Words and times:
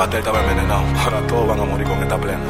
pastel 0.00 0.20
estaba 0.20 0.40
envenenado. 0.40 0.82
Ahora 0.98 1.26
todos 1.26 1.46
van 1.46 1.60
a 1.60 1.64
morir 1.64 1.86
con 1.86 2.02
esta 2.02 2.16
plena. 2.16 2.40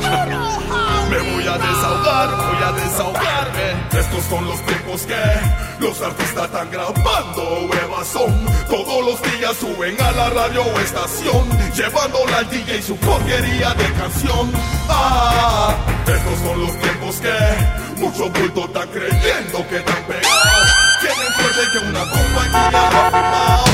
Me 1.11 1.19
voy 1.19 1.45
a 1.49 1.59
desahogar, 1.59 2.29
voy 2.47 2.63
a 2.63 2.73
desahogarme. 2.81 3.99
Estos 3.99 4.25
son 4.27 4.47
los 4.47 4.65
tiempos 4.67 5.03
que 5.03 5.85
los 5.85 6.01
artistas 6.01 6.45
están 6.45 6.71
grabando. 6.71 7.43
Huevas 7.69 8.07
son, 8.07 8.33
todos 8.69 9.05
los 9.05 9.21
días 9.33 9.57
suben 9.57 10.01
a 10.01 10.13
la 10.13 10.31
radio 10.31 10.63
estación, 10.79 11.45
llevándola 11.75 12.39
al 12.39 12.51
DJ 12.51 12.83
su 12.83 12.97
porquería 12.99 13.75
de 13.75 13.93
canción. 13.95 14.53
Ah, 14.89 15.75
estos 16.07 16.39
son 16.47 16.61
los 16.61 16.79
tiempos 16.79 17.17
que 17.17 18.01
muchos 18.01 18.33
bultos 18.33 18.65
están 18.67 18.89
creyendo 18.91 19.69
que 19.69 19.77
están 19.79 20.03
pegados. 20.05 20.69
Tienen 21.01 21.33
suerte 21.35 21.63
que 21.73 21.79
una 21.79 22.01
compañía 22.13 22.69
ha 22.69 23.11
firmado. 23.11 23.65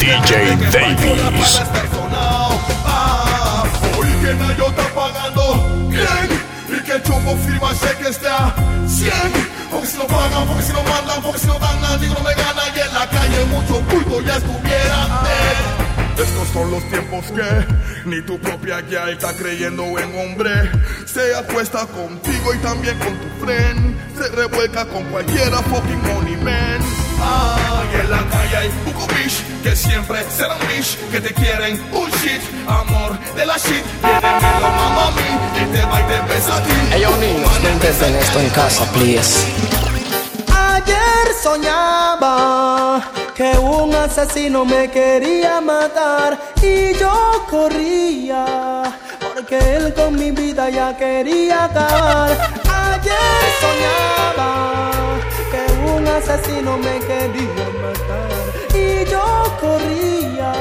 DJ 0.00 0.56
Davis. 0.72 1.89
Que 4.30 4.36
Nayo 4.36 4.68
está 4.68 4.84
pagando 4.94 5.88
bien 5.88 6.28
y 6.68 6.84
que 6.84 6.92
el 6.92 7.02
chumbo 7.02 7.36
firma 7.38 7.70
que 8.00 8.08
está 8.10 8.54
100. 8.86 9.12
Porque 9.72 9.86
si 9.88 9.98
no 9.98 10.06
pagan, 10.06 10.46
porque 10.46 10.62
si 10.62 10.72
no 10.72 10.84
mandan, 10.84 11.20
porque 11.20 11.38
si 11.40 11.46
no 11.48 11.58
dan 11.58 11.80
nada, 11.80 11.98
digo 11.98 12.14
no 12.14 12.20
me 12.20 12.32
gana 12.34 12.62
y 12.72 12.78
en 12.78 12.94
la 12.94 13.08
calle 13.08 13.44
mucho 13.46 13.80
culto 13.88 14.20
ya 14.20 14.36
estuvieran. 14.36 15.79
Estos 16.22 16.48
son 16.52 16.70
los 16.70 16.84
tiempos 16.90 17.24
que 17.32 18.08
ni 18.08 18.20
tu 18.22 18.38
propia 18.38 18.82
guía 18.82 19.08
está 19.08 19.34
creyendo 19.34 19.84
en 19.98 20.18
hombre. 20.18 20.50
Se 21.06 21.34
apuesta 21.34 21.86
contigo 21.86 22.52
y 22.54 22.58
también 22.58 22.98
con 22.98 23.16
tu 23.16 23.44
friend. 23.44 23.96
Se 24.18 24.28
revuelca 24.36 24.84
con 24.84 25.04
cualquiera 25.04 25.62
fucking 25.62 26.02
money 26.02 26.36
man. 26.36 26.78
Ah, 27.22 27.82
y 27.90 28.00
en 28.00 28.10
la 28.10 28.18
calle 28.28 28.56
hay 28.56 28.68
poco 28.84 29.06
bitch 29.14 29.62
que 29.62 29.74
siempre 29.74 30.18
serán 30.30 30.58
bitch 30.68 30.98
que 31.10 31.20
te 31.22 31.32
quieren 31.32 31.80
bullshit. 31.90 32.42
Amor 32.68 33.18
de 33.34 33.46
la 33.46 33.56
shit, 33.56 33.84
viene 34.02 34.40
miedo 34.40 34.70
mamá 34.70 35.10
mí 35.12 35.62
y 35.62 35.72
te 35.72 35.82
va 35.86 36.00
y 36.00 36.04
te 36.04 36.34
besa 36.34 36.56
a 36.56 36.62
ti. 36.62 36.72
Niños, 37.18 37.60
no 37.62 37.70
intenten 37.70 38.14
esto 38.16 38.40
en 38.40 38.50
casa, 38.50 38.84
please. 38.92 39.79
Ayer 40.74 41.26
soñaba 41.42 43.02
que 43.34 43.58
un 43.58 43.94
asesino 43.94 44.64
me 44.64 44.90
quería 44.90 45.60
matar 45.60 46.38
y 46.62 46.94
yo 46.94 47.44
corría 47.50 48.82
porque 49.20 49.58
él 49.76 49.94
con 49.94 50.14
mi 50.14 50.30
vida 50.30 50.70
ya 50.70 50.96
quería 50.96 51.64
acabar. 51.64 52.30
Ayer 52.90 53.42
soñaba 53.64 54.50
que 55.52 55.62
un 55.92 56.06
asesino 56.06 56.78
me 56.78 56.98
quería 57.00 57.66
matar 57.84 58.42
y 58.74 59.10
yo 59.10 59.26
corría 59.60 60.52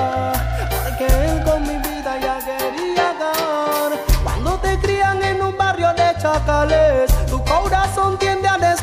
porque 0.84 1.06
él 1.06 1.44
con 1.44 1.62
mi 1.64 1.78
vida 1.88 2.12
ya 2.20 2.40
quería 2.50 3.12
acabar. 3.12 3.92
Cuando 4.24 4.52
te 4.60 4.80
crían 4.80 5.22
en 5.24 5.42
un 5.42 5.56
barrio 5.58 5.94
de 5.94 6.20
chacales, 6.22 7.12
tu 7.30 7.44
corazón 7.44 8.18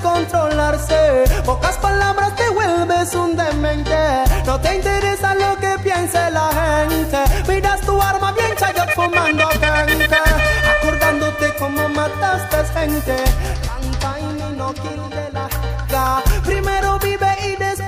descontrolarse. 0.06 1.24
Pocas 1.44 1.76
palabras 1.78 2.34
te 2.36 2.48
vuelves 2.50 3.14
un 3.14 3.36
demente. 3.36 3.96
No 4.46 4.60
te 4.60 4.76
interesa 4.76 5.34
lo 5.34 5.56
que 5.56 5.78
piense 5.82 6.30
la 6.30 6.48
gente. 6.88 7.18
Miras 7.48 7.80
tu 7.80 8.00
arma 8.00 8.32
bien 8.32 8.54
chayot 8.56 8.90
fumando 8.94 9.48
gente. 9.48 10.16
Acordándote 10.78 11.54
cómo 11.58 11.88
mataste 11.88 12.56
gente. 12.74 13.16
No 14.56 14.72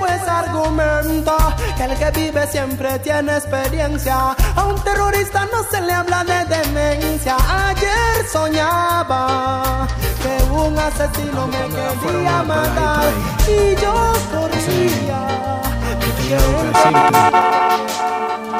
después 0.09 0.27
argumenta. 0.27 1.55
Que 1.77 1.83
el 1.85 1.97
que 1.97 2.11
vive 2.11 2.47
siempre 2.47 2.99
tiene 2.99 3.37
experiencia. 3.37 4.35
A 4.55 4.65
un 4.65 4.81
terrorista 4.83 5.45
no 5.45 5.63
se 5.69 5.81
le 5.81 5.93
habla 5.93 6.23
de 6.23 6.45
demencia. 6.45 7.37
Ayer 7.67 8.27
soñaba 8.31 9.87
que 10.21 10.43
un 10.51 10.77
asesino 10.77 11.47
me 11.47 11.67
quería 12.01 12.43
matar 12.43 13.11
y 13.47 13.75
yo 13.81 14.13
corría. 14.31 15.19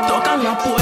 Tocan 0.07 0.43
la 0.43 0.57
puerta, 0.57 0.78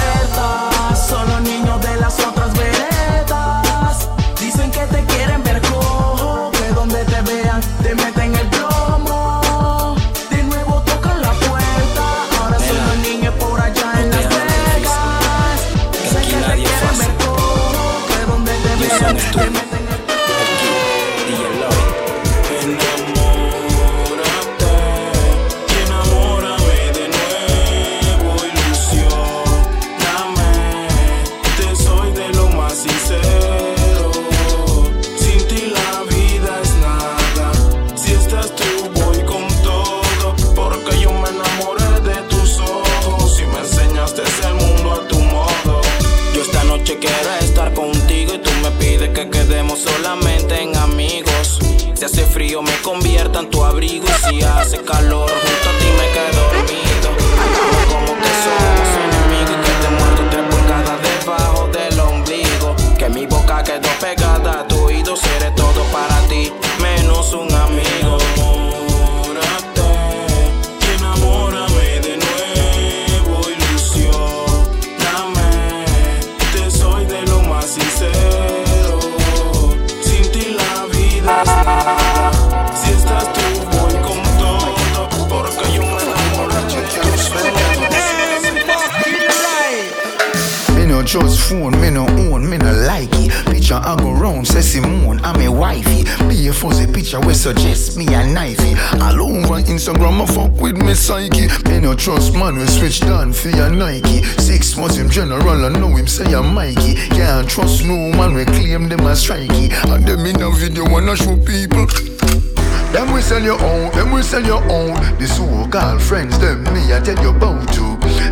sell 114.27 114.45
your 114.45 114.63
own. 114.69 114.94
The 115.19 115.25
so-called 115.25 116.01
friends, 116.01 116.38
them 116.39 116.63
me 116.74 116.94
I 116.94 117.00
tell 117.00 117.21
you 117.24 117.29
about 117.29 117.74
to. 117.75 117.87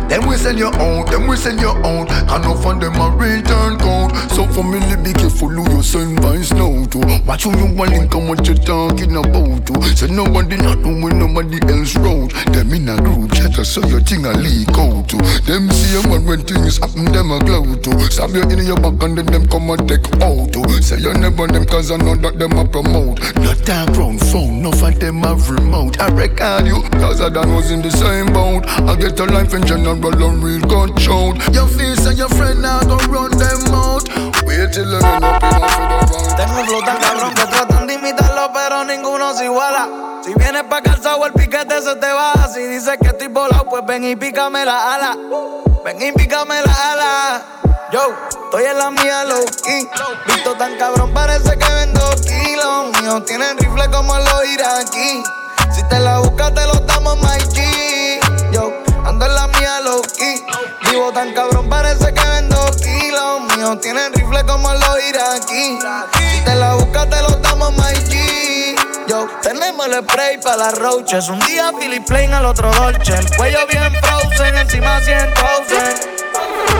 Them 0.08 0.26
we 0.28 0.36
sell 0.36 0.56
your 0.56 0.74
own, 0.80 1.04
them 1.06 1.26
we 1.26 1.36
sell 1.36 1.56
your 1.58 1.76
own. 1.84 2.06
And 2.08 2.44
no 2.44 2.52
of 2.52 2.80
them 2.80 2.94
a 2.94 3.10
return 3.16 3.78
code. 3.78 4.14
So 4.30 4.46
family 4.46 4.96
be 5.02 5.12
careful 5.12 5.48
who 5.48 5.76
you 5.76 5.82
send 5.82 6.20
vice 6.20 6.52
now 6.52 6.84
to. 6.86 6.98
Watch 7.26 7.44
who 7.44 7.56
you 7.58 7.74
want 7.74 7.90
link 7.90 8.14
and 8.14 8.28
what 8.28 8.46
you 8.46 8.54
talking 8.54 9.16
about 9.16 9.66
to. 9.66 9.82
So 9.96 10.06
nobody 10.06 10.56
not 10.56 10.78
know 10.78 10.94
when 11.02 11.18
nobody 11.18 11.58
else 11.72 11.96
wrote. 11.96 12.32
Them 12.52 12.72
in 12.72 12.88
a 12.88 12.96
group 12.96 13.32
chat 13.32 13.66
so 13.66 13.84
your 13.86 14.00
thing 14.00 14.24
a 14.24 14.32
leak 14.32 14.68
out 14.78 15.08
to. 15.10 15.16
Them 15.42 15.70
see 15.70 15.98
a 15.98 16.02
man 16.08 16.24
when 16.24 16.42
things 16.42 16.78
happen, 16.78 17.06
them 17.06 17.32
a 17.32 17.38
glow 17.40 17.74
to. 17.74 18.10
Stab 18.10 18.30
you 18.30 18.42
in 18.42 18.64
your 18.64 18.76
back 18.76 19.02
and 19.02 19.18
then 19.18 19.26
them 19.26 19.48
come 19.48 19.70
and 19.70 19.88
take 19.88 20.06
out 20.22 20.52
to. 20.52 20.82
Say 20.82 20.98
you 20.98 21.14
never 21.14 21.46
them 21.46 21.66
cause 21.66 21.90
I 21.90 21.96
know 21.96 22.14
that 22.16 22.38
them 22.38 22.52
a 22.58 22.64
promote. 22.64 23.20
Not 23.42 23.58
that 23.66 23.92
ground 23.92 24.20
phone, 24.20 24.62
no 24.62 24.70
of 24.70 25.00
them 25.00 25.22
have 25.22 25.50
remote. 25.50 26.00
I 26.00 26.08
record 26.14 26.66
you, 26.66 26.82
cause 27.00 27.20
I 27.20 27.28
done 27.28 27.54
was 27.54 27.70
in 27.70 27.82
the 27.82 27.90
same 27.90 28.32
boat. 28.32 28.66
I 28.66 28.94
get 28.96 29.18
a 29.18 29.24
life 29.24 29.52
in 29.52 29.66
general 29.66 29.95
Tengo 36.36 36.60
un 36.60 36.66
flow 36.66 36.82
tan 36.84 36.98
cabrón 36.98 37.34
que 37.34 37.46
tratan 37.46 37.86
de 37.86 37.94
imitarlo, 37.94 38.50
pero 38.52 38.84
ninguno 38.84 39.34
se 39.34 39.44
iguala. 39.44 39.88
Si 40.24 40.34
vienes 40.34 40.64
pa' 40.64 40.82
calzado, 40.82 41.24
el 41.26 41.32
piquete 41.32 41.80
se 41.82 41.96
te 41.96 42.12
baja. 42.12 42.48
Si 42.48 42.62
dices 42.62 42.96
que 43.00 43.08
estoy 43.08 43.28
volado, 43.28 43.64
pues 43.68 43.84
ven 43.86 44.04
y 44.04 44.16
pícame 44.16 44.64
la 44.64 44.94
ala. 44.94 45.16
Ven 45.84 46.02
y 46.02 46.12
pícame 46.12 46.62
la 46.62 46.92
ala. 46.92 47.42
Yo, 47.92 48.14
estoy 48.44 48.64
en 48.64 48.78
la 48.78 48.90
mía 48.90 49.24
low 49.24 49.44
key. 49.64 49.88
Visto 50.26 50.54
tan 50.54 50.76
cabrón, 50.76 51.14
parece 51.14 51.56
que 51.56 51.72
vendo 51.72 52.00
kilos. 52.22 53.00
Míos 53.00 53.24
tienen 53.24 53.56
rifle 53.58 53.88
como 53.90 54.16
los 54.16 54.46
iraquí. 54.52 55.22
Si 55.72 55.82
te 55.84 55.98
la 56.00 56.18
buscas, 56.18 56.52
te 56.54 56.66
lo 56.66 56.74
damos, 56.80 57.16
my 57.18 57.38
Tan 60.96 61.32
cabrón, 61.34 61.68
parece 61.68 62.12
que 62.12 62.26
vendo 62.26 62.56
kilos. 62.82 63.56
Míos 63.56 63.78
tienen 63.82 64.12
rifle 64.14 64.42
como 64.44 64.72
los 64.72 65.08
iraquí. 65.08 65.78
Si 66.14 66.40
te 66.40 66.54
la 66.54 66.74
buscas, 66.74 67.08
te 67.10 67.20
lo 67.20 67.28
damos, 67.36 67.70
my 67.72 67.92
G. 68.08 68.74
Yo, 69.06 69.28
tenemos 69.42 69.86
el 69.86 70.02
spray 70.02 70.38
para 70.40 70.56
las 70.56 70.78
roaches. 70.78 71.28
Un 71.28 71.38
día 71.40 71.70
Philip 71.78 72.04
Plain 72.06 72.32
al 72.32 72.46
otro 72.46 72.72
Dolce. 72.72 73.14
El 73.14 73.36
cuello 73.36 73.58
bien 73.70 73.92
frozen, 74.02 74.56
encima 74.56 74.98
100 75.00 75.34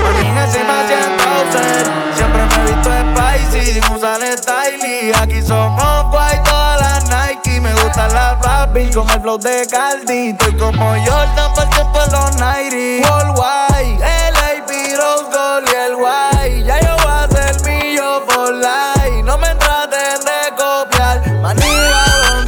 Marina 0.03 0.45
encima 0.45 0.83
100 0.87 2.17
Siempre 2.17 2.47
me 2.47 2.55
he 2.55 2.75
visto 2.75 2.91
spicy, 2.91 3.95
usa 3.95 4.17
el 4.17 4.39
styling. 4.39 5.15
Aquí 5.21 5.43
somos 5.47 6.11
guay, 6.11 6.43
todas 6.43 6.81
las 6.81 7.29
Nike. 7.29 7.61
Me 7.61 7.73
gustan 7.75 8.13
las 8.15 8.36
Barbie 8.67 8.91
con 8.91 9.09
el 9.11 9.21
flow 9.21 9.39
de 9.39 9.67
Caldi. 9.71 10.31
Estoy 10.31 10.57
como 10.57 10.91
Jordan 11.05 11.55
por 11.55 11.69
tiempo 11.71 11.99
en 12.05 12.13
los 12.13 12.37
90. 12.37 13.09
Worldwide, 13.09 13.99
LA, 14.01 14.67
Piro, 14.67 15.29
Gold 15.31 15.69
y 15.69 15.77
el 15.77 15.97
guay. 15.97 16.65
Ya 16.65 16.81
yo 16.81 16.97
voy 16.97 17.13
a 17.13 17.29
ser 17.29 17.61
mío 17.67 18.23
por 18.27 18.55
life. 18.55 19.23
No 19.23 19.39
me 19.39 19.55
traten 19.57 20.21
de 20.21 20.57
copiar, 20.57 21.33
manía. 21.41 22.45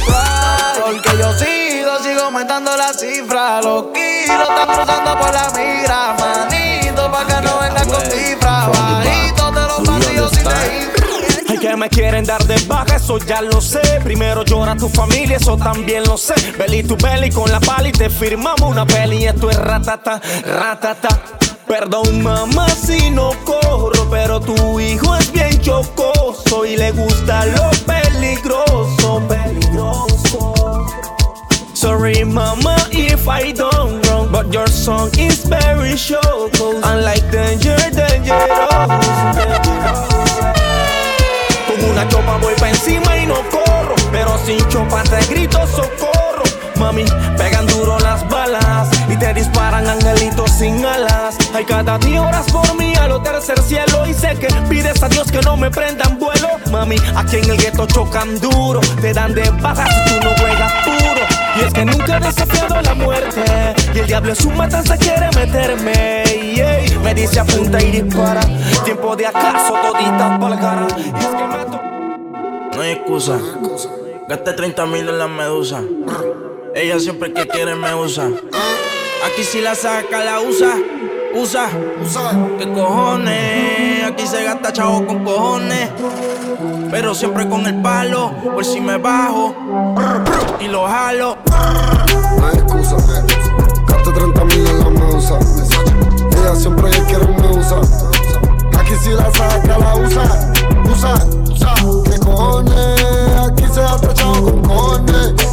Porque 0.83 1.17
yo 1.17 1.33
sigo, 1.33 1.99
sigo 2.03 2.21
aumentando 2.23 2.75
la 2.75 2.93
cifra. 2.93 3.61
Los 3.61 3.85
kilos 3.93 4.49
están 4.49 4.67
cruzando 4.67 5.19
por 5.19 5.33
la 5.33 5.49
mira, 5.55 5.78
que 11.69 11.75
me 11.75 11.89
quieren 11.89 12.25
dar 12.25 12.43
de 12.45 12.55
baja, 12.65 12.95
eso 12.95 13.19
ya 13.19 13.41
lo 13.41 13.61
sé. 13.61 13.81
Primero 14.03 14.43
llora 14.43 14.75
tu 14.75 14.89
familia, 14.89 15.37
eso 15.37 15.55
también 15.57 16.03
lo 16.03 16.17
sé. 16.17 16.33
Belly 16.57 16.83
tu 16.83 16.95
belly 16.97 17.29
con 17.29 17.51
la 17.51 17.59
pala 17.59 17.89
y 17.89 17.91
te 17.91 18.09
firmamos 18.09 18.61
una 18.61 18.85
peli. 18.85 19.25
Esto 19.25 19.49
es 19.51 19.57
ratata, 19.57 20.19
ratata. 20.45 21.09
Perdón, 21.67 22.23
mamá, 22.23 22.67
si 22.69 23.11
no 23.11 23.31
corro, 23.45 24.09
pero 24.09 24.39
tu 24.39 24.79
hijo 24.79 25.15
es 25.15 25.31
bien 25.31 25.61
chocoso 25.61 26.65
y 26.65 26.75
le 26.75 26.91
gusta 26.91 27.45
lo 27.45 27.69
peligroso, 27.85 29.21
peligroso. 29.27 30.55
Sorry, 31.73 32.25
mama, 32.25 32.75
if 32.91 33.27
I 33.27 33.53
done 33.53 34.01
wrong, 34.01 34.31
but 34.31 34.51
your 34.51 34.67
song 34.67 35.11
is 35.19 35.45
very 35.45 35.95
short. 35.95 36.59
Unlike 36.59 37.31
danger, 37.31 37.77
dangerous. 37.91 38.49
Con 39.37 40.58
una 41.89 42.07
chopa 42.07 42.37
voy 42.37 42.53
pa' 42.55 42.69
encima 42.69 43.17
y 43.17 43.25
no 43.25 43.35
corro, 43.49 43.95
pero 44.11 44.37
sin 44.45 44.59
chopa 44.69 45.03
te 45.03 45.25
grito 45.27 45.65
socorro. 45.67 46.08
Mami, 46.79 47.03
pegan 47.37 47.67
duro 47.67 47.99
las 47.99 48.27
balas 48.29 48.89
y 49.09 49.15
te 49.17 49.33
disparan 49.33 49.87
angelitos 49.87 50.49
sin 50.51 50.85
alas. 50.85 51.37
Hay 51.53 51.65
cada 51.65 51.97
día 51.99 52.21
horas 52.21 52.49
por 52.51 52.73
mí 52.77 52.95
a 52.95 53.07
lo 53.07 53.21
tercer 53.21 53.59
cielo 53.61 54.07
y 54.07 54.13
sé 54.13 54.35
que 54.39 54.47
pides 54.69 55.03
a 55.03 55.09
Dios 55.09 55.29
que 55.31 55.41
no 55.41 55.57
me 55.57 55.69
prendan 55.69 56.17
vuelo. 56.17 56.47
Mami, 56.71 56.95
aquí 57.15 57.37
en 57.37 57.49
el 57.49 57.57
gueto 57.57 57.85
chocan 57.85 58.39
duro, 58.39 58.79
te 59.01 59.13
dan 59.13 59.33
de 59.33 59.49
baja 59.61 59.85
si 59.87 60.09
tú 60.19 60.23
no 60.23 60.31
juegas 60.37 60.73
puro. 60.85 61.21
Y 61.57 61.61
es 61.67 61.73
que 61.73 61.83
nunca 61.85 62.17
he 62.17 62.19
desafiado 62.21 62.79
la 62.81 62.93
muerte 62.93 63.41
Y 63.95 63.99
el 63.99 64.05
diablo 64.05 64.29
en 64.29 64.35
su 64.35 64.51
matanza 64.51 64.95
quiere 64.97 65.29
meterme 65.35 66.23
y, 66.25 66.95
Me 67.03 67.13
dice 67.15 67.39
apunta 67.39 67.81
y 67.81 67.89
dispara 68.01 68.39
Tiempo 68.85 69.15
de 69.15 69.25
acaso 69.25 69.73
toditas 69.73 70.39
pa'l 70.39 70.59
cara 70.59 70.87
Y 70.95 71.19
es 71.19 71.25
que 71.25 71.47
me 71.47 71.65
to- 71.65 71.81
No 72.77 72.81
hay 72.83 72.91
excusa. 72.91 73.37
Gasté 74.29 74.53
30 74.53 74.85
mil 74.85 75.09
en 75.09 75.17
la 75.17 75.27
medusa. 75.27 75.81
Ella 76.75 76.99
siempre 76.99 77.33
que 77.33 77.47
quiere 77.47 77.75
me 77.75 77.93
usa. 77.95 78.27
Aquí 79.25 79.43
si 79.43 79.59
la 79.61 79.75
saca, 79.75 80.23
la 80.23 80.39
usa. 80.39 80.75
Usa, 81.33 81.69
usa. 82.03 82.31
¿Qué 82.57 82.71
cojones? 82.71 84.03
Aquí 84.05 84.25
se 84.27 84.43
gasta 84.43 84.71
chavo 84.71 85.05
con 85.05 85.23
cojones. 85.25 85.89
Pero 86.91 87.15
siempre 87.15 87.47
con 87.49 87.65
el 87.65 87.81
palo. 87.81 88.31
Por 88.43 88.63
si 88.63 88.79
me 88.79 88.97
bajo. 88.97 89.55
Y 90.59 90.67
lo 90.67 90.87
jalo. 90.87 91.37
No 92.39 92.47
hay 92.47 92.55
excusa. 92.55 92.95
Gaste 93.87 94.11
30 94.11 94.45
mil 94.45 94.67
en 94.67 94.79
la 94.79 94.89
medusa. 94.89 95.39
Ella 96.37 96.55
siempre 96.55 96.91
que 96.91 97.01
quiere 97.03 97.27
me 97.27 97.57
usa. 97.57 97.81
Aquí 98.79 98.93
si 99.03 99.09
la 99.09 99.31
saca, 99.31 99.77
la 99.77 99.95
usa. 99.95 100.51
Usa, 100.89 101.13
usa. 101.51 101.73
¿Qué 102.05 102.19
cojones? 102.19 103.01
Aquí 103.47 103.63
se 103.73 103.81
ha 103.81 103.97
trachado 103.97 104.43
con 104.43 104.61
cojones. 104.61 105.48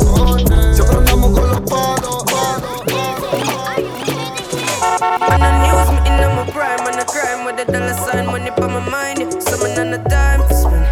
Dollar 7.66 7.94
sign, 7.94 8.26
money 8.26 8.50
on 8.50 8.72
my 8.72 8.88
mind. 8.90 9.18
Yeah. 9.20 9.30
Summon 9.40 9.78
on 9.78 9.90
the 9.90 9.98
time 10.08 10.40
for 10.48 10.54
spend. 10.54 10.86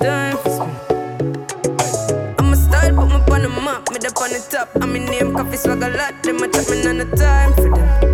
Time 0.00 0.36
for 0.38 0.50
spend. 0.50 0.74
I'm 2.38 2.52
a 2.52 2.56
style, 2.56 2.94
put 2.94 3.08
me 3.08 3.34
on 3.34 3.42
the 3.42 3.48
map, 3.48 3.90
me 3.90 3.96
up 4.06 4.20
on 4.20 4.30
the 4.30 4.46
top. 4.50 4.68
I'm 4.82 4.96
in 4.96 5.04
name, 5.06 5.34
coffee 5.34 5.56
swag 5.56 5.82
a 5.82 5.88
lot, 5.88 6.22
them 6.22 6.36
a 6.36 6.46
me 6.46 6.86
on 6.86 6.98
the 6.98 7.16
time 7.16 7.52
for 7.54 7.70
them. 7.70 8.13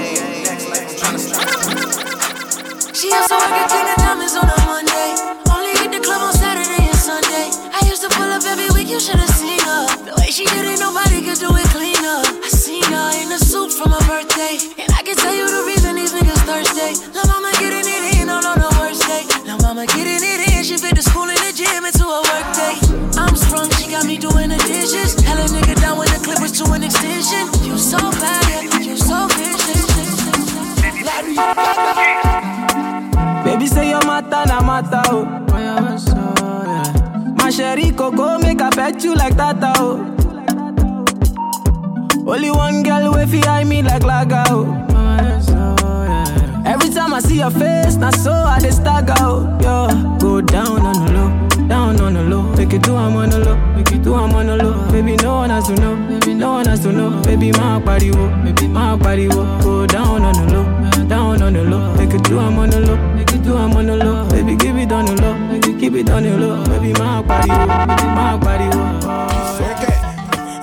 Also 3.11 3.35
work 3.35 3.51
at 3.51 3.67
King 3.67 3.87
of 3.91 3.97
Diamonds 3.99 4.35
on 4.39 4.47
a 4.47 4.57
Monday. 4.63 5.11
Only 5.51 5.75
hit 5.83 5.91
the 5.91 5.99
club 5.99 6.23
on 6.23 6.31
Saturday 6.31 6.79
and 6.79 6.95
Sunday. 6.95 7.51
I 7.75 7.83
used 7.83 8.01
to 8.07 8.09
pull 8.15 8.31
up 8.31 8.39
every 8.47 8.71
week, 8.71 8.87
you 8.87 9.03
should've 9.03 9.27
seen 9.35 9.59
her. 9.59 9.83
The 10.07 10.15
way 10.15 10.31
she 10.31 10.47
did 10.47 10.63
it, 10.63 10.79
nobody 10.79 11.19
could 11.19 11.35
do 11.35 11.51
it 11.51 11.67
cleaner. 11.75 12.23
I 12.23 12.47
seen 12.47 12.87
her 12.87 13.11
in 13.19 13.27
a 13.35 13.39
suit 13.39 13.75
for 13.75 13.91
my 13.91 13.99
birthday. 14.07 14.55
And 14.79 14.87
I 14.95 15.03
can 15.03 15.19
tell 15.19 15.35
you 15.35 15.43
the 15.43 15.61
reason 15.67 15.99
these 15.99 16.15
niggas 16.15 16.39
thirsty. 16.47 17.03
La 17.11 17.27
mama 17.27 17.51
getting 17.59 17.83
it 17.83 18.03
in 18.15 18.29
all 18.31 18.45
on 18.47 18.57
the 18.63 18.71
mama 19.59 19.85
getting 19.87 20.23
it 20.23 20.47
in, 20.47 20.63
she 20.63 20.77
fit 20.77 20.95
the 20.95 21.03
school 21.03 21.27
and 21.27 21.39
the 21.43 21.51
gym 21.51 21.83
into 21.83 22.07
a 22.07 22.21
work 22.31 22.47
day. 22.55 22.79
I'm 23.19 23.35
sprung, 23.35 23.67
she 23.75 23.91
got 23.91 24.07
me 24.07 24.15
doing 24.15 24.55
the 24.55 24.59
dishes. 24.71 25.19
Hell 25.19 25.35
a 25.35 25.47
nigga 25.51 25.75
down 25.83 25.97
when 25.97 26.07
the 26.07 26.19
clip 26.23 26.39
was 26.39 26.55
to 26.63 26.71
an 26.71 26.83
extension. 26.83 27.51
You 27.67 27.77
so 27.77 27.99
bad, 28.23 28.47
yeah, 28.47 28.79
you 28.79 28.95
so 28.95 29.27
vicious. 29.35 29.61
Baby 33.61 33.69
say 33.69 33.89
your 33.91 34.03
matter 34.07 34.43
na 34.47 34.59
matter 34.61 35.01
oh. 35.13 35.23
My 37.37 37.51
sherry 37.51 37.91
coco 37.91 38.39
make 38.39 38.59
I 38.59 38.71
pet 38.71 39.03
you 39.03 39.13
like 39.13 39.35
that 39.35 39.57
oh. 39.77 39.99
Only 42.25 42.49
one 42.49 42.81
girl 42.81 43.13
way 43.13 43.27
fi 43.27 43.43
eye 43.47 43.63
me 43.63 43.83
like 43.83 44.01
laga 44.01 44.43
oh. 44.49 44.65
Every 46.65 46.89
time 46.89 47.13
I 47.13 47.19
see 47.19 47.37
your 47.37 47.51
face, 47.51 47.97
na 47.97 48.09
so 48.09 48.31
I 48.31 48.57
dey 48.59 48.71
stagger 48.71 49.13
oh. 49.19 49.45
Yo, 49.61 50.17
go 50.17 50.41
down 50.41 50.81
on 50.81 51.05
the 51.05 51.11
low. 51.13 51.67
down 51.67 52.01
on 52.01 52.13
the 52.15 52.23
low. 52.23 52.41
Make 52.55 52.73
it 52.73 52.81
do 52.81 52.95
I'm 52.95 53.15
on 53.15 53.29
the 53.29 53.37
low, 53.45 53.55
make 53.75 53.91
it 53.91 54.01
do 54.01 54.15
I'm 54.15 54.33
on 54.33 54.47
the 54.47 54.55
low. 54.57 54.91
Baby, 54.91 55.17
no 55.17 55.35
one 55.35 55.51
has 55.51 55.67
to 55.67 55.75
know, 55.75 55.95
baby, 56.09 56.33
no 56.33 56.53
one 56.53 56.65
has 56.65 56.79
to 56.79 56.91
know. 56.91 57.21
Baby, 57.21 57.51
my 57.51 57.77
body 57.79 58.09
wo, 58.09 58.27
baby, 58.43 58.67
my 58.67 58.95
body 58.95 59.27
wo. 59.27 59.43
Go 59.61 59.85
down 59.85 60.23
on 60.23 60.33
the 60.33 60.53
low, 60.53 61.07
down 61.07 61.41
on 61.43 61.53
the 61.53 61.63
low. 61.63 61.93
Make 61.95 62.13
it 62.15 62.23
do 62.23 62.39
I'm 62.39 62.57
on 62.57 62.69
the 62.69 62.79
low, 62.79 62.97
do 63.51 63.57
I'm 63.57 63.75
on 63.75 63.85
the 63.85 63.97
low. 63.97 64.29
Baby, 64.29 64.55
give 64.55 64.77
it 64.77 64.91
on 64.91 65.05
the 65.05 65.21
low, 65.21 65.35
it 65.55 65.79
keep 65.79 65.93
it 65.93 66.09
on 66.09 66.23
the 66.23 66.37
low. 66.37 66.63
Baby, 66.65 66.93
my 66.93 67.21
body 67.21 67.49
baby, 67.49 68.05
my 68.15 68.37
body 68.37 68.67
wo. 68.75 68.83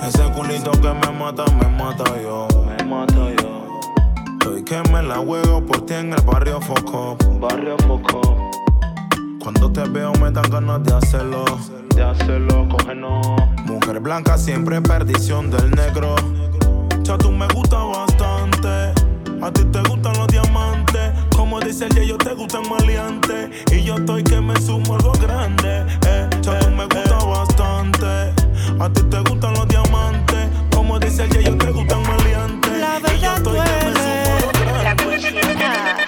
Ese 0.05 0.23
culito 0.33 0.71
que 0.81 0.91
me 1.01 1.09
mata, 1.17 1.45
me 1.57 1.67
mata 1.77 2.05
yo. 2.21 2.47
Me 2.65 2.83
mata 2.85 3.23
yo. 3.41 3.51
Estoy 4.33 4.63
que 4.63 4.81
me 4.91 5.03
la 5.03 5.17
juego 5.17 5.63
por 5.65 5.85
ti 5.85 5.93
en 5.93 6.13
el 6.13 6.21
barrio 6.21 6.59
Foco. 6.61 7.17
Barrio 7.39 7.77
Foco. 7.87 8.21
Cuando 9.39 9.71
te 9.71 9.83
veo 9.89 10.11
me 10.13 10.31
dan 10.31 10.49
ganas 10.49 10.83
de 10.83 10.93
hacerlo. 10.95 11.45
De 11.95 12.03
hacerlo, 12.03 12.67
cógenos. 12.69 13.25
Mujer 13.65 13.99
blanca 13.99 14.37
siempre 14.37 14.81
perdición 14.81 15.51
del 15.51 15.69
negro. 15.71 16.15
Ya 17.03 17.17
tú 17.17 17.31
me 17.31 17.47
gusta 17.53 17.77
bastante. 17.77 18.93
A 19.41 19.51
ti 19.51 19.63
te. 19.65 19.79
Como 19.83 20.08
dice 21.69 21.85
el 21.85 22.07
yo 22.07 22.17
te 22.17 22.33
gustan 22.33 22.67
maleantes. 22.67 23.49
Y 23.71 23.83
yo 23.83 23.95
estoy 23.95 24.23
que 24.23 24.41
me 24.41 24.59
sumo 24.59 24.95
algo 24.95 25.11
grande. 25.13 25.85
Eh, 26.07 26.27
tú 26.41 26.51
me 26.75 26.85
gusta 26.85 27.17
bastante. 27.25 28.05
A 28.79 28.89
ti 28.89 29.03
te 29.03 29.19
gustan 29.29 29.53
los 29.53 29.67
diamantes. 29.67 30.47
Como 30.73 30.99
dice 30.99 31.23
el 31.23 31.43
yo 31.43 31.57
te 31.57 31.71
gustan 31.71 32.01
maleantes. 32.03 32.71
La 32.79 32.99
y 33.13 33.19
yo 33.19 33.35
estoy 33.35 33.59
que 33.59 33.85
me 33.85 33.93
sumo 34.01 34.35
algo 34.35 34.51
grande. 34.59 35.99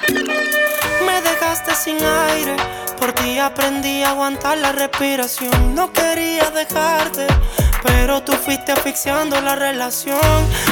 Me 1.06 1.22
dejaste 1.22 1.76
sin 1.76 1.98
aire, 1.98 2.56
por 3.00 3.14
ti 3.14 3.38
aprendí 3.38 4.02
a 4.04 4.10
aguantar 4.10 4.58
la 4.58 4.72
respiración. 4.72 5.76
No 5.76 5.94
quería 5.94 6.50
dejarte, 6.50 7.28
pero 7.84 8.24
tú 8.24 8.32
fuiste 8.34 8.72
asfixiando 8.72 9.40
la 9.42 9.56
relación. 9.56 10.20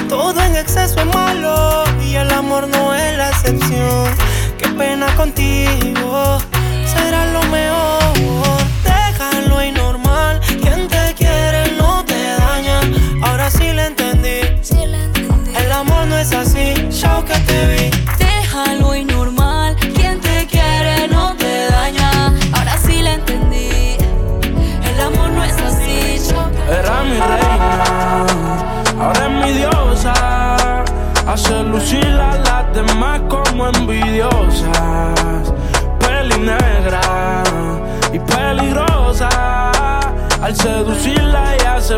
Todo 0.07 0.41
en 0.41 0.55
exceso 0.55 0.99
es 0.99 1.05
malo 1.05 1.83
y 2.03 2.15
el 2.15 2.31
amor 2.31 2.67
no 2.67 2.95
es 2.95 3.17
la 3.17 3.29
excepción. 3.29 4.38
Qué 4.59 4.67
pena 4.77 5.07
contigo, 5.15 6.37
será 6.85 7.25
lo 7.31 7.41
mejor. 7.43 8.59
Déjalo 8.83 9.63
y 9.63 9.71
normal, 9.71 10.41
quien 10.61 10.87
te 10.89 11.13
quiere 11.17 11.71
no 11.77 12.03
te 12.03 12.21
daña. 12.37 12.81
Ahora 13.23 13.49
sí 13.49 13.71
le 13.71 13.85
entendí. 13.85 14.41
El 15.55 15.71
amor 15.71 16.07
no 16.07 16.17
es 16.17 16.33
así, 16.33 16.73
chao 16.89 17.23
que 17.23 17.39
te 17.47 17.67
vi. 17.67 17.91
Déjalo 18.17 18.95
y 18.95 19.05
normal. 19.05 19.77
Quien 19.95 20.19
te 20.19 20.45
quiere 20.45 21.07
no 21.07 21.35
te 21.37 21.71
daña. 21.71 22.33
Ahora 22.51 22.77
sí 22.85 23.01
le 23.01 23.13
entendí. 23.13 23.95
El 24.83 24.99
amor 24.99 25.29
no 25.29 25.43
es 25.45 25.55
así. 25.69 26.19
Era 26.69 27.03
mi 27.03 27.17
reina, 27.17 28.25
ahora 28.99 29.25
es 29.25 29.31
mi 29.41 29.51
diosa. 29.59 30.13
Hace 31.25 31.63
lucir 31.63 32.19
a 32.19 32.48
como 33.27 33.67
envidiosas. 33.67 35.53
Peli 35.99 36.39
negra 36.39 37.43
y 38.13 38.19
peligrosa. 38.19 39.29
Al 40.41 40.55
seducirla 40.55 41.55
ella 41.55 41.81
se 41.81 41.97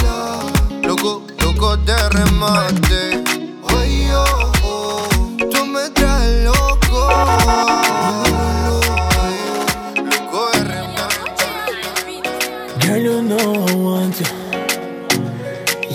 Loco 1.61 1.77
de 1.77 2.09
remate. 2.09 3.21
Oye, 3.61 4.09
oh, 4.15 4.51
oh, 4.63 5.07
tú 5.37 5.63
me 5.67 5.91
traes 5.91 6.43
loco. 6.43 7.07
Loco 9.95 10.51
de 10.53 10.61
remate. 10.63 11.45
Girl, 12.79 13.03
you 13.03 13.21
know 13.21 13.53
I 13.67 13.75
want 13.75 14.19
you. 14.19 14.25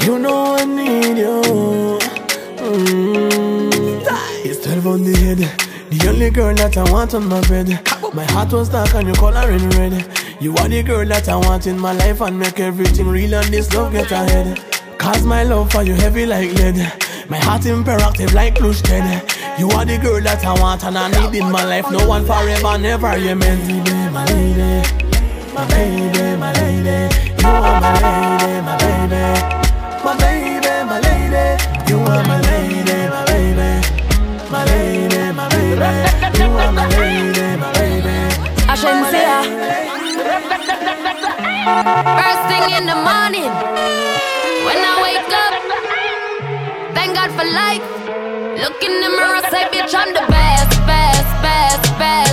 You 0.07 0.15
know 0.21 0.55
I 0.55 0.65
need 0.65 1.19
you. 1.19 1.43
Mm. 2.59 3.71
It's 4.45 4.61
12 4.65 4.87
on 4.87 5.03
the 5.03 5.19
head. 5.19 5.39
The 5.91 6.09
only 6.09 6.31
girl 6.31 6.55
that 6.55 6.77
I 6.77 6.89
want 6.93 7.15
on 7.15 7.27
my 7.27 7.41
bed. 7.49 7.81
My 8.15 8.25
heart 8.27 8.53
was 8.53 8.69
dark 8.69 8.95
and 8.95 9.09
your 9.09 9.17
color 9.17 9.51
in 9.51 9.69
red. 9.71 10.07
You 10.41 10.55
are 10.59 10.69
the 10.69 10.85
girl 10.85 11.05
that 11.07 11.29
I 11.29 11.35
want 11.35 11.67
in 11.67 11.77
my 11.77 11.91
life 11.91 12.21
and 12.21 12.39
make 12.39 12.61
everything 12.61 13.09
real 13.09 13.35
and 13.35 13.53
this 13.53 13.75
love 13.75 13.91
get 13.91 14.13
ahead. 14.13 14.76
Cause 15.07 15.25
my 15.25 15.45
love 15.45 15.71
for 15.71 15.83
you 15.85 15.95
heavy 15.95 16.27
like 16.27 16.53
lead. 16.55 16.77
My 17.31 17.39
heart 17.39 17.65
imperative 17.65 18.35
like 18.35 18.57
clutch 18.57 18.83
dead. 18.83 19.23
You 19.57 19.69
are 19.71 19.85
the 19.85 19.99
girl 19.99 20.21
that 20.21 20.45
I 20.45 20.53
want 20.61 20.83
and 20.85 20.99
I 20.99 21.07
need 21.09 21.39
in 21.39 21.49
my 21.53 21.65
life. 21.65 21.87
No 21.93 22.09
one 22.09 22.27
forever, 22.27 22.77
never. 22.77 23.17
You 23.17 23.37
meant 23.37 23.63
to 23.71 23.75
be 23.87 23.95
my 24.11 24.25
lady. 24.27 24.83
My 25.55 25.63
baby, 25.71 26.37
my 26.43 26.51
lady. 26.59 27.15
You 27.39 27.47
are 27.47 27.81
my 27.81 27.95
lady, 28.03 28.51
my 28.67 28.75
baby. 28.83 29.23
My 30.03 30.13
baby, 30.19 30.75
my 30.91 30.99
lady. 30.99 31.45
You 31.87 31.99
are 32.03 32.25
my 32.27 32.41
lady, 32.43 32.99
my 33.07 33.23
baby. 33.31 33.71
My 34.51 34.65
lady, 34.67 35.23
my 35.39 35.47
baby. 35.55 35.91
You 36.35 36.51
are 36.51 36.73
my 36.75 36.85
lady, 36.99 37.47
my 37.63 37.71
baby. 37.79 38.17
First 42.19 42.43
thing 42.51 42.67
in 42.75 42.85
the 42.91 42.99
morning, 43.07 43.47
when 43.47 43.87
I 43.87 44.03
wake 44.19 44.36
God 47.27 47.39
for 47.39 47.51
life. 47.51 47.83
Look 48.63 48.83
in 48.83 49.01
the 49.01 49.11
mirror, 49.11 49.41
say, 49.51 49.65
bitch, 49.73 49.95
I'm 49.95 50.13
the 50.15 50.27
best, 50.31 50.71
best, 50.87 51.43
best, 51.43 51.99
best, 51.99 52.26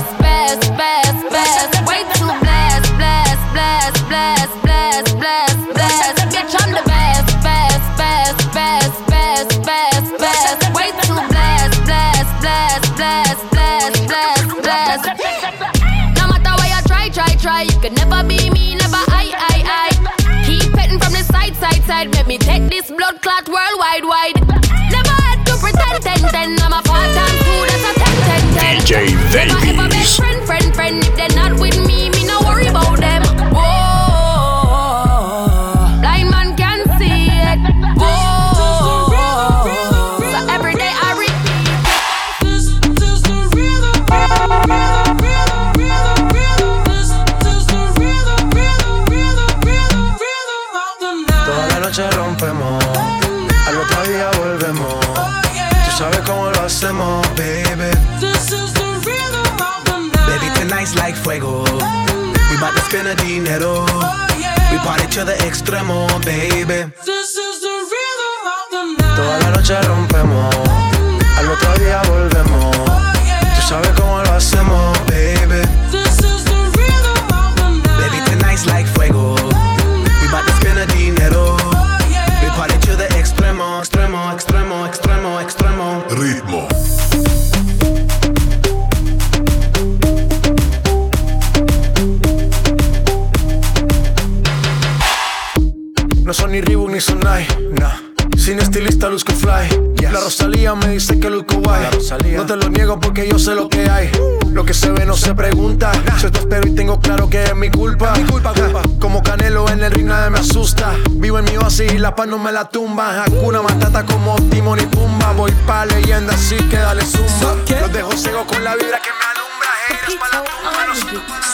capa 112.14 112.28
no 112.28 112.38
me 112.38 112.52
la 112.52 112.66
tumban. 112.66 113.20
Hakuna 113.20 113.62
Matata 113.62 114.06
como 114.06 114.36
Timon 114.50 114.80
y 114.80 114.86
Pumba. 114.86 115.32
Voy 115.34 115.52
pa' 115.66 115.86
leyenda, 115.86 116.34
así 116.34 116.58
que 116.70 116.78
dale 116.78 117.04
zumba. 117.04 117.56
Los 117.82 117.92
dejo 117.92 118.12
ciego 118.16 118.46
con 118.46 118.64
la 118.64 118.76
vibra 118.76 119.00
que 119.00 119.10
me 119.10 119.26
alumbra. 119.34 119.70
Eres 119.90 120.16
pa' 120.20 120.30
la 120.30 120.44
tumba, 120.44 120.86
no 120.86 121.53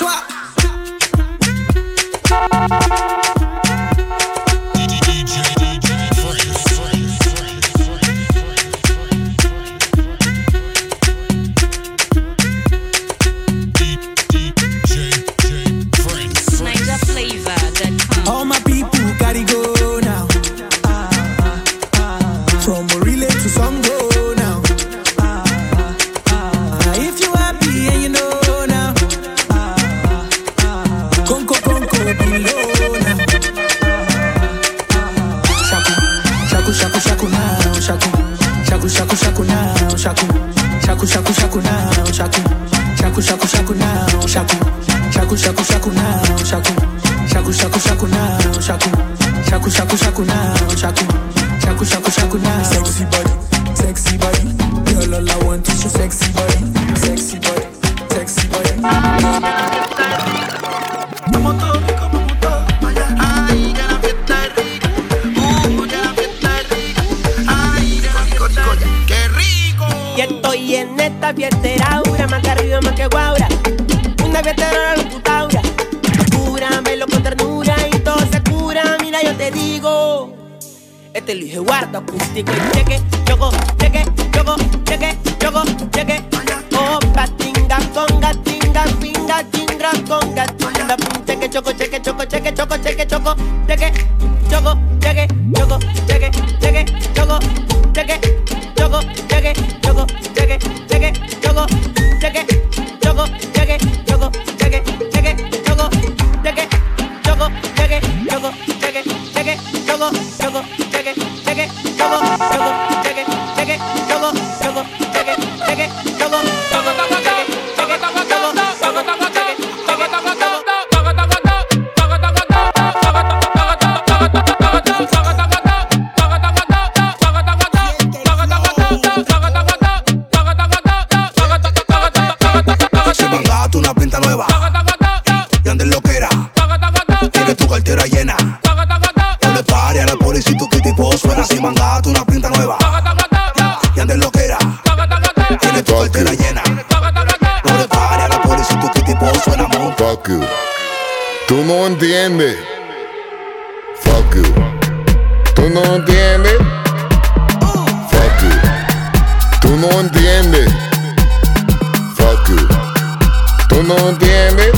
No 163.88 164.10
entiendes. 164.10 164.74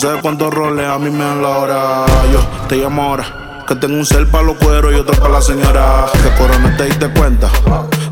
Sabes 0.00 0.22
cuántos 0.22 0.54
roles 0.54 0.88
a 0.88 0.98
mí 0.98 1.10
me 1.10 1.22
dan 1.22 1.42
la 1.42 1.48
hora. 1.58 2.06
Yo 2.32 2.40
te 2.70 2.76
llamo 2.76 3.02
ahora. 3.02 3.62
Que 3.68 3.74
tengo 3.74 3.96
un 3.96 4.06
cel 4.06 4.26
para 4.28 4.44
los 4.44 4.56
cueros 4.56 4.94
y 4.94 4.96
otro 4.96 5.14
para 5.20 5.34
la 5.34 5.42
señora. 5.42 6.06
Que 6.22 6.42
corona 6.42 6.74
te 6.74 6.84
diste 6.84 7.10
cuenta. 7.10 7.50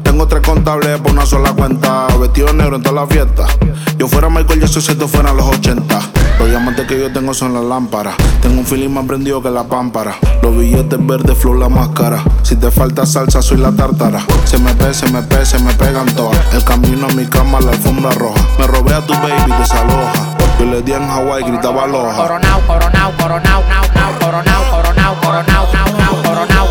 Tengo 0.02 0.28
tres 0.28 0.42
contables 0.42 1.00
por 1.00 1.12
una 1.12 1.24
sola 1.24 1.54
cuenta. 1.54 2.08
Vestido 2.20 2.52
negro 2.52 2.76
en 2.76 2.82
toda 2.82 3.00
la 3.00 3.06
fiesta. 3.06 3.46
Yo 3.98 4.06
fuera 4.06 4.28
Michael, 4.28 4.60
yo 4.60 4.68
soy 4.68 4.80
si 4.80 4.92
esto 4.92 5.08
fueran 5.08 5.36
los 5.36 5.46
80. 5.46 6.00
Los 6.38 6.48
diamantes 6.48 6.86
que 6.86 7.00
yo 7.00 7.12
tengo 7.12 7.34
son 7.34 7.52
las 7.52 7.64
lámparas. 7.64 8.14
Tengo 8.40 8.60
un 8.60 8.64
feeling 8.64 8.90
más 8.90 9.04
prendido 9.06 9.42
que 9.42 9.50
la 9.50 9.64
pámpara. 9.64 10.14
Los 10.40 10.56
billetes 10.56 11.04
verdes, 11.04 11.36
flow, 11.36 11.54
la 11.54 11.68
máscara. 11.68 12.22
Si 12.42 12.54
te 12.54 12.70
falta 12.70 13.04
salsa, 13.06 13.42
soy 13.42 13.56
la 13.56 13.72
tártara. 13.72 14.20
Se 14.44 14.56
me 14.58 14.72
pega, 14.74 14.94
se 14.94 15.08
me 15.10 15.20
pega, 15.22 15.44
se 15.44 15.58
me 15.58 15.72
pegan 15.74 16.06
todas. 16.14 16.38
El 16.54 16.62
camino 16.62 17.08
a 17.08 17.12
mi 17.14 17.26
cama, 17.26 17.60
la 17.60 17.72
alfombra 17.72 18.12
roja. 18.12 18.40
Me 18.60 18.68
robé 18.68 18.94
a 18.94 19.00
tu 19.04 19.14
baby, 19.14 19.52
desaloja. 19.58 20.12
Yo 20.60 20.66
le 20.66 20.82
di 20.82 20.92
en 20.92 21.02
Hawaii, 21.02 21.44
gritaba 21.44 21.88
loja. 21.88 22.16
Coronao, 22.16 22.60
coronao, 22.68 23.12
coronao, 23.18 23.62
coronao, 23.62 24.18
coronao, 24.20 24.64
coronao, 24.70 25.20
coronao, 25.20 25.20
coronao, 25.20 25.66
coronao, 25.72 26.22
coronao. 26.22 26.67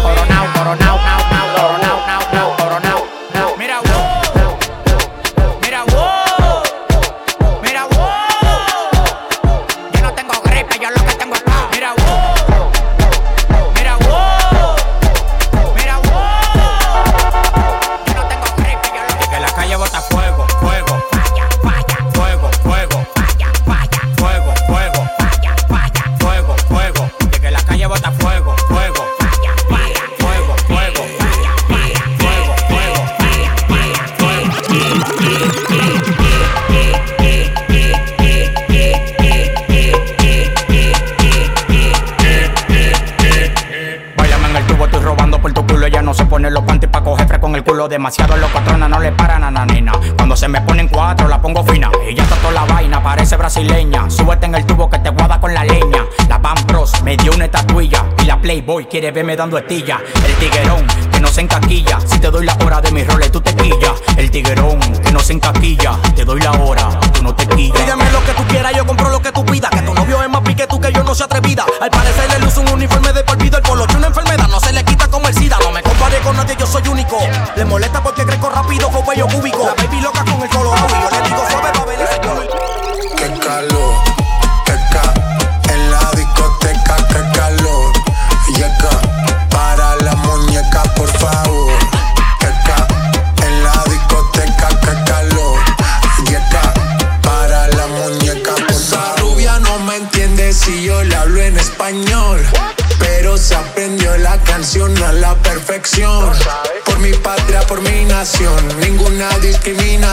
Culo. 47.88 47.98
Demasiado 47.98 48.38
locotrona, 48.38 48.88
no 48.88 49.00
le 49.00 49.12
paran 49.12 49.44
a 49.44 49.52
la 49.52 49.66
nena. 49.66 49.92
Cuando 50.16 50.36
se 50.36 50.48
me 50.48 50.62
ponen 50.62 50.88
cuatro, 50.88 51.28
la 51.28 51.42
pongo 51.42 51.64
fina. 51.64 51.90
Ella 52.06 52.24
está 52.24 52.36
toda 52.36 52.54
la 52.54 52.66
vaina, 52.66 53.02
parece 53.02 53.36
brasileña. 53.38 54.10
Súbete 54.10 54.46
en 54.46 54.56
el 54.56 54.66
tubo 54.66 54.90
que 54.90 55.00
te 55.00 55.10
guada 55.10 55.40
con 55.40 55.54
la 55.54 55.64
leña. 55.64 56.06
La 56.30 56.38
Van 56.38 56.56
Bros 56.68 57.02
me 57.04 57.18
dio 57.18 57.34
una 57.34 57.46
estatuilla. 57.46 58.06
Y 58.22 58.26
la 58.26 58.40
Playboy 58.40 58.86
quiere 58.86 59.12
verme 59.12 59.36
dando 59.36 59.58
estilla. 59.58 60.00
El 60.26 60.34
tiguerón 60.36 60.86
que 61.12 61.20
no 61.20 61.28
se 61.28 61.42
encaquilla. 61.42 62.00
Si 62.06 62.20
te 62.20 62.30
doy 62.30 62.46
la 62.46 62.56
hora 62.64 62.82
de 62.82 62.92
mis 62.92 63.08
roles, 63.08 63.32
tú 63.32 63.42
te 63.42 63.56
quillas. 63.56 63.94
El 64.16 64.30
tiguerón 64.30 64.80
que 64.80 65.12
no 65.12 65.20
se 65.20 65.34
encaquilla. 65.34 65.98
Te 66.16 66.24
doy 66.24 66.40
la 66.42 66.52
hora, 66.52 66.90
tú 67.14 67.24
no 67.24 67.34
te 67.34 67.48
quillas. 67.48 67.82
Pídeme 67.82 68.12
lo 68.12 68.24
que 68.24 68.34
tú 68.34 68.44
quieras, 68.48 68.74
yo 68.76 68.86
compro 68.86 69.10
lo 69.10 69.22
que 69.22 69.32
tú 69.32 69.44
pidas. 69.46 69.72
Que 69.72 69.82
tu 69.82 69.94
novio 69.94 70.22
es 70.22 70.30
más 70.30 70.42
pique 70.42 70.68
tú 70.68 70.80
que 70.80 70.92
yo 70.92 71.04
no 71.04 71.16
se 71.16 71.24
atrevida. 71.24 71.66
Al 71.82 71.90
parecer 71.90 72.30
le 72.30 72.40
luce 72.40 72.60
un 72.60 72.70
uniforme 72.70 73.12
de 73.14 73.24
por 73.24 73.38
vida. 73.38 73.58
El 73.58 73.64
polo 73.64 73.87
con 76.28 76.36
nadie, 76.36 76.56
yo 76.60 76.68
soy 76.68 76.86
único. 76.90 77.18
Le 77.56 77.64
molesta 77.64 78.04
porque 78.04 78.26
crezco 78.26 78.50
rápido 78.50 78.90
con 78.92 79.02
cuello 79.04 79.28
cúbico. 79.28 79.66
La 79.66 79.74
baby 79.76 80.02
loca 80.02 80.26
con 80.26 80.42
el 80.42 80.50
colorado 80.50 80.77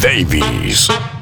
Davies. 0.00 1.17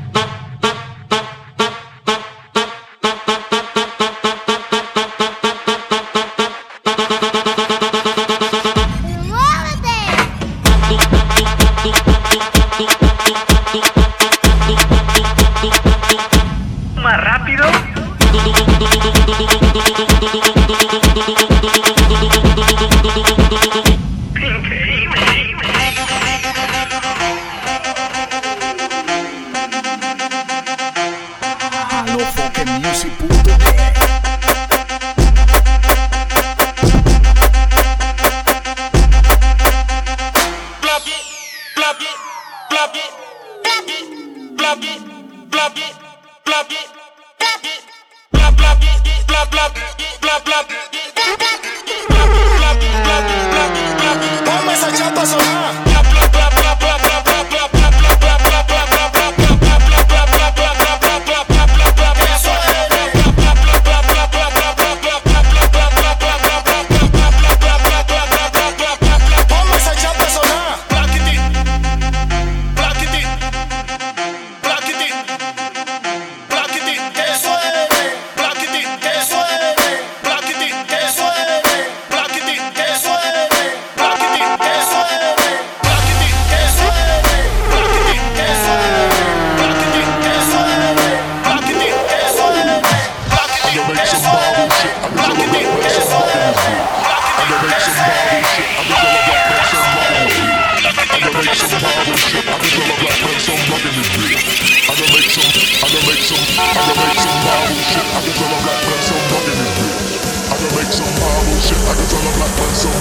I 108.07 108.23
can 108.23 108.33
tell 108.37 108.47
a 108.47 108.59
black 108.63 108.81
man 108.87 109.01
some 109.03 109.25
rock 109.35 109.47
in 109.51 109.57
his 109.57 109.73
bitch. 109.75 110.15
I 110.47 110.55
can 110.55 110.71
make 110.79 110.93
some 110.95 111.11
horrible 111.19 111.59
shit. 111.59 111.81
I 111.83 111.93
can 111.97 112.07
tell 112.07 112.23
a 112.23 112.33
black 112.39 112.53
man 112.55 112.75
some 112.77 112.95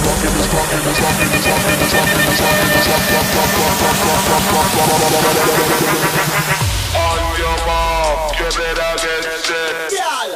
On 6.96 7.18
your 7.38 7.56
mark, 7.66 8.34
get 8.38 8.56
it, 8.56 8.78
I 8.78 8.96
get 8.96 9.26
set. 9.46 10.35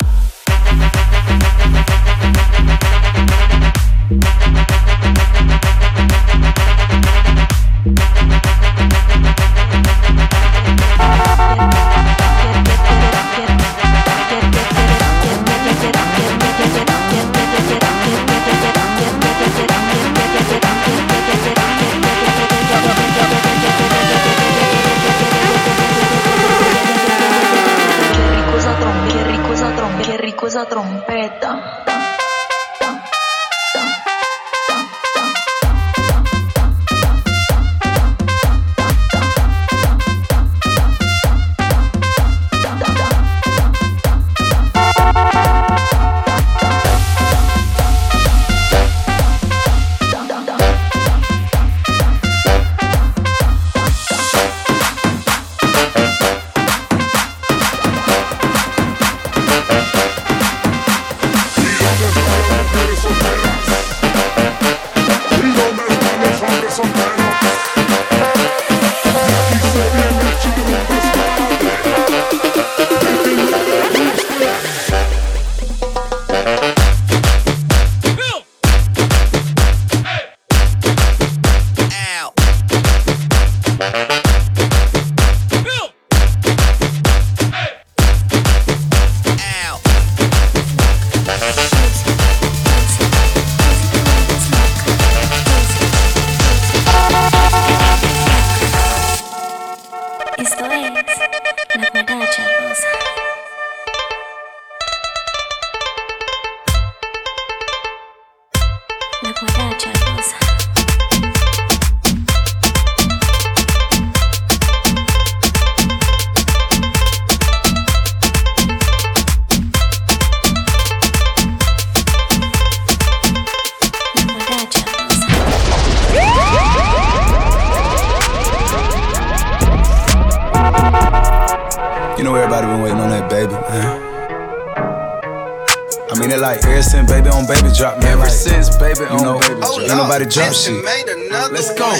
Drop. 140.30 140.54
Ain't 140.54 140.76
nobody 140.76 141.28
drop 141.28 141.42
shit. 141.44 141.52
Let's 141.52 141.74
go. 141.74 141.90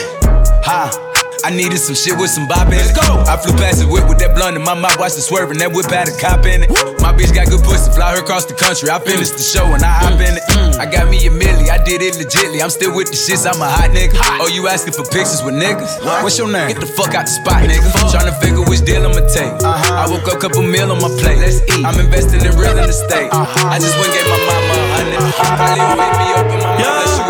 Ha. 0.65 1.11
I 1.43 1.49
needed 1.49 1.81
some 1.81 1.97
shit 1.97 2.21
with 2.21 2.29
some 2.29 2.45
bop 2.45 2.69
in 2.69 2.77
it. 2.77 2.93
go. 2.93 3.25
I 3.25 3.37
flew 3.41 3.57
past 3.57 3.81
the 3.81 3.89
whip 3.89 4.05
with 4.05 4.21
that 4.21 4.37
blunt 4.37 4.61
in 4.61 4.63
my 4.63 4.77
mouth, 4.77 5.01
watched 5.01 5.17
it 5.17 5.25
swerving. 5.25 5.57
That 5.65 5.73
whip 5.73 5.89
had 5.89 6.13
a 6.13 6.15
cop 6.21 6.45
in 6.45 6.69
it. 6.69 6.69
My 7.01 7.17
bitch 7.17 7.33
got 7.33 7.49
good 7.49 7.65
pussy, 7.65 7.89
fly 7.97 8.13
her 8.13 8.21
across 8.21 8.45
the 8.45 8.53
country. 8.53 8.93
I 8.93 9.01
finished 9.01 9.41
the 9.41 9.45
show 9.45 9.65
and 9.73 9.81
I 9.81 9.89
hop 10.05 10.21
mm, 10.21 10.29
in 10.29 10.37
it. 10.37 10.45
Mm. 10.53 10.77
I 10.77 10.85
got 10.85 11.09
me 11.09 11.17
a 11.25 11.33
milli, 11.33 11.73
I 11.73 11.81
did 11.81 12.05
it 12.05 12.21
legitly. 12.21 12.61
I'm 12.61 12.69
still 12.69 12.93
with 12.93 13.09
the 13.09 13.17
shits, 13.17 13.49
I'm 13.49 13.57
a 13.57 13.65
hot 13.65 13.89
nigga. 13.89 14.21
Oh, 14.37 14.53
you 14.53 14.69
asking 14.69 14.93
for 14.93 15.05
pictures 15.09 15.41
with 15.41 15.57
niggas? 15.57 16.05
What's 16.21 16.37
your 16.37 16.53
name? 16.53 16.77
Get 16.77 16.85
the 16.85 16.93
fuck 16.93 17.17
out 17.17 17.25
the 17.25 17.33
spot, 17.33 17.65
nigga. 17.65 17.89
Trying 18.13 18.29
to 18.29 18.37
figure 18.37 18.61
which 18.61 18.85
deal 18.85 19.01
I'ma 19.01 19.25
take. 19.33 19.57
Uh-huh. 19.65 19.97
I 19.97 20.05
woke 20.13 20.29
up, 20.29 20.37
a 20.37 20.41
couple 20.45 20.61
meal 20.61 20.93
on 20.93 21.01
my 21.01 21.09
plate. 21.17 21.41
Let's 21.41 21.65
eat. 21.73 21.89
I'm 21.89 21.97
investing 21.97 22.45
in 22.45 22.53
real 22.61 22.77
uh-huh. 22.77 22.93
estate. 22.93 23.33
I 23.33 23.81
just 23.81 23.97
went 23.97 24.13
and 24.13 24.17
gave 24.21 24.29
my 24.29 24.41
mama 24.45 24.77
a 24.77 24.87
hundred. 24.93 25.21
Uh-huh. 25.25 25.57
Probably 25.57 25.89
wake 25.97 26.17
me 26.21 26.27
up 26.37 26.49
in 26.53 26.61
my 26.61 26.73
mouth, 26.85 27.17
let 27.17 27.30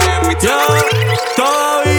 you 1.11 1.90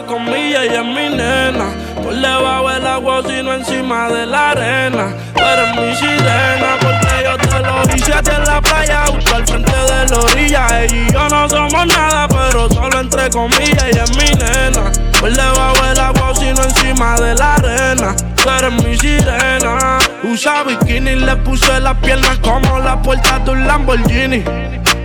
solo 0.00 0.20
entre 0.20 0.32
comillas. 0.32 0.62
Ella 0.64 0.80
es 0.80 0.86
mi 0.86 1.16
nena, 1.16 1.70
por 2.02 2.14
debajo 2.14 2.68
del 2.68 2.86
agua, 2.86 3.22
sino 3.26 3.52
encima 3.54 4.08
de 4.08 4.26
la 4.26 4.50
arena. 4.50 5.14
Tú 5.34 5.42
eres 5.42 5.76
mi 5.76 5.94
sirena, 5.94 6.76
porque 6.80 7.08
yo 7.24 7.36
te 7.38 7.58
lo 7.60 7.96
hice 7.96 8.36
en 8.36 8.44
la 8.44 8.60
playa, 8.60 9.04
justo 9.06 9.36
al 9.36 9.46
frente 9.46 9.72
de 9.72 10.08
la 10.08 10.18
orilla. 10.18 10.82
Ella 10.82 10.96
y 10.96 11.12
yo 11.12 11.28
no 11.28 11.48
somos 11.48 11.86
nada, 11.86 12.28
pero 12.28 12.68
solo 12.68 13.00
entre 13.00 13.30
comillas. 13.30 13.84
Ella 13.84 14.04
es 14.04 14.16
mi 14.16 14.30
nena, 14.38 14.90
por 15.20 15.32
debajo 15.32 15.86
del 15.86 16.00
agua, 16.00 16.34
sino 16.34 16.62
encima 16.62 17.16
de 17.20 17.34
la 17.34 17.54
arena. 17.54 18.16
Tú 18.36 18.50
eres 18.50 18.84
mi 18.84 18.96
sirena. 18.96 19.98
Usa 20.22 20.64
bikini, 20.64 21.16
le 21.16 21.36
puse 21.36 21.80
las 21.80 21.96
piernas 21.98 22.38
como 22.38 22.78
la 22.78 23.00
puerta 23.00 23.38
de 23.40 23.50
un 23.50 23.66
Lamborghini. 23.66 24.44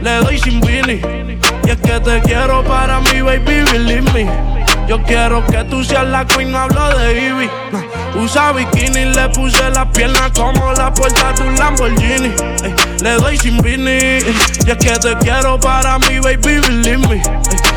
Le 0.02 0.16
doy 0.22 0.38
sin 0.38 0.60
vini. 0.62 1.02
Y 1.64 1.70
es 1.70 1.78
que 1.78 2.00
te 2.00 2.22
quiero 2.22 2.64
para 2.64 3.00
mí, 3.00 3.22
baby, 3.22 3.64
believe 3.72 4.12
me. 4.14 4.55
Yo 4.88 5.02
quiero 5.02 5.46
que 5.48 5.64
tú 5.64 5.84
seas 5.84 6.06
la 6.06 6.26
queen, 6.26 6.52
no 6.52 6.60
hablo 6.60 6.90
de 6.98 7.28
Ivy. 7.28 7.50
Usa 8.16 8.52
bikini, 8.52 9.06
le 9.06 9.30
puse 9.30 9.70
las 9.72 9.88
piernas 9.88 10.32
como 10.32 10.72
la 10.74 10.94
puerta 10.94 11.34
de 11.34 11.44
un 11.44 11.56
Lamborghini. 11.56 12.34
Ey, 12.64 12.76
le 13.02 13.12
doy 13.16 13.38
sin 13.38 13.58
vini. 13.62 14.20
Y 14.20 14.72
es 14.72 14.78
que 14.78 14.98
te 15.00 15.18
quiero 15.18 15.60
para 15.60 15.98
mí, 16.00 16.20
baby, 16.20 16.60
believe 16.60 16.98
me. 17.08 17.16
Ey, 17.16 17.22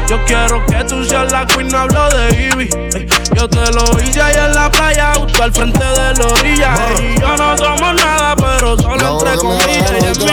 yo 0.06 0.22
quiero 0.26 0.64
que 0.66 0.84
tú 0.84 1.02
seas 1.02 1.32
la 1.32 1.46
queen, 1.46 1.68
no 1.68 1.78
hablo 1.78 2.08
de 2.10 2.50
Ivy. 2.52 2.68
Ey, 2.94 3.06
yo 3.34 3.48
te 3.48 3.72
lo 3.72 3.84
hice 4.02 4.20
ahí 4.20 4.36
en 4.36 4.54
la 4.54 4.70
playa, 4.70 5.12
justo 5.14 5.42
al 5.42 5.52
frente 5.52 5.84
de 5.84 6.14
la 6.14 6.26
orilla. 6.26 6.74
Ey, 6.90 7.14
y 7.16 7.20
yo 7.20 7.36
no 7.36 7.56
somos 7.56 7.94
nada, 7.94 8.36
pero 8.36 8.76
solo 8.76 9.18
entre 9.18 9.36
comillas. 9.38 9.90
Ella 9.92 10.10
es 10.10 10.18
mi. 10.18 10.30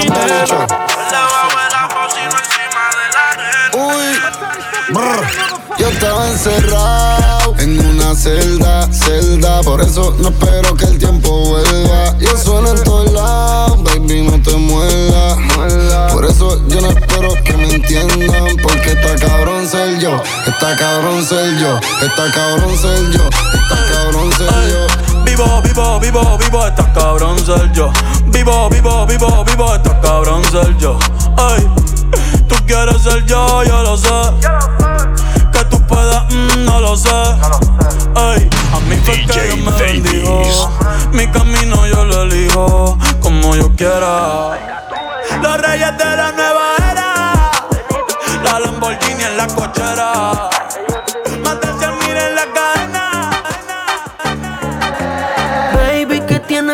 Uy, 3.77 4.19
brr, 4.89 5.54
yo 5.85 5.91
estaba 5.91 6.27
encerrado 6.27 7.55
en 7.59 7.79
una 7.79 8.15
celda, 8.15 8.91
celda. 8.91 9.61
Por 9.61 9.81
eso 9.81 10.15
no 10.19 10.29
espero 10.29 10.75
que 10.75 10.85
el 10.85 10.97
tiempo 10.97 11.29
vuelva. 11.29 12.17
Yo 12.17 12.35
sueno 12.37 12.69
en 12.71 12.83
todos 12.83 13.11
lados, 13.11 13.83
baby, 13.83 14.21
no 14.23 14.41
te 14.41 14.55
muerdas. 14.55 15.37
Por 16.11 16.25
eso 16.25 16.67
yo 16.67 16.81
no 16.81 16.89
espero 16.89 17.29
que 17.43 17.53
me 17.57 17.75
entiendan. 17.75 18.57
Porque 18.63 18.93
está 18.93 19.15
cabrón 19.27 19.67
ser 19.67 19.99
yo, 19.99 20.21
está 20.47 20.75
cabrón 20.75 21.23
ser 21.23 21.57
yo, 21.59 21.79
está 22.01 22.31
cabrón 22.31 22.77
ser 22.77 23.11
yo, 23.11 23.29
está 23.53 23.93
cabrón 23.93 24.31
ser 24.33 24.47
yo. 24.71 25.23
Vivo, 25.23 25.61
vivo, 25.61 25.99
vivo, 25.99 26.37
vivo, 26.37 26.67
está 26.67 26.93
cabrón 26.93 27.37
ser 27.45 27.71
yo. 27.73 27.91
Vivo, 28.27 28.69
vivo, 28.69 29.05
vivo, 29.05 29.45
vivo, 29.45 29.75
está 29.75 30.01
cabrón 30.01 30.43
ser 30.51 30.75
yo. 30.77 30.97
Ay, 31.37 31.67
tú 32.47 32.55
quieres 32.65 33.01
ser 33.03 33.23
yo, 33.25 33.63
yo 33.63 33.83
lo 33.83 33.97
sé. 33.97 34.07
Que 34.41 34.49
tú 34.49 35.44
mm, 35.87 36.65
no 36.65 36.79
lo 36.79 36.95
sé. 36.95 37.09
Ay, 38.15 38.49
a 38.73 38.79
mí 38.81 38.95
fue 39.03 39.25
que 39.25 39.41
Dios 39.41 39.57
me 39.59 39.71
bendijo. 39.71 40.69
Mi 41.11 41.27
camino 41.27 41.85
yo 41.87 42.05
lo 42.05 42.23
elijo 42.23 42.97
como 43.21 43.55
yo 43.55 43.71
quiera. 43.75 44.51
Los 45.41 45.61
reyes 45.61 45.97
de 45.97 46.05
la 46.05 46.31
nueva 46.31 46.75
era. 46.91 47.51
La 48.43 48.59
Lamborghini 48.59 49.23
en 49.23 49.37
la 49.37 49.47
cochera. 49.47 50.54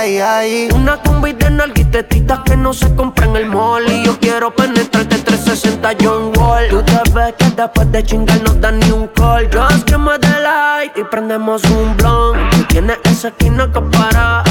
Ahí, 0.00 0.18
ahí. 0.18 0.68
Una 0.74 0.96
combi 1.02 1.32
de 1.32 1.50
nalguitetitas 1.50 2.40
que 2.40 2.56
no 2.56 2.72
se 2.72 2.94
compra 2.94 3.26
en 3.26 3.36
el 3.36 3.46
mall. 3.46 3.86
Y 3.88 4.04
yo 4.04 4.18
quiero 4.18 4.54
penetrarte 4.54 5.18
360 5.18 5.90
John 6.00 6.32
Wall. 6.36 6.68
Tú 6.68 6.82
te 6.82 7.00
ves 7.12 7.34
que 7.38 7.50
después 7.50 7.92
de 7.92 8.02
chingar 8.02 8.40
no 8.42 8.54
da 8.54 8.70
ni 8.72 8.90
un 8.90 9.08
call. 9.08 9.48
Just 9.52 9.84
que 9.84 9.98
me 9.98 10.18
dé 10.18 10.40
light 10.42 10.96
y 10.96 11.04
prendemos 11.04 11.62
un 11.64 11.96
blunt 11.96 12.38
Tú 12.50 12.64
tienes 12.68 12.98
esa 13.04 13.28
esquina 13.28 13.70
que 13.72 13.80
para. 13.80 14.42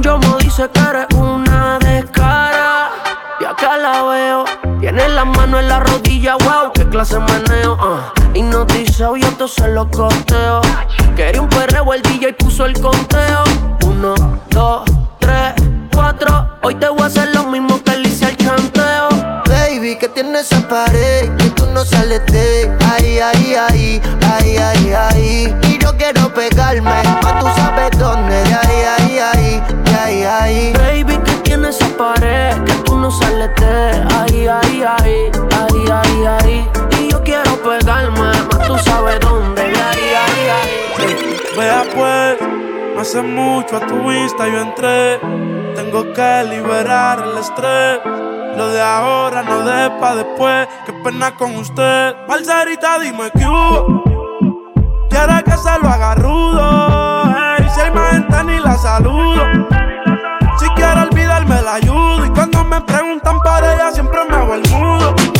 Yo 0.00 0.18
me 0.18 0.36
dice 0.40 0.68
que 0.72 0.80
eres 0.80 1.06
una 1.14 1.78
descara. 1.78 2.90
Y 3.40 3.44
acá 3.44 3.76
la 3.76 4.02
veo. 4.02 4.44
Tienes 4.80 5.10
la 5.10 5.24
mano 5.24 5.58
en 5.58 5.68
la 5.68 5.80
rodilla, 5.80 6.36
wow, 6.36 6.72
qué 6.72 6.88
clase 6.88 7.16
de 7.16 7.20
meneo 7.20 7.76
ah. 7.80 8.12
Hipnotizado 8.34 9.16
y 9.16 9.22
esto 9.22 9.48
se 9.48 9.68
lo 9.68 9.90
costeo. 9.90 10.60
Quería 11.16 11.40
un 11.40 11.48
perreo, 11.48 11.92
el 11.94 12.02
DJ 12.02 12.34
puso 12.34 12.66
el 12.66 12.78
conteo. 12.80 13.44
Uno, 13.86 14.14
dos, 14.50 14.82
tres, 15.18 15.54
cuatro. 15.92 16.48
Hoy 16.62 16.74
te 16.76 16.88
voy 16.88 17.02
a 17.02 17.06
hacer 17.06 17.34
lo 17.34 17.44
mismo 17.44 17.82
que 17.82 17.96
le 17.96 18.08
hice 18.08 18.26
al 18.26 18.36
chanteo. 18.36 19.08
Baby, 19.48 19.96
que 19.96 20.08
tiene 20.08 20.40
esa 20.40 20.66
pared 20.68 21.34
que 21.36 21.50
tú 21.50 21.66
no 21.72 21.84
sales 21.84 22.24
de 22.26 22.70
ahí, 22.92 23.18
ahí, 23.18 23.54
ahí, 23.54 24.02
ahí, 24.22 24.56
ahí, 24.56 24.92
ahí. 24.92 25.56
Y 25.62 25.78
yo 25.78 25.96
quiero 25.96 26.32
pegarme, 26.32 27.02
pa' 27.22 27.38
tú 27.40 27.46
sabes 27.56 27.98
dónde, 27.98 28.36
de 28.44 28.54
ahí, 28.54 28.82
ahí, 28.98 29.18
ahí, 29.18 29.62
de 29.84 29.94
ahí, 29.94 30.22
ahí. 30.22 30.72
Baby, 30.74 31.18
que 31.24 31.32
tiene 31.42 31.68
esa 31.68 31.88
pared 31.96 32.62
que 32.64 32.74
tú 32.84 32.96
no 32.96 33.10
sales 33.10 33.50
de 33.56 34.02
ahí, 34.14 34.46
ahí, 34.46 34.82
ahí, 34.82 35.30
ahí, 35.50 35.90
ahí, 35.90 36.26
ahí 36.26 36.77
calma, 37.88 38.32
más 38.32 38.66
tú 38.66 38.78
sabes 38.78 39.18
dónde. 39.20 39.62
Vea 41.56 41.84
pues, 41.94 42.36
hace 43.00 43.22
mucho 43.22 43.78
a 43.78 43.80
tu 43.80 43.96
vista 44.08 44.46
yo 44.46 44.60
entré. 44.60 45.18
Tengo 45.74 46.12
que 46.12 46.44
liberar 46.50 47.18
el 47.20 47.38
estrés. 47.38 48.00
Lo 48.56 48.68
de 48.68 48.82
ahora 48.82 49.42
no 49.42 49.60
de 49.64 49.90
pa' 50.00 50.16
después. 50.16 50.68
Qué 50.84 50.92
pena 51.04 51.34
con 51.34 51.56
usted. 51.56 52.14
Balserita, 52.28 52.98
dime 52.98 53.30
que 53.30 53.46
hubo. 53.46 54.02
Quiere 55.08 55.42
que 55.44 55.56
se 55.56 55.78
lo 55.82 55.88
haga 55.88 56.14
rudo. 56.16 57.24
Hey, 57.34 57.66
si 57.74 57.80
hay 57.80 57.90
más 57.92 58.12
gente 58.12 58.44
ni 58.44 58.60
la 58.60 58.76
saludo. 58.76 59.44
Si 60.58 60.68
quiere 60.76 61.00
olvidarme 61.00 61.62
la 61.62 61.74
ayudo. 61.74 62.26
Y 62.26 62.30
cuando 62.30 62.64
me 62.64 62.80
preguntan 62.82 63.38
para 63.40 63.74
ella 63.74 63.90
siempre 63.92 64.20
me 64.28 64.36
hago 64.36 64.54
el 64.54 64.68
mudo. 64.70 65.37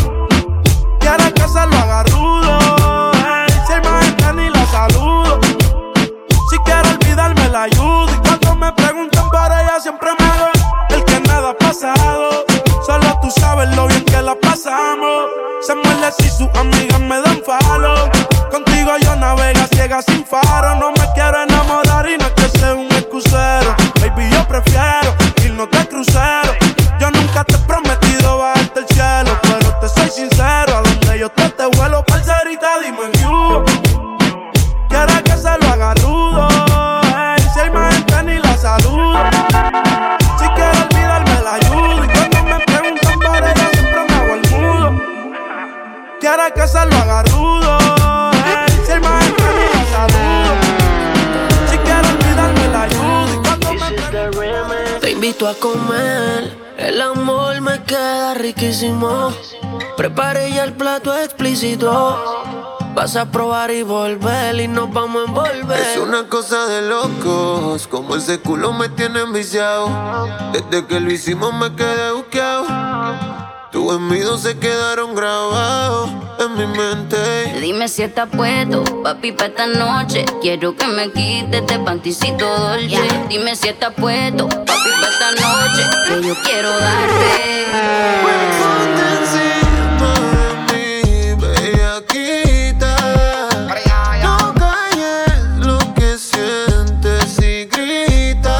Quiere 1.00 1.32
que 1.32 1.42
se 1.48 1.66
lo 1.66 1.76
haga 1.76 2.02
rudo. 2.04 3.12
Ey, 3.12 3.52
si 3.66 3.72
hay 3.72 3.80
más 3.82 4.04
gente 4.04 4.32
ni 4.34 4.50
la 4.50 4.66
saludo. 4.66 5.40
Si 6.50 6.58
quiere 6.58 6.90
olvidarme 6.90 7.48
la 7.48 7.62
ayudo. 7.64 8.06
Y 8.12 8.18
cuando 8.18 8.54
me 8.56 8.72
preguntan 8.72 9.28
por 9.30 9.52
ella 9.52 9.78
siempre 9.80 10.10
me 10.18 10.24
hago 10.24 10.50
el 10.90 11.04
que 11.04 11.20
nada 11.20 11.50
ha 11.50 11.54
pasado. 11.54 12.44
Solo 12.86 13.18
tú 13.20 13.30
sabes 13.30 13.74
lo 13.76 13.86
bien 13.86 14.04
que 14.04 14.22
la 14.22 14.34
pasamos. 14.34 15.26
Se 15.60 15.74
muerde 15.74 16.12
si 16.18 16.28
sus 16.30 16.48
amigas 16.54 17.00
me 17.00 17.20
dan 17.20 17.42
falo. 17.44 18.10
Contigo 18.50 18.92
yo 19.00 19.16
navega 19.16 19.66
ciega 19.72 20.00
sin 20.02 20.24
faro. 20.24 20.76
No 20.76 20.90
me 20.92 21.12
quiero 21.14 21.42
enamorar 21.42 22.08
y 22.08 22.16
no 22.16 22.26
es 22.26 22.32
que 22.32 22.58
sea 22.58 22.74
un 22.74 22.88
a 55.46 55.54
comer. 55.54 56.56
El 56.76 57.00
amor 57.00 57.60
me 57.60 57.82
queda 57.84 58.34
riquísimo. 58.34 59.32
Preparé 59.96 60.52
ya 60.52 60.64
el 60.64 60.72
plato 60.72 61.16
explícito. 61.16 62.18
Vas 62.94 63.14
a 63.14 63.30
probar 63.30 63.70
y 63.70 63.82
volver 63.82 64.58
y 64.60 64.66
nos 64.66 64.92
vamos 64.92 65.22
a 65.22 65.28
envolver. 65.28 65.80
Es 65.80 65.98
una 65.98 66.28
cosa 66.28 66.66
de 66.66 66.88
locos, 66.88 67.86
como 67.86 68.16
ese 68.16 68.40
culo 68.40 68.72
me 68.72 68.88
tiene 68.88 69.20
enviciado. 69.20 69.88
Desde 70.52 70.86
que 70.86 70.98
lo 70.98 71.12
hicimos 71.12 71.52
me 71.54 71.74
quedé 71.76 72.12
buqueado. 72.12 73.47
Tus 73.78 73.94
envidios 73.94 74.42
se 74.42 74.58
quedaron 74.58 75.14
grabados 75.14 76.10
en 76.40 76.54
mi 76.56 76.66
mente. 76.66 77.16
Dime 77.60 77.86
si 77.86 78.02
estás 78.02 78.28
puesto, 78.28 78.82
papi, 79.04 79.30
pa' 79.30 79.44
esta 79.46 79.68
noche. 79.68 80.24
Quiero 80.42 80.74
que 80.74 80.84
me 80.88 81.12
quites 81.12 81.60
este 81.60 81.78
panticito 81.78 82.44
dolce. 82.44 83.08
Dime 83.28 83.54
si 83.54 83.68
estás 83.68 83.94
puesto, 83.94 84.48
papi, 84.48 84.90
pa' 85.00 85.08
esta 85.08 85.30
noche. 85.30 85.84
Que 86.08 86.26
yo 86.26 86.34
quiero 86.42 86.70
darte. 86.76 87.66
Bellaquita. 91.38 92.96
No 94.24 94.54
calles 94.54 95.40
lo 95.60 95.78
que 95.94 96.18
sientes 96.18 97.38
y 97.38 97.66
grita. 97.66 98.58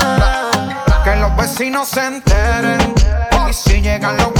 Que 1.02 1.16
los 1.16 1.36
vecinos 1.36 1.88
se 1.88 2.06
enteren. 2.06 2.94
Y 3.50 3.52
si 3.52 3.82
llegan 3.82 4.16
los. 4.16 4.37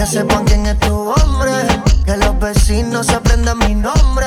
Que 0.00 0.06
sepan 0.06 0.46
quién 0.46 0.64
es 0.64 0.78
tu 0.78 1.10
hombre. 1.10 1.52
Que 2.06 2.16
los 2.16 2.40
vecinos 2.40 3.06
se 3.06 3.16
aprendan 3.16 3.58
mi 3.58 3.74
nombre. 3.74 4.26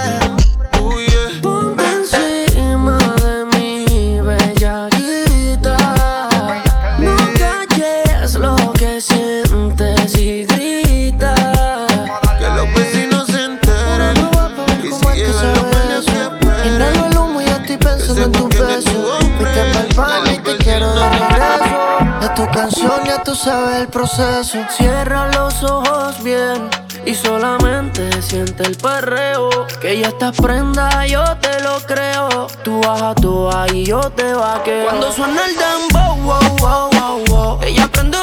Sabes 23.43 23.81
el 23.81 23.87
proceso. 23.87 24.59
Cierra 24.69 25.27
los 25.33 25.63
ojos 25.63 26.23
bien 26.23 26.69
y 27.05 27.13
solamente 27.13 28.21
siente 28.21 28.63
el 28.63 28.77
perreo. 28.77 29.49
Que 29.81 29.99
ya 29.99 30.07
estás 30.07 30.35
prenda, 30.37 31.05
yo 31.05 31.23
te 31.37 31.61
lo 31.61 31.79
creo. 31.85 32.47
Tú 32.63 32.81
bajas 32.81 33.15
tú 33.15 33.49
y 33.73 33.85
yo 33.85 33.99
te 34.11 34.33
vaqueo. 34.33 34.85
Cuando 34.85 35.11
suena 35.11 35.41
el 35.45 35.55
dembow, 35.57 36.15
wow, 36.23 36.57
wow, 36.59 36.89
wow, 36.91 37.23
wow. 37.27 37.59
Ella 37.63 37.87
prende 37.91 38.17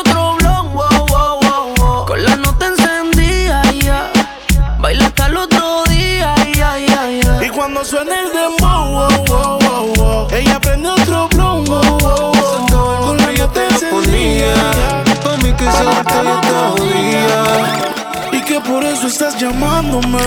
Y 18.32 18.40
que 18.42 18.60
por 18.60 18.84
eso 18.84 19.06
estás 19.06 19.40
llamándome. 19.40 20.18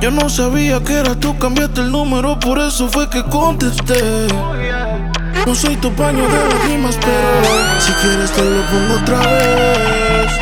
Yo 0.00 0.10
no 0.10 0.28
sabía 0.30 0.80
que 0.82 0.94
era 0.94 1.14
tú, 1.14 1.38
cambiaste 1.38 1.82
el 1.82 1.90
número, 1.92 2.38
por 2.38 2.58
eso 2.58 2.88
fue 2.88 3.08
que 3.10 3.22
contesté. 3.24 4.28
No 5.46 5.54
soy 5.54 5.76
tu 5.76 5.92
paño 5.94 6.22
de 6.22 6.48
lágrimas, 6.48 6.96
pero 7.00 7.80
si 7.80 7.92
quieres 7.92 8.30
te 8.30 8.42
lo 8.42 8.62
pongo 8.70 8.94
otra 9.02 9.18
vez. 9.18 10.32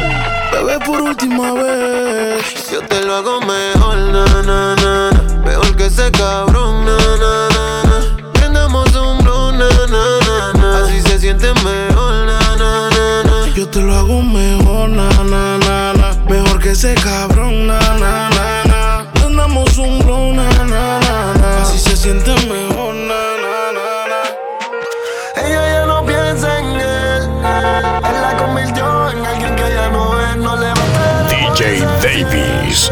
Bebé, 0.53 0.79
por 0.85 1.01
última 1.01 1.53
vez. 1.55 2.71
Yo 2.73 2.81
te 2.83 3.05
lo 3.05 3.17
hago 3.17 3.41
mejor, 3.41 3.97
na, 3.99 4.25
na, 4.43 4.77
na. 4.77 5.11
Mejor 5.45 5.77
que 5.77 5.87
ese 5.87 6.11
cabrón, 6.13 6.85
na, 6.85 6.97
na, 6.97 7.49
na, 7.49 7.83
na. 7.85 8.33
Prendamos 8.33 8.95
un 8.95 9.19
blon, 9.25 9.59
na, 9.59 9.69
na, 9.89 10.05
na, 10.27 10.53
na. 10.61 10.85
Así 10.85 11.01
se 11.03 11.19
siente 11.19 11.53
mejor, 11.65 12.08
te 13.79 13.85
lo 13.85 13.95
hago 13.95 14.23
mejor, 14.23 14.89
na, 14.89 15.09
na, 15.23 15.57
na, 15.59 15.93
na. 15.93 16.09
Mejor 16.29 16.59
que 16.59 16.71
ese 16.73 16.95
cabrón, 16.95 17.69
na, 17.69 17.79
na, 18.03 18.29
na, 18.31 18.65
na. 18.65 19.13
Prendamos 19.15 19.79
un 19.79 20.01
blow, 20.01 20.33
na, 20.33 20.49
na, 20.65 20.99
na, 20.99 21.35
na. 21.41 21.63
Así 21.63 21.79
se 21.79 21.97
siente 21.97 22.33
mejor, 22.49 22.95
na, 23.11 23.23
na, 23.45 23.57
na, 23.79 23.89
na. 24.13 24.21
Ella 25.43 25.63
ya 25.75 25.87
no 25.87 26.05
piensa 26.05 26.59
en 26.59 26.67
él. 26.81 27.23
Él 28.09 28.17
la 28.27 28.37
convirtió 28.37 29.11
en 29.11 29.25
alguien 29.25 29.55
que 29.55 29.69
ya 29.73 29.89
no 29.91 30.21
es. 30.23 30.37
No 30.37 30.57
le 30.57 30.71
va 30.79 30.87
a 31.05 31.29
DJ 31.29 31.87
Davies. 32.03 32.91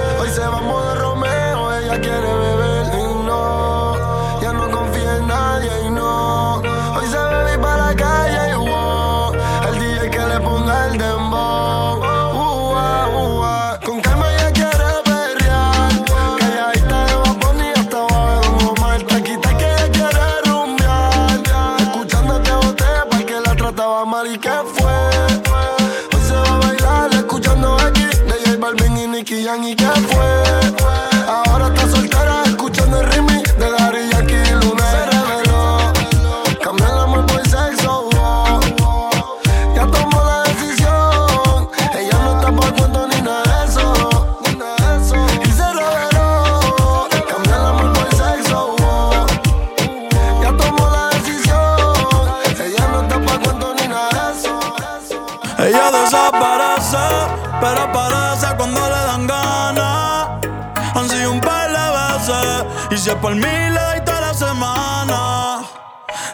por 63.21 63.35
mí 63.35 63.43
le 63.43 63.81
doy 63.81 64.01
toda 64.05 64.21
la 64.21 64.35
semana. 64.35 65.65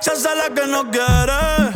Se 0.01 0.11
hace 0.13 0.35
la 0.35 0.55
que 0.55 0.67
no 0.67 0.91
quiere 0.91 1.72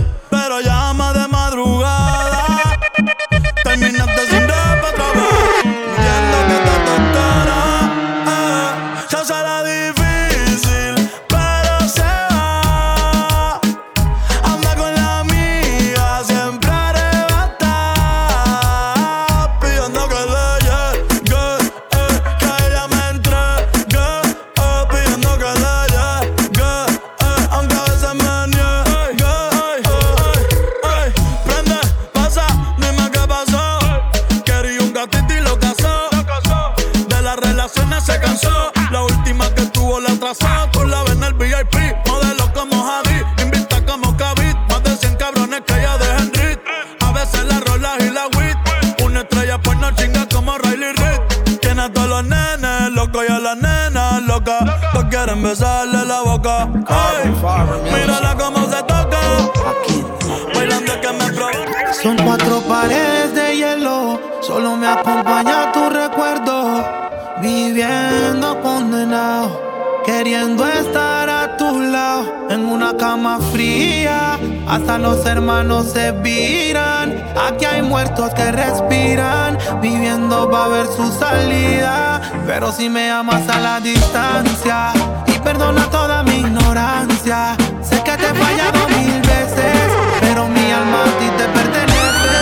si 82.77 82.91
me 82.91 83.11
amas 83.11 83.49
a 83.49 83.59
la 83.59 83.81
distancia 83.81 84.93
y 85.27 85.39
perdona 85.39 85.89
toda 85.89 86.22
mi 86.22 86.41
ignorancia. 86.41 87.57
Sé 87.83 88.03
que 88.03 88.12
te 88.12 88.27
he 88.27 88.35
fallado 88.35 88.89
mil 88.89 89.20
veces, 89.22 89.77
pero 90.20 90.47
mi 90.49 90.70
alma 90.70 91.05
a 91.05 91.18
ti 91.18 91.29
te 91.39 91.45
pertenece. 91.57 92.35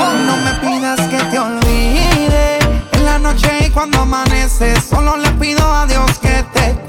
Oh, 0.00 0.12
no 0.26 0.36
me 0.38 0.52
pidas 0.60 1.00
que 1.08 1.18
te 1.30 1.38
olvide 1.38 2.58
en 2.92 3.04
la 3.04 3.18
noche 3.18 3.66
y 3.66 3.70
cuando 3.70 4.00
amanece, 4.00 4.80
solo 4.80 5.16
le 5.16 5.30
pido 5.32 5.64
a 5.72 5.86
Dios 5.86 6.18
que 6.18 6.44
te 6.52 6.85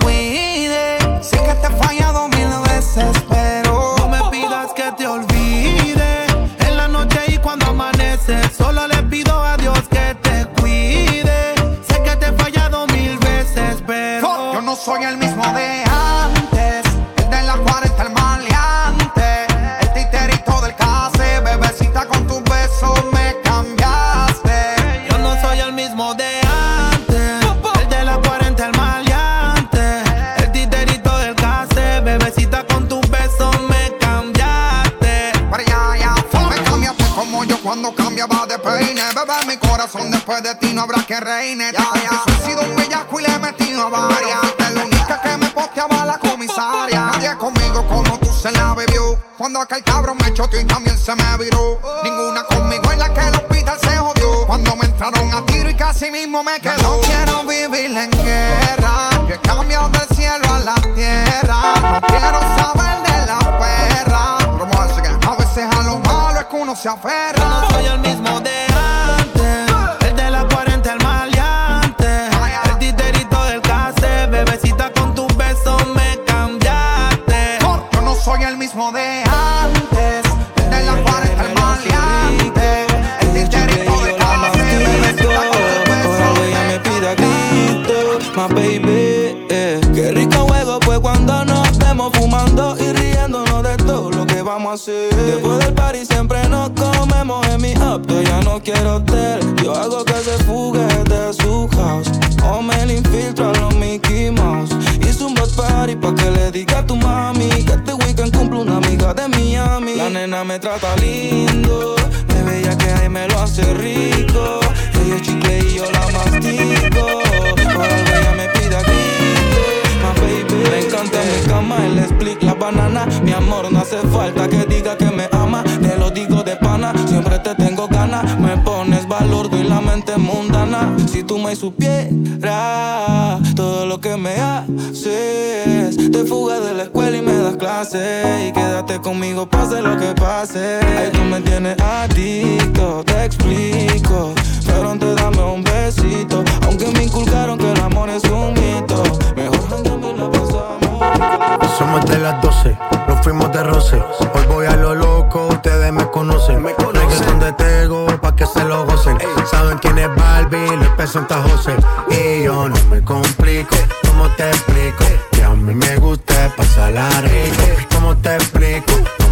tú 131.27 131.37
me 131.37 131.55
supieras 131.55 133.41
todo 133.55 133.85
lo 133.85 133.99
que 133.99 134.15
me 134.15 134.35
haces. 134.35 136.11
Te 136.11 136.23
fugas 136.25 136.63
de 136.63 136.73
la 136.73 136.83
escuela 136.83 137.17
y 137.17 137.21
me 137.21 137.33
das 137.33 137.57
clase. 137.57 138.47
Y 138.47 138.53
quédate 138.53 138.99
conmigo, 138.99 139.47
pase 139.47 139.81
lo 139.81 139.97
que 139.97 140.13
pase. 140.13 140.79
Ay, 140.81 141.11
tú 141.11 141.19
me 141.19 141.41
tienes 141.41 141.77
adicto, 141.81 143.03
te 143.05 143.25
explico. 143.25 144.33
Pero 144.65 144.91
antes 144.91 145.15
dame 145.17 145.43
un 145.43 145.63
besito. 145.63 146.43
Aunque 146.65 146.87
me 146.91 147.03
inculcaron 147.03 147.57
que 147.57 147.71
el 147.71 147.81
amor 147.81 148.09
es 148.09 148.23
un 148.23 148.53
mito. 148.53 149.03
Mejor 149.35 149.69
jangueame 149.69 150.13
la 150.13 150.31
pasamos. 150.31 151.77
Somos 151.77 152.05
de 152.05 152.19
las 152.19 152.41
12, 152.41 152.77
nos 153.07 153.21
fuimos 153.21 153.51
de 153.51 153.63
roce. 153.63 154.01
Hoy 154.33 154.45
voy 154.47 154.65
a 154.65 154.75
lo 154.77 154.95
loco, 154.95 155.47
ustedes 155.47 155.91
me 155.91 156.09
conocen. 156.09 156.63
Me 156.63 156.73
conocen. 156.73 157.27
donde 157.27 157.51
tengo, 157.53 158.07
pa' 158.21 158.35
que 158.35 158.45
se 158.45 158.63
lo 158.63 158.85
gocen. 158.85 159.17
Saben 159.51 159.77
quién 159.79 159.97
es 159.99 160.09
Balvin, 160.49 160.79
los 160.79 161.51
José. 161.51 161.75
Y 162.09 162.43
yo 162.43 162.69
no 162.69 162.75
me 162.89 163.03
complico, 163.03 163.75
¿cómo 164.07 164.29
te 164.35 164.49
explico? 164.49 165.03
Que 165.31 165.43
a 165.43 165.49
mí 165.49 165.73
me 165.73 165.95
gusta 165.97 166.53
pasar 166.55 166.93
la 166.93 167.09
rico. 167.21 167.63
¿Cómo 167.93 168.15
te 168.17 168.35
explico? 168.35 169.26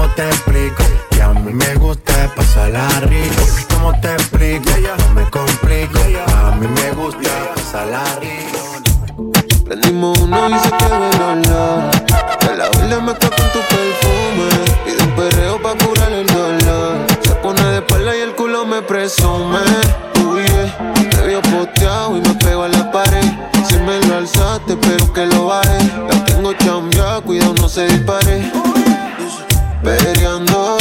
¿Cómo 0.00 0.14
te 0.14 0.26
explico? 0.28 0.82
Que 1.10 1.20
a 1.20 1.28
mí 1.28 1.52
me 1.52 1.74
gusta 1.74 2.34
pasarla 2.34 2.88
rico. 3.00 3.42
¿Cómo 3.68 4.00
te 4.00 4.14
explico? 4.14 4.70
No 4.96 5.14
me 5.14 5.28
complico. 5.28 5.98
A 6.38 6.56
mí 6.56 6.66
me 6.66 6.90
gusta 6.92 7.28
pasarla 7.54 8.02
rico. 8.18 9.36
Prendimos 9.66 10.16
uno 10.16 10.48
y 10.48 10.58
se 10.58 10.70
quedó 10.70 11.10
el 11.10 11.20
olor. 11.20 11.90
De 12.40 12.56
la 12.56 12.70
me 12.96 13.02
mezcla 13.02 13.28
con 13.28 13.46
tu 13.52 13.60
perfume. 13.68 14.48
Pide 14.86 15.02
un 15.02 15.10
perreo 15.16 15.60
pa' 15.60 15.74
curar 15.84 16.12
el 16.12 16.26
dolor. 16.28 17.06
Se 17.20 17.34
pone 17.34 17.62
de 17.62 17.78
espalda 17.80 18.16
y 18.16 18.20
el 18.20 18.34
culo 18.34 18.64
me 18.64 18.80
presume. 18.80 19.58
Uy, 20.24 20.46
yeah. 20.46 20.94
Te 21.10 21.20
veo 21.26 21.42
posteado 21.42 22.16
y 22.16 22.22
me 22.22 22.34
pego 22.36 22.62
a 22.62 22.68
la 22.68 22.90
pared. 22.90 23.26
Si 23.68 23.76
me 23.76 24.00
lo 24.06 24.16
alzaste, 24.16 24.78
pero 24.78 25.12
que 25.12 25.26
lo 25.26 25.48
baje. 25.48 25.78
La 26.08 26.24
tengo 26.24 26.54
chambia, 26.54 27.20
cuidado, 27.20 27.52
no 27.52 27.68
se 27.68 27.86
dispare. 27.86 28.50
Peleando, 29.82 30.76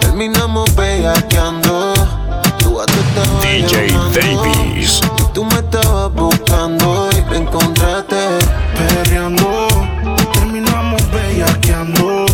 terminamos 0.00 0.74
bellaqueando. 0.76 1.92
Tú 2.58 2.80
a 2.80 2.86
DJ 3.42 3.88
Davies. 4.14 5.00
Tú 5.32 5.44
me 5.44 5.56
estabas 5.56 6.12
buscando 6.12 7.10
y 7.16 7.22
me 7.30 7.38
encontraste. 7.38 8.38
Perreando, 8.76 9.66
terminamos 10.32 11.02
bellaqueando. 11.10 12.26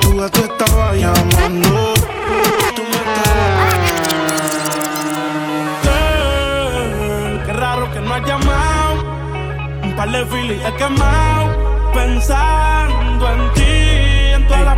Tú 0.00 0.22
a 0.22 0.28
tú 0.28 0.40
estabas 0.44 0.96
llamando. 0.96 1.94
Tú 2.76 2.82
me 2.82 2.98
Girl, 5.82 7.42
Qué 7.46 7.52
raro 7.54 7.90
que 7.92 8.00
no 8.00 8.14
has 8.14 8.26
llamado. 8.26 8.94
Un 9.82 9.96
par 9.96 10.10
de 10.10 10.26
filis 10.26 10.60
he 10.62 10.72
quemado. 10.74 11.68
Pensando 11.94 13.30
en 13.32 13.52
ti, 13.54 13.62
en 14.34 14.46
todas 14.46 14.64
las 14.64 14.77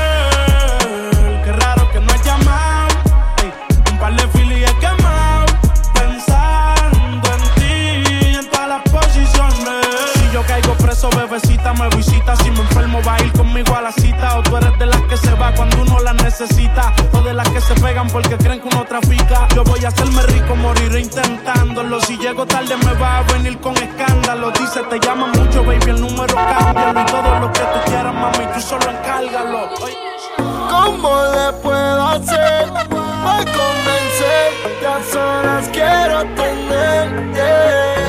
bebecita, 11.31 11.73
me 11.73 11.87
visita. 11.95 12.35
Si 12.35 12.51
me 12.51 12.59
enfermo, 12.59 12.99
va 13.07 13.15
a 13.15 13.23
ir 13.23 13.31
conmigo 13.33 13.75
a 13.75 13.81
la 13.81 13.91
cita. 13.91 14.37
O 14.37 14.43
tú 14.43 14.57
eres 14.57 14.77
de 14.77 14.85
las 14.85 15.01
que 15.03 15.17
se 15.17 15.33
va 15.35 15.53
cuando 15.53 15.81
uno 15.81 15.99
la 15.99 16.13
necesita. 16.13 16.93
O 17.13 17.21
de 17.21 17.33
las 17.33 17.47
que 17.49 17.61
se 17.61 17.73
pegan 17.75 18.07
porque 18.09 18.37
creen 18.37 18.61
que 18.61 18.67
uno 18.67 18.83
trafica. 18.85 19.47
Yo 19.55 19.63
voy 19.63 19.83
a 19.85 19.87
hacerme 19.87 20.21
rico, 20.23 20.55
moriré 20.55 20.99
intentándolo. 21.01 22.01
Si 22.01 22.17
llego 22.17 22.45
tarde, 22.45 22.75
me 22.77 22.93
va 22.93 23.19
a 23.19 23.23
venir 23.23 23.57
con 23.59 23.75
escándalo. 23.77 24.51
Dice, 24.51 24.81
te 24.89 24.99
llama 24.99 25.27
mucho, 25.27 25.63
baby, 25.63 25.91
el 25.91 26.01
número 26.01 26.35
cámbialo. 26.35 27.01
Y 27.01 27.05
todo 27.05 27.39
lo 27.39 27.53
que 27.53 27.61
tú 27.61 27.79
quieras, 27.85 28.13
mami, 28.13 28.45
tú 28.53 28.61
solo 28.61 28.89
encárgalo. 28.89 29.69
¿Cómo 30.69 31.21
le 31.33 31.53
puedo 31.61 32.07
hacer 32.07 32.69
para 33.23 33.45
convencer? 33.45 34.51
A 34.81 35.11
solas 35.11 35.69
quiero 35.71 36.23
tener. 36.35 38.00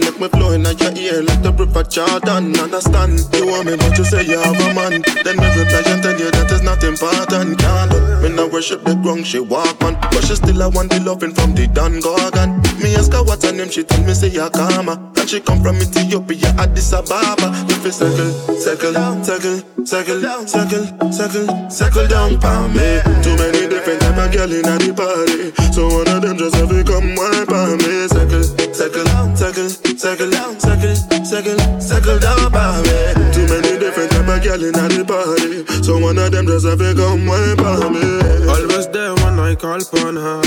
Make 0.00 0.18
me 0.20 0.28
flow 0.28 0.52
in 0.52 0.62
your 0.64 0.92
ear 0.96 1.22
like 1.22 1.42
the 1.42 1.52
river 1.52 1.82
Jordan. 1.82 2.56
Understand? 2.58 3.20
You 3.34 3.46
want 3.46 3.66
me, 3.66 3.76
but 3.76 3.96
you 3.98 4.04
say 4.04 4.24
you 4.24 4.38
have 4.38 4.56
a 4.56 4.68
man. 4.74 5.02
Then 5.24 5.36
me 5.36 5.48
reply 5.58 5.82
and 5.86 6.02
tell 6.02 6.18
you 6.18 6.30
that 6.30 6.50
is 6.50 6.62
not 6.62 6.82
important. 6.84 7.58
Can't 7.58 7.92
me 8.22 8.28
no 8.30 8.46
worship 8.46 8.84
the 8.84 8.94
ground 8.94 9.26
she 9.26 9.40
walk 9.40 9.82
on, 9.82 9.94
but 10.14 10.22
she 10.24 10.36
still 10.36 10.62
I 10.62 10.66
want 10.68 10.90
the 10.90 11.00
loving 11.00 11.34
from 11.34 11.54
the 11.54 11.66
Don 11.66 12.00
Gorgon. 12.00 12.62
Me 12.80 12.94
ask 12.94 13.12
her 13.12 13.22
what's 13.22 13.44
her 13.44 13.52
name, 13.52 13.70
she 13.70 13.82
tell 13.82 14.02
me 14.04 14.14
say 14.14 14.30
Yakama, 14.30 14.94
and 15.18 15.28
she 15.28 15.40
come 15.40 15.62
from 15.62 15.76
Ethiopia, 15.76 16.54
Addis 16.58 16.92
Ababa. 16.92 17.50
If 17.68 17.84
you 17.84 17.90
circle, 17.90 18.32
circle, 18.56 18.94
circle, 19.24 19.58
circle, 19.84 20.20
circle, 20.46 21.12
circle, 21.12 21.70
circle 21.70 22.06
down 22.06 22.40
for 22.40 22.68
me. 22.70 23.02
Too 23.22 23.34
many 23.36 23.66
different 23.68 24.00
type 24.00 24.18
of 24.18 24.32
girl 24.32 24.52
in 24.52 24.62
the 24.62 24.94
party, 24.94 25.50
so 25.72 25.88
one 25.88 26.08
of 26.08 26.22
them 26.22 26.38
just 26.38 26.54
have 26.56 26.68
to 26.70 26.84
come 26.84 27.14
wipe 27.16 27.50
on 27.50 27.76
me. 27.82 28.06
Circle, 28.06 28.61
circle, 28.74 29.04
circle, 29.36 29.68
circle, 29.96 30.32
circle, 30.58 30.94
circle, 31.24 31.80
circle 31.80 32.18
down 32.18 32.50
for 32.50 32.72
me. 32.82 32.96
Too 33.32 33.46
many 33.48 33.78
different 33.78 34.10
type 34.10 34.28
of 34.28 34.42
girl 34.42 34.62
in 34.64 34.72
the 34.72 35.04
party, 35.06 35.64
so 35.82 35.98
one 35.98 36.18
of 36.18 36.32
them 36.32 36.46
just 36.46 36.66
have 36.66 36.78
come 36.78 37.26
wipe 37.26 37.60
on 37.60 37.92
me. 37.92 38.48
Always 38.48 38.88
there 38.88 39.14
when 39.14 39.38
I 39.38 39.54
call 39.54 39.80
upon 39.80 40.16
her. 40.16 40.42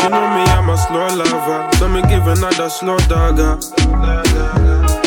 She 0.00 0.08
know 0.08 0.26
me, 0.34 0.42
I'm 0.54 0.70
a 0.70 0.76
slow 0.78 1.08
lover. 1.14 1.70
So 1.78 1.88
me 1.88 2.02
give 2.02 2.26
another 2.26 2.70
slow 2.70 2.98
dagger. 3.10 3.58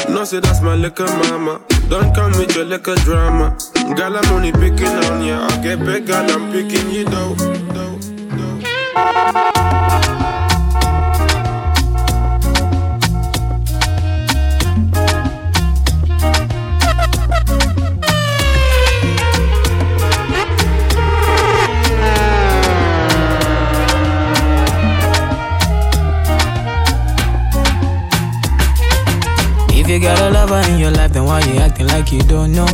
No, 0.09 0.23
say 0.23 0.39
that's 0.39 0.61
my 0.61 0.75
little 0.75 1.07
mama. 1.07 1.61
Don't 1.89 2.13
come 2.13 2.31
with 2.33 2.55
your 2.55 2.65
little 2.65 2.95
drama. 2.95 3.57
Girl, 3.95 4.17
I'm 4.17 4.33
only 4.33 4.51
picking 4.51 4.87
on 4.87 5.23
ya. 5.23 5.47
I 5.47 5.63
get 5.63 5.79
big, 5.79 6.07
girl, 6.07 6.29
I'm 6.29 6.51
picking 6.51 6.89
you 6.89 7.05
though. 7.05 8.18
If 29.71 29.87
you 29.87 29.99
got 29.99 30.19
a 30.19 30.29
lover 30.29 30.61
in 30.69 30.79
your 30.79 30.91
life, 30.91 31.13
then 31.13 31.23
why 31.25 31.39
you 31.41 31.55
acting 31.59 31.87
like 31.87 32.11
you 32.11 32.21
don't 32.21 32.51
know? 32.51 32.67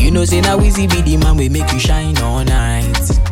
You 0.00 0.10
know, 0.10 0.24
say 0.24 0.40
now 0.40 0.60
easy 0.60 0.86
be 0.88 1.02
the 1.02 1.16
man 1.18 1.36
we 1.36 1.48
make 1.48 1.70
you 1.72 1.78
shine 1.78 2.18
all 2.18 2.42
night. 2.44 3.23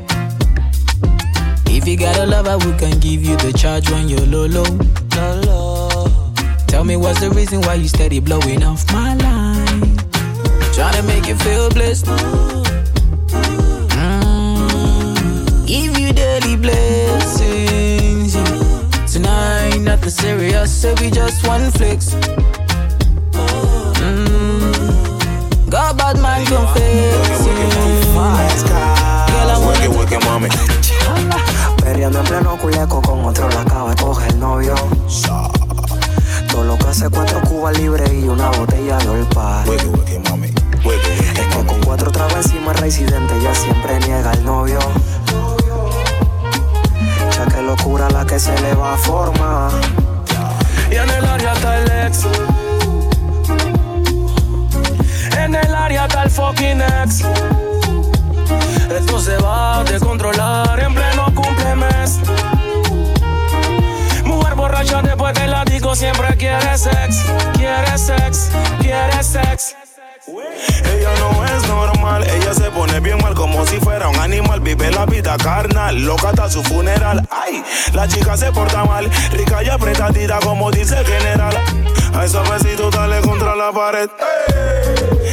If 1.83 1.89
you 1.89 1.97
got 1.97 2.17
a 2.17 2.27
lover 2.27 2.59
who 2.65 2.73
can 2.79 3.01
give 3.01 3.25
you 3.25 3.37
the 3.39 3.53
charge 3.53 3.91
when 3.91 4.09
you're 4.09 4.21
low, 4.21 4.47
low, 4.47 4.63
low, 5.17 5.41
low. 5.41 6.33
Tell 6.69 6.85
me 6.85 6.97
what's 6.97 7.19
the 7.21 7.31
reason 7.31 7.61
why 7.63 7.75
you 7.75 7.89
steady 7.89 8.21
blowing 8.21 8.63
off 8.63 8.85
my 8.93 9.15
line? 9.17 9.97
Trying 10.75 10.95
to 10.95 11.03
make 11.03 11.27
you 11.27 11.35
feel 11.35 11.71
blessed. 11.71 12.07
Mm, 13.99 15.67
Give 15.67 15.99
you 15.99 16.13
daily 16.13 16.57
blessings. 16.57 18.37
yeah. 18.37 19.07
Tonight, 19.07 19.79
nothing 19.81 20.11
serious, 20.11 20.71
so 20.83 20.95
we 21.01 21.11
just 21.11 21.45
one 21.47 21.69
flex. 21.73 22.15
Mm, 23.99 25.69
God, 25.69 25.99
bad 25.99 26.17
man 26.23 26.47
confessing. 26.47 27.57
Girl, 28.15 29.51
I 29.51 29.59
wanna 29.59 29.91
Wicked, 29.91 29.99
wicked, 29.99 30.21
mami. 30.29 31.52
Perreando 31.83 32.21
en 32.21 32.25
pleno 32.25 32.57
culeco 32.59 33.03
con 33.03 33.25
otro 33.25 33.49
la 33.49 33.61
acaba 33.63 33.91
de 33.91 33.97
coger 33.97 34.31
el 34.31 34.39
novio. 34.39 34.75
Todo 36.49 36.65
lo 36.65 36.79
que 36.79 36.87
hace 36.87 37.11
cuatro 37.11 37.41
cubas 37.43 37.77
libres 37.77 38.11
y 38.13 38.29
una 38.29 38.51
botella 38.51 38.99
de 38.99 39.09
olpa. 39.09 39.65
Es 39.67 41.49
que 41.49 41.67
con 41.67 41.81
cuatro 41.81 42.13
tragos 42.13 42.47
encima 42.47 42.73
residente 42.75 43.35
ya 43.43 43.55
siempre 43.55 43.99
niega 44.01 44.33
el 44.33 44.45
novio. 44.45 44.79
Ya 47.37 47.47
que 47.47 47.63
locura 47.63 48.09
la 48.11 48.25
que 48.25 48.39
se 48.39 48.57
le 48.61 48.75
va 48.75 48.95
a 48.95 48.97
formar. 48.99 49.73
Y 50.91 50.95
en 50.95 51.11
el 51.11 51.25
área 51.25 51.53
está 51.53 51.79
el 51.79 52.07
ex. 52.07 52.27
En 55.37 55.55
el 55.55 55.75
área 55.75 56.07
está 56.07 56.23
el 56.23 56.31
fucking 56.31 56.81
ex. 56.81 57.25
Esto 58.97 59.19
se 59.19 59.37
va 59.39 59.79
a 59.79 59.85
descontrolar 59.85 60.79
en 60.79 60.95
pleno 60.95 61.25
cumplemes. 61.35 62.19
Mujer 64.25 64.55
borracha 64.55 65.01
después 65.01 65.33
del 65.35 65.51
látigo 65.51 65.95
siempre 65.95 66.37
quiere 66.37 66.77
sex. 66.77 67.25
Quiere 67.55 67.97
sex, 67.97 68.51
quiere 68.81 69.23
sex. 69.23 69.77
Ella 70.27 71.11
no 71.21 71.45
es 71.47 71.69
normal, 71.69 72.23
ella 72.29 72.53
se 72.53 72.71
pone 72.71 73.01
bien 73.01 73.17
mal 73.23 73.35
como 73.35 73.65
si 73.67 73.79
fuera 73.79 74.09
un 74.09 74.19
animal. 74.19 74.61
Vive 74.61 74.91
la 74.91 75.07
vida 75.07 75.37
carnal, 75.39 75.97
loca 76.05 76.29
hasta 76.29 76.51
su 76.51 76.63
funeral. 76.63 77.27
Ay, 77.31 77.65
la 77.95 78.07
chica 78.07 78.37
se 78.37 78.53
porta 78.53 78.85
mal, 78.85 79.11
rica 79.33 79.63
y 79.63 79.71
apretadita 79.71 80.39
como 80.41 80.71
dice 80.71 80.99
el 80.99 81.07
general. 81.07 81.57
A 82.15 82.25
esos 82.27 82.49
besitos 82.49 82.95
dale 82.95 83.23
contra 83.23 83.57
la 83.57 83.73
pared, 83.73 84.11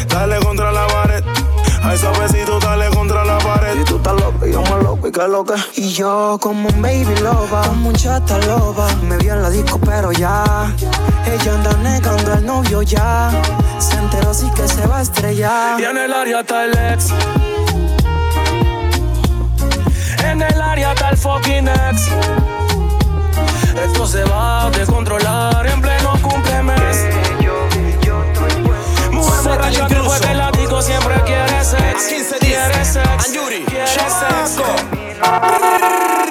dale 0.07 0.39
contra 0.39 0.71
la 0.71 0.87
pared. 0.87 1.38
A 1.83 1.93
esos 1.93 2.19
besitos 2.19 2.63
dale 2.63 2.89
contra 2.89 3.23
la 3.25 3.37
pared. 3.37 3.79
Y 3.79 3.83
tú 3.83 3.97
estás 3.97 4.13
loco 4.13 4.45
y 4.45 4.51
yo 4.51 4.61
más 4.61 4.83
loco 4.83 5.07
y 5.07 5.11
qué 5.11 5.27
loca. 5.27 5.55
Y 5.75 5.89
yo 5.89 6.37
como 6.41 6.69
un 6.69 6.81
baby 6.81 7.15
loba, 7.21 7.61
como 7.67 7.89
un 7.89 7.95
chata 7.95 8.37
loba. 8.39 8.87
Me 9.03 9.17
vi 9.17 9.29
en 9.29 9.41
la 9.41 9.49
disco 9.49 9.79
pero 9.79 10.11
ya. 10.11 10.73
Ella 11.25 11.53
anda 11.53 11.73
negando 11.77 12.33
al 12.33 12.45
novio 12.45 12.81
ya. 12.81 13.31
Se 13.79 13.95
enteró 13.95 14.33
sí 14.33 14.49
que 14.55 14.67
se 14.67 14.85
va 14.87 14.99
a 14.99 15.01
estrellar. 15.01 15.79
Y 15.79 15.85
en 15.85 15.97
el 15.97 16.13
área 16.13 16.41
está 16.41 16.65
el 16.65 16.77
ex. 16.77 17.13
En 20.23 20.41
el 20.41 20.61
área 20.61 20.93
está 20.93 21.09
el 21.09 21.17
fucking 21.17 21.67
ex. 21.67 22.09
Esto 23.83 24.05
se 24.05 24.23
va 24.25 24.65
a 24.65 24.69
descontrolar 24.71 25.65
en 25.65 25.81
pleno 25.81 26.13
cumplemes. 26.21 27.05
Después 29.41 30.21
del 30.21 30.37
látigo 30.37 30.81
siempre 30.81 31.15
quiere 31.25 31.63
sex. 31.63 32.07
Quiere 32.39 32.85
sex. 32.85 33.31
Quiere 33.31 33.85
sex. 33.85 34.59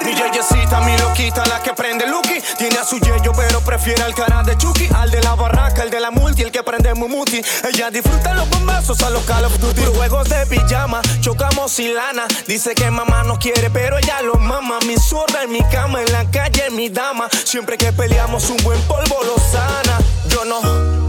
Mi 0.05 0.13
yeyecita, 0.13 0.79
mi 0.81 0.95
loquita, 0.97 1.43
la 1.47 1.59
que 1.63 1.73
prende 1.73 2.05
Lucky. 2.05 2.39
Tiene 2.59 2.77
a 2.77 2.83
su 2.83 2.99
yeyo, 2.99 3.31
pero 3.35 3.61
prefiere 3.61 4.03
al 4.03 4.13
cara 4.13 4.43
de 4.43 4.55
Chucky. 4.57 4.89
Al 4.95 5.09
de 5.09 5.21
la 5.21 5.33
barraca, 5.33 5.81
el 5.81 5.89
de 5.89 5.99
la 5.99 6.11
multi, 6.11 6.43
el 6.43 6.51
que 6.51 6.61
prende 6.61 6.93
Mumuti. 6.93 7.41
Ella 7.67 7.89
disfruta 7.89 8.35
los 8.35 8.47
bombazos 8.51 9.01
a 9.01 9.09
los 9.09 9.23
Call 9.23 9.45
of 9.45 9.57
Duty. 9.59 9.85
Juegos 9.95 10.29
de 10.29 10.45
pijama, 10.45 11.01
chocamos 11.19 11.79
y 11.79 11.91
lana. 11.91 12.27
Dice 12.47 12.75
que 12.75 12.91
mamá 12.91 13.23
no 13.23 13.39
quiere, 13.39 13.71
pero 13.71 13.97
ella 13.97 14.21
lo 14.21 14.35
mama. 14.35 14.77
Mi 14.85 14.95
zurda 14.97 15.43
en 15.43 15.51
mi 15.51 15.63
cama, 15.71 16.01
en 16.01 16.11
la 16.11 16.29
calle, 16.29 16.69
mi 16.69 16.89
dama. 16.89 17.27
Siempre 17.43 17.75
que 17.75 17.91
peleamos, 17.91 18.51
un 18.51 18.57
buen 18.57 18.79
polvo 18.83 19.17
lo 19.23 19.35
sana. 19.51 19.97
Yo 20.27 20.45
no 20.45 21.08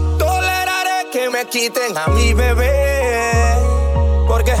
que 1.21 1.29
me 1.29 1.45
quiten 1.45 1.95
a 1.97 2.07
mi 2.07 2.33
bebé. 2.33 3.31
Porque 4.27 4.55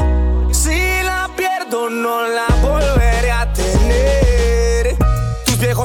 si 0.51 1.01
la 1.03 1.29
pierdo, 1.35 1.89
no 1.89 2.27
la 2.27 2.50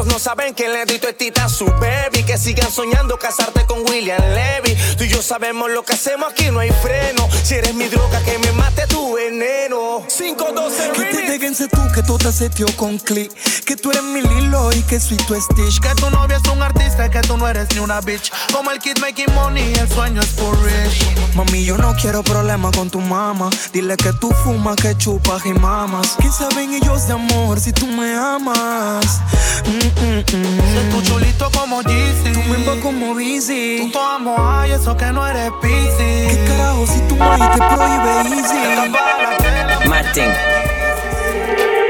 No 0.07 0.19
saben 0.19 0.55
que 0.55 0.69
le 0.69 0.85
di 0.85 0.99
tu 0.99 1.13
tita 1.13 1.45
a 1.45 1.49
su 1.49 1.67
baby. 1.67 2.23
Que 2.25 2.39
sigan 2.39 2.71
soñando 2.71 3.19
casarte 3.19 3.65
con 3.67 3.81
William 3.89 4.21
Levy. 4.21 4.77
Tú 4.97 5.05
y 5.05 5.09
yo 5.09 5.23
sabemos 5.23 5.71
lo 5.71 5.83
que 5.85 5.95
hacemos 5.95 6.31
aquí, 6.31 6.51
no 6.51 6.61
hay 6.61 6.71
freno. 6.83 7.29
Si 7.43 7.55
eres 7.55 7.75
mi 7.75 7.89
droga, 7.89 8.21
que 8.23 8.39
me 8.39 8.53
mate 8.53 8.87
tu 8.87 9.15
veneno. 9.15 10.05
512 10.09 10.91
Que 10.93 11.05
te 11.05 11.31
déjense 11.31 11.69
tú, 11.69 11.81
que 11.95 12.03
tú 12.03 12.19
te 12.19 12.33
setió 12.33 12.67
con 12.77 12.99
click. 12.99 13.33
Que 13.65 13.77
tú 13.77 13.91
eres 13.91 14.03
mi 14.03 14.23
Lilo 14.23 14.73
y 14.73 14.83
que 14.83 15.01
soy 15.01 15.17
tu 15.19 15.35
Stitch. 15.41 15.81
Que 15.81 15.95
tu 16.01 16.09
novia 16.11 16.41
es 16.43 16.51
un 16.51 16.63
artista, 16.63 17.11
que 17.11 17.21
tú 17.21 17.37
no 17.37 17.49
eres 17.49 17.69
ni 17.75 17.81
una 17.81 18.01
bitch. 18.01 18.31
Como 18.53 18.71
el 18.71 18.79
kid 18.79 18.99
making 19.01 19.33
money, 19.35 19.73
el 19.75 19.89
sueño 19.89 20.21
es 20.21 20.29
for 20.29 20.57
rich. 20.63 21.07
Mami, 21.35 21.65
yo 21.65 21.77
no 21.77 21.95
quiero 22.01 22.23
problema 22.23 22.71
con 22.71 22.91
tu 22.91 23.01
mamá. 23.01 23.51
Dile 23.73 23.97
que 23.97 24.13
tú 24.15 24.31
fumas, 24.45 24.77
que 24.77 24.97
chupas 24.97 25.45
y 25.45 25.53
mamas. 25.53 26.17
¿Qué 26.21 26.31
saben 26.31 26.73
ellos 26.73 27.07
de 27.07 27.13
amor 27.13 27.61
si 27.61 27.73
tú 27.73 27.87
me 27.87 28.15
amas? 28.15 29.21
Mm, 29.67 29.96
mm, 30.01 30.19
mm. 30.19 30.61
Sé 30.73 30.81
tú 30.91 31.03
chulito 31.03 31.51
como 31.51 31.83
Jeezy. 31.83 32.33
Tú 32.33 32.41
bimbo 32.53 32.81
como 32.83 33.15
Busy. 33.15 33.79
Tú 33.83 33.91
todo 33.93 34.07
amo 34.07 34.37
ay, 34.39 34.73
eso 34.73 34.97
que 34.97 35.07
no 35.07 35.27
eres 35.27 35.51
busy. 35.63 36.29
¿Qué 36.29 36.45
carajo 36.49 36.87
si 36.87 37.01
tu 37.09 37.17
mami 37.17 37.47
te 37.49 37.59
prohíbe 37.59 38.13
easy? 38.37 39.89
Martin. 39.89 40.31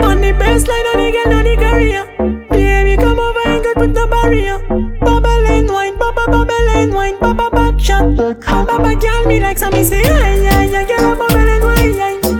On 0.03 0.21
the 0.21 0.33
baseline, 0.33 0.87
on 0.95 0.99
the 0.99 1.11
girl, 1.13 1.35
on 1.39 1.45
the 1.45 1.57
career. 1.57 2.05
Baby, 2.51 2.97
come 2.97 3.19
over 3.19 3.41
and 3.47 3.63
get 3.63 3.77
with 3.77 3.95
the 3.95 4.07
barrier. 4.07 4.59
Bubble 5.01 5.47
and 5.49 5.69
wine, 5.71 5.97
bubble, 5.99 6.27
bubble 6.27 6.69
and 6.75 6.95
wine, 6.95 7.19
bubble 7.19 7.51
back 7.51 7.79
shot. 7.81 8.15
Bubble 8.17 8.97
girl, 8.97 9.25
me 9.27 9.41
like 9.41 9.59
some, 9.59 9.73
me 9.73 9.83
say, 9.85 10.03
hey, 10.03 10.43
yeah, 10.43 10.63
yeah, 10.63 10.85
girl, 10.85 11.17
bubble 11.17 11.37
and 11.37 11.65
wine, 11.65 11.95
yeah. 11.95 12.36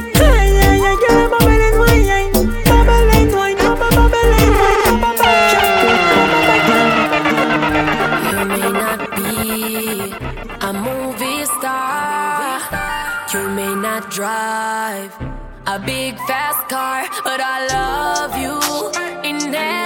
Big 15.87 16.19
fast 16.27 16.69
car, 16.69 17.07
but 17.23 17.41
I 17.41 17.67
love 17.69 18.37
you 18.37 18.59
in 19.23 19.55
every 19.55 19.86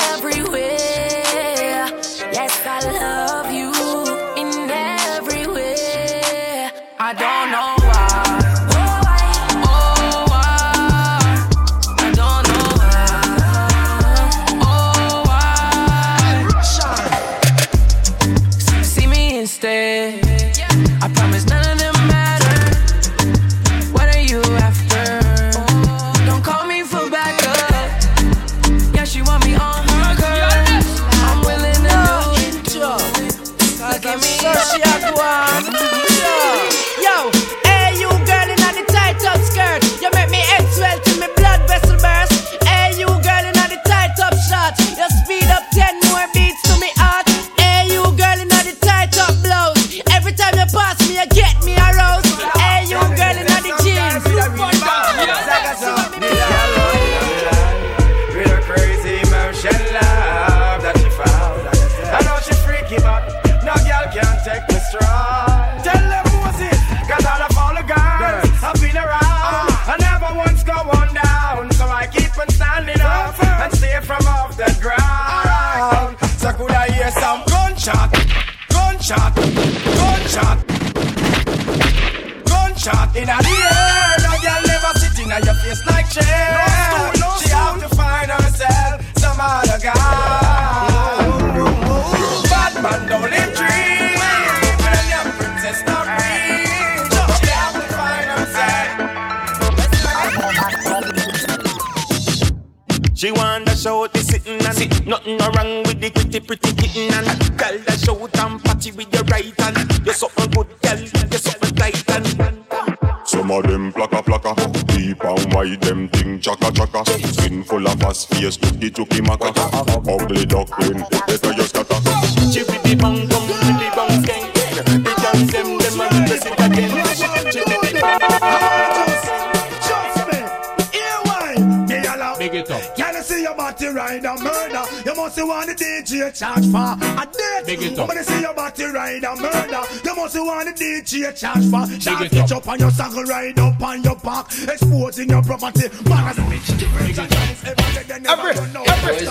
charge 136.40 136.66
for 136.72 136.96
a 136.96 137.26
date. 137.28 137.66
Big 137.66 137.82
it 137.82 137.98
up. 137.98 138.08
When 138.08 138.16
you 138.16 138.24
see 138.24 138.40
your 138.40 138.54
body 138.54 138.84
ride 138.84 139.24
a 139.24 139.36
murder, 139.36 139.82
you 140.04 140.16
must 140.16 140.36
want 140.36 140.64
the 140.64 140.72
DJ 140.72 141.36
charge 141.36 141.68
for. 141.68 141.84
Shot 142.00 142.22
it 142.22 142.34
up. 142.34 142.50
up 142.50 142.68
on 142.68 142.78
your 142.80 142.90
saddle, 142.90 143.24
ride 143.24 143.58
up 143.58 143.82
on 143.82 144.02
your 144.02 144.16
back, 144.16 144.46
exposing 144.48 145.28
your 145.28 145.42
property. 145.42 145.88
Man, 146.08 146.28
as 146.28 146.38
a 146.38 146.42
bitch, 146.48 146.78
different 146.78 147.14
giants. 147.14 147.60
Every, 147.64 147.84
every, 148.26 148.54
every, 148.56 148.80
Every, 149.00 149.26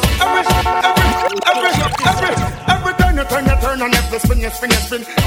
every, 1.49 2.33
every 2.69 2.93
turn 2.93 3.17
you 3.17 3.23
turn 3.25 3.45
you 3.45 3.57
turn 3.61 3.81
and 3.81 3.95
every 3.95 4.19
spin 4.19 4.39
you 4.39 4.49
spin 4.51 4.69
you 4.69 4.77
spin. 4.77 5.18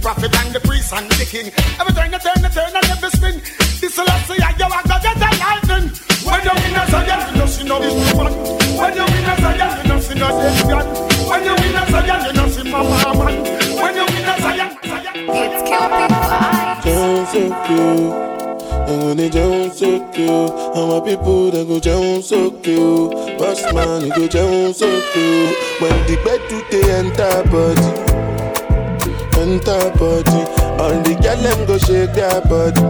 Prophet 0.00 0.34
and 0.40 0.52
the 0.54 0.60
priest 0.60 0.92
and 0.92 1.08
the 1.12 1.24
king. 1.24 1.52
Every 1.78 1.92
turn 1.92 2.12
you 2.12 2.18
turn 2.18 2.40
you 2.42 2.50
turn 2.50 2.72
and 2.72 2.88
every 2.90 3.10
spin. 3.10 3.36
This 3.80 3.94
Selassie, 3.94 4.40
you 4.40 4.44
are 4.44 4.56
gonna 4.56 4.98
get 5.00 5.16
a 5.16 5.30
lightning. 5.38 5.86
When 6.24 6.40
you 6.44 6.54
win 6.56 6.76
a 6.76 6.82
Zion, 6.90 7.20
you 7.28 7.34
know 7.38 7.46
see 7.46 7.64
no 7.64 7.76
big 7.80 7.96
fun. 8.16 8.32
When 8.80 8.92
you 8.96 9.06
win 9.08 9.28
a 9.28 9.34
Zion, 9.40 9.70
you 9.76 9.84
know 9.88 10.00
see 10.00 10.16
no 10.16 10.28
dead 10.28 10.58
gun. 10.68 10.86
When 11.28 11.40
you 11.44 11.54
win 11.60 11.76
a 11.76 11.82
Zion, 11.90 12.20
you 12.26 12.32
know 12.32 12.48
see 12.48 12.66
mama 12.70 13.12
man. 13.18 13.36
When 13.80 13.94
you 13.94 14.06
win 14.08 14.28
a 14.28 14.34
Zion, 14.40 14.70
Zion. 14.84 15.14
It's 15.28 15.62
Down 16.84 17.26
so 17.32 17.42
cute. 17.66 18.30
I'm 18.90 18.98
gonna 19.00 19.28
down 19.30 19.70
so 19.70 19.90
cute. 20.10 20.50
And 20.76 20.88
my 20.90 21.00
people 21.04 21.50
they 21.50 21.64
go 21.64 21.78
down 21.78 22.22
so 22.22 22.50
cute. 22.50 23.38
Boss 23.38 23.62
man, 23.72 24.06
you 24.06 24.12
go 24.14 24.26
down 24.26 24.74
so 24.74 24.88
cute. 25.12 25.56
When 25.80 25.94
the 26.06 26.16
bed 26.24 26.40
do 26.48 26.58
they 26.70 26.92
enter 26.92 27.44
body, 27.50 28.09
enter 29.50 29.90
body. 29.98 30.40
All 30.80 30.94
the 31.02 31.14
girl 31.22 31.36
them 31.42 31.66
go 31.66 31.76
shake 31.78 32.14
their 32.14 32.40
body. 32.46 32.82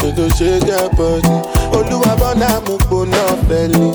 They 0.00 0.12
go 0.14 0.28
shake 0.36 0.62
their 0.68 0.88
body. 0.90 1.36
Oluwa 1.76 2.16
bona 2.20 2.60
mo 2.66 2.76
gbona 2.78 3.22
fẹli. 3.48 3.90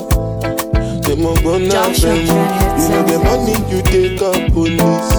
Say 1.04 1.16
mo 1.16 1.34
gbona 1.34 1.82
fẹli. 1.94 2.36
You 2.78 2.88
know 2.90 3.02
the 3.06 3.18
money 3.24 3.54
you 3.70 3.82
take 3.82 4.20
up 4.22 4.52
police. 4.52 5.10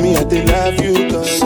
Me 0.00 0.16
I 0.16 0.24
dey 0.24 0.44
love 0.46 0.80
you 0.84 1.10
cause. 1.10 1.40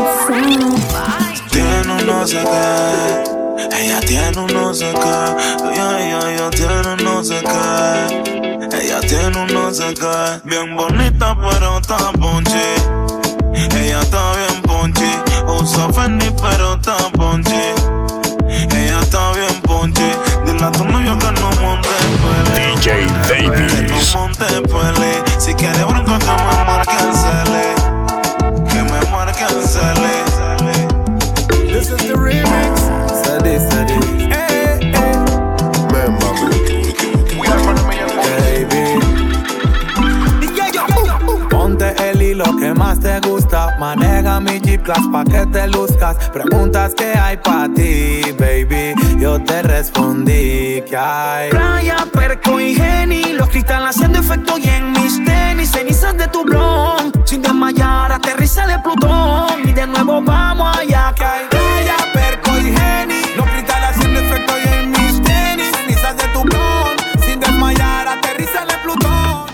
Tiene 1.51 1.93
un 1.93 2.07
no 2.07 2.27
sé 2.27 2.43
qué. 2.45 3.41
Ella 3.79 4.01
tiene 4.01 4.39
un 4.39 4.47
no 4.53 4.73
sé 4.75 4.93
qué. 4.93 5.16
Ella, 5.64 5.87
ella, 6.01 6.21
ella 6.33 6.51
tiene 6.51 6.93
un 6.93 7.05
no 7.05 7.25
sé 7.25 7.41
qué. 7.41 8.81
Ella 8.81 9.01
tiene 9.01 9.39
un 9.43 9.47
no 9.53 9.73
sé 9.73 9.95
qué. 9.95 10.41
Bien 10.45 10.77
bonita, 10.77 11.37
pero 11.41 11.79
está 11.79 12.12
ponche. 12.12 13.30
Ella 13.69 14.01
está 14.01 14.33
bien 14.37 14.63
ponche. 14.63 15.23
Usa 15.47 15.93
Fendi, 15.93 16.31
pero 16.41 16.75
está 16.75 16.97
ponche. 17.13 17.75
Ella 18.49 19.01
está 19.01 19.33
bien 19.33 19.61
ponche. 19.63 20.17
Dile 20.47 20.65
a 20.65 20.71
tu 20.73 20.85
novio 20.85 21.19
que 21.19 21.33
no 21.33 21.51
monte 21.61 21.89
pele. 22.23 22.75
DJ 22.77 23.07
Davies. 23.29 24.15
No 24.15 24.21
monte 24.21 24.45
pele. 24.63 25.11
Si 25.39 25.55
quiere 25.55 25.85
bronco, 25.85 26.19
que 26.19 26.27
me 26.27 26.65
marque 26.65 26.97
el 26.97 27.15
cele. 27.15 27.75
Que 28.69 28.83
me 28.83 29.01
marque 29.11 29.45
el 29.45 29.63
cele. 29.63 30.15
This 31.73 31.91
is 31.91 31.99
the 31.99 32.15
remix. 32.15 32.81
Steady, 33.21 33.59
steady. 33.59 33.99
Hey, 34.31 34.93
hey. 34.95 35.15
Baby. 35.91 36.19
Ponte 41.51 41.95
el 42.11 42.23
hilo 42.23 42.45
que 42.57 42.73
más 42.75 42.99
te. 43.01 43.20
Maneja 43.91 44.38
mi 44.38 44.61
G-Class 44.61 45.09
pa' 45.11 45.24
que 45.24 45.45
te 45.47 45.66
luzcas. 45.66 46.16
Preguntas 46.30 46.95
que 46.95 47.12
hay 47.12 47.36
pa' 47.38 47.66
ti, 47.74 48.22
baby. 48.38 48.95
Yo 49.18 49.43
te 49.43 49.62
respondí 49.62 50.80
que 50.88 50.97
hay. 50.97 51.51
Playa, 51.51 52.07
perco 52.12 52.61
y 52.61 52.76
geni, 52.76 53.32
los 53.32 53.49
cristales 53.49 53.97
haciendo 53.97 54.20
efecto 54.20 54.59
y 54.59 54.68
en 54.68 54.93
mis 54.93 55.24
tenis, 55.24 55.72
cenizas 55.72 56.16
de 56.16 56.28
tu 56.28 56.45
blon. 56.45 57.12
Sin 57.24 57.43
desmayar, 57.43 58.12
aterriza 58.12 58.64
de 58.68 58.78
Plutón 58.78 59.68
y 59.68 59.72
de 59.72 59.88
nuevo 59.88 60.22
vamos 60.22 60.78
allá 60.78 61.12
que 61.16 61.24
hay. 61.24 61.47
Playa, 61.51 61.97
perco 62.14 62.59
y 62.59 62.72
geni, 62.72 63.22
los 63.36 63.49
cristales 63.49 63.91
haciendo 63.91 64.20
efecto 64.20 64.53
y 64.57 64.68
en 64.72 64.91
mis 64.93 65.20
tenis, 65.20 65.66
cenizas 65.74 66.16
de 66.16 66.28
tu 66.32 66.43
blon. 66.43 66.97
Sin 67.26 67.41
desmayar, 67.41 68.07
aterriza 68.07 68.64
de 68.66 68.74
Plutón. 68.84 69.47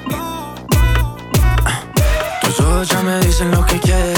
Tus 2.43 2.61
ojos 2.61 2.87
ya 2.87 3.01
me 3.01 3.18
dicen 3.20 3.51
lo 3.51 3.64
que 3.64 3.80
quieres. 3.80 4.16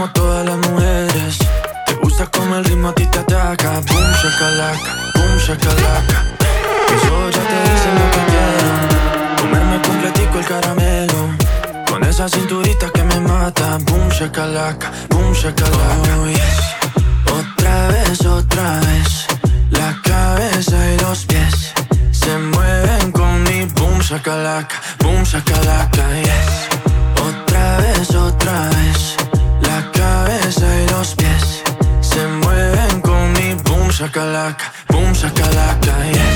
Como 0.00 0.12
todas 0.12 0.46
las 0.46 0.56
mujeres. 0.56 1.38
Te 1.84 1.92
gusta 1.96 2.24
como 2.28 2.56
el 2.56 2.64
ritmo 2.64 2.88
a 2.88 2.94
ti 2.94 3.04
te 3.04 3.18
ataca. 3.18 3.80
Boom, 3.80 4.12
shakalaka, 4.22 4.96
boom, 5.14 5.36
shakalaka. 5.36 6.24
Tus 6.88 7.10
ojos 7.10 7.34
ya 7.34 7.42
te 7.50 7.56
dicen 7.70 7.94
lo 8.00 8.10
que 8.10 8.22
quieren. 8.30 9.36
Comerme 9.42 9.82
completico 9.82 10.38
el 10.38 10.46
caramelo. 10.46 11.36
Con 11.86 12.02
esa 12.04 12.30
cinturita 12.30 12.88
que 12.88 13.02
me 13.02 13.20
mata. 13.20 13.76
Boom, 13.76 14.08
shakalaka, 14.08 14.90
boom, 15.10 15.34
shakalaka. 15.34 16.16
Oh, 16.18 16.28
yes. 16.28 16.60
Otra 17.38 17.88
vez, 17.88 18.24
otra 18.24 18.80
vez. 18.80 19.26
La 19.68 20.00
cabeza 20.02 20.94
y 20.94 20.98
los 21.00 21.26
pies 21.26 21.74
se 22.10 22.38
mueven 22.38 23.12
con 23.12 23.42
mi 23.42 23.66
boom, 23.66 23.98
shakalaka, 24.00 24.76
boom, 25.00 25.24
shakalaka, 25.24 26.08
yes. 26.22 26.68
Otra 27.22 27.76
vez, 27.80 28.14
otra 28.14 28.70
vez. 28.70 29.19
Shakalaka, 34.00 34.72
boom, 34.88 35.12
shakalaka, 35.12 35.92
yes. 36.14 36.29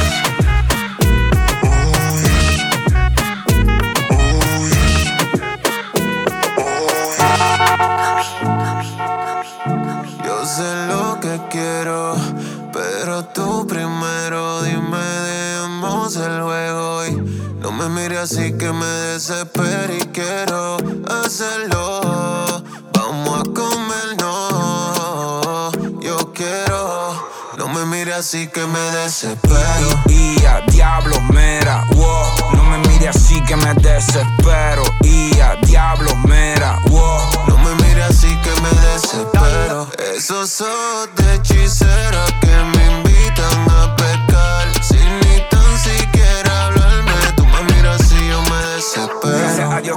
Así 28.16 28.46
que 28.46 28.64
me 28.64 28.78
desespero. 28.78 30.04
Y 30.06 30.44
a 30.44 30.60
diablo, 30.68 31.20
mira, 31.32 31.84
wow. 31.96 32.54
No 32.54 32.62
me 32.62 32.78
mire 32.88 33.08
así 33.08 33.42
que 33.42 33.56
me 33.56 33.74
desespero. 33.74 34.84
Y 35.02 35.40
a 35.40 35.56
diablo, 35.66 36.14
mira, 36.24 36.78
wow. 36.90 37.18
No 37.48 37.58
me 37.58 37.74
mires 37.82 38.10
así 38.10 38.28
que 38.28 38.50
me 38.60 38.70
desespero. 38.88 39.88
Esos 40.16 40.60
ojos 40.60 41.08
de 41.16 41.34
hechicera 41.34 42.24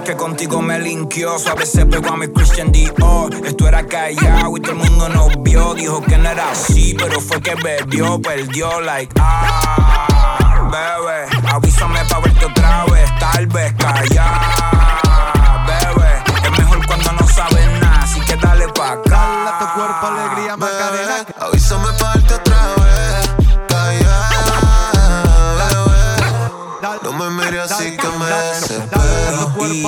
que 0.07 0.15
contigo 0.15 0.61
me 0.61 0.79
linkió. 0.79 1.37
Suave 1.37 1.65
se 1.65 1.85
pegó 1.85 2.13
a 2.13 2.17
mi 2.17 2.29
Christian 2.29 2.71
Dior. 2.71 3.35
Esto 3.45 3.67
era 3.67 3.85
callado 3.85 4.55
y 4.55 4.61
todo 4.61 4.71
el 4.71 4.77
mundo 4.77 5.09
nos 5.09 5.43
vio. 5.43 5.73
Dijo 5.73 6.01
que 6.01 6.17
no 6.17 6.29
era 6.29 6.51
así, 6.51 6.95
pero 6.97 7.19
fue 7.19 7.41
que 7.41 7.55
bebió, 7.55 8.21
perdió, 8.21 8.79
like, 8.79 9.13
ah, 9.19 10.69
bebé. 10.71 11.49
Avísame 11.51 11.99
pa' 12.05 12.19
verte 12.21 12.45
otra 12.45 12.85
vez, 12.85 13.09
tal 13.19 13.47
vez 13.47 13.73
callar, 13.73 14.76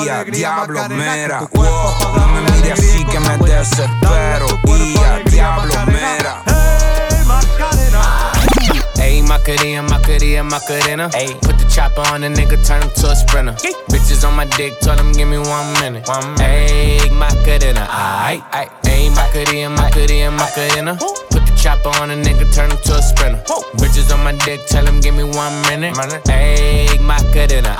desespero. 0.03 0.05
Y 0.05 0.09
a 0.09 0.23
diablo, 0.23 0.89
mira, 0.89 1.39
wow. 1.53 2.15
No 2.15 2.27
me 2.27 2.41
mire 2.51 2.71
así 2.71 3.05
que 3.05 3.19
me 3.19 3.37
desespero. 3.37 4.47
Y 4.67 4.97
a 4.97 5.19
diablo, 5.29 5.73
mira. 5.87 6.43
Ey, 9.01 9.21
Macarena, 9.23 9.81
Macarena, 9.83 10.43
Macarena. 10.43 11.09
Ayy, 11.13 11.33
put 11.41 11.57
the 11.57 11.65
chopper 11.73 12.01
on 12.13 12.21
the 12.21 12.27
nigga, 12.27 12.57
turn 12.67 12.81
him 12.81 12.89
to 12.95 13.09
a 13.09 13.15
sprinter. 13.15 13.53
Bitches 13.89 14.27
on 14.27 14.35
my 14.35 14.45
dick, 14.57 14.77
tell 14.81 14.97
him 14.97 15.11
give 15.13 15.27
me 15.27 15.37
one 15.37 15.73
minute. 15.79 16.07
One 16.07 16.33
minute. 16.35 17.01
Ayy, 17.01 17.11
Macarena, 17.11 17.87
aight, 17.89 18.43
aight. 18.51 18.69
Ayy, 18.83 19.09
Macarena, 19.15 19.69
Macarena, 19.69 20.31
Macarena. 20.31 20.97
Put 21.31 21.45
the 21.45 21.48
chopper 21.61 21.91
on 21.99 22.11
a 22.11 22.15
nigga, 22.15 22.47
turn 22.53 22.71
him 22.71 22.77
to 22.85 22.95
a 22.95 23.01
sprinter. 23.01 23.41
Bitches 23.75 24.11
on 24.13 24.23
my 24.23 24.31
dick, 24.45 24.59
tell 24.67 24.85
him 24.85 25.01
give 25.01 25.15
me 25.15 25.23
one 25.23 25.53
minute. 25.67 25.93
Ayy, 26.27 26.99
Macarena. 27.01 27.75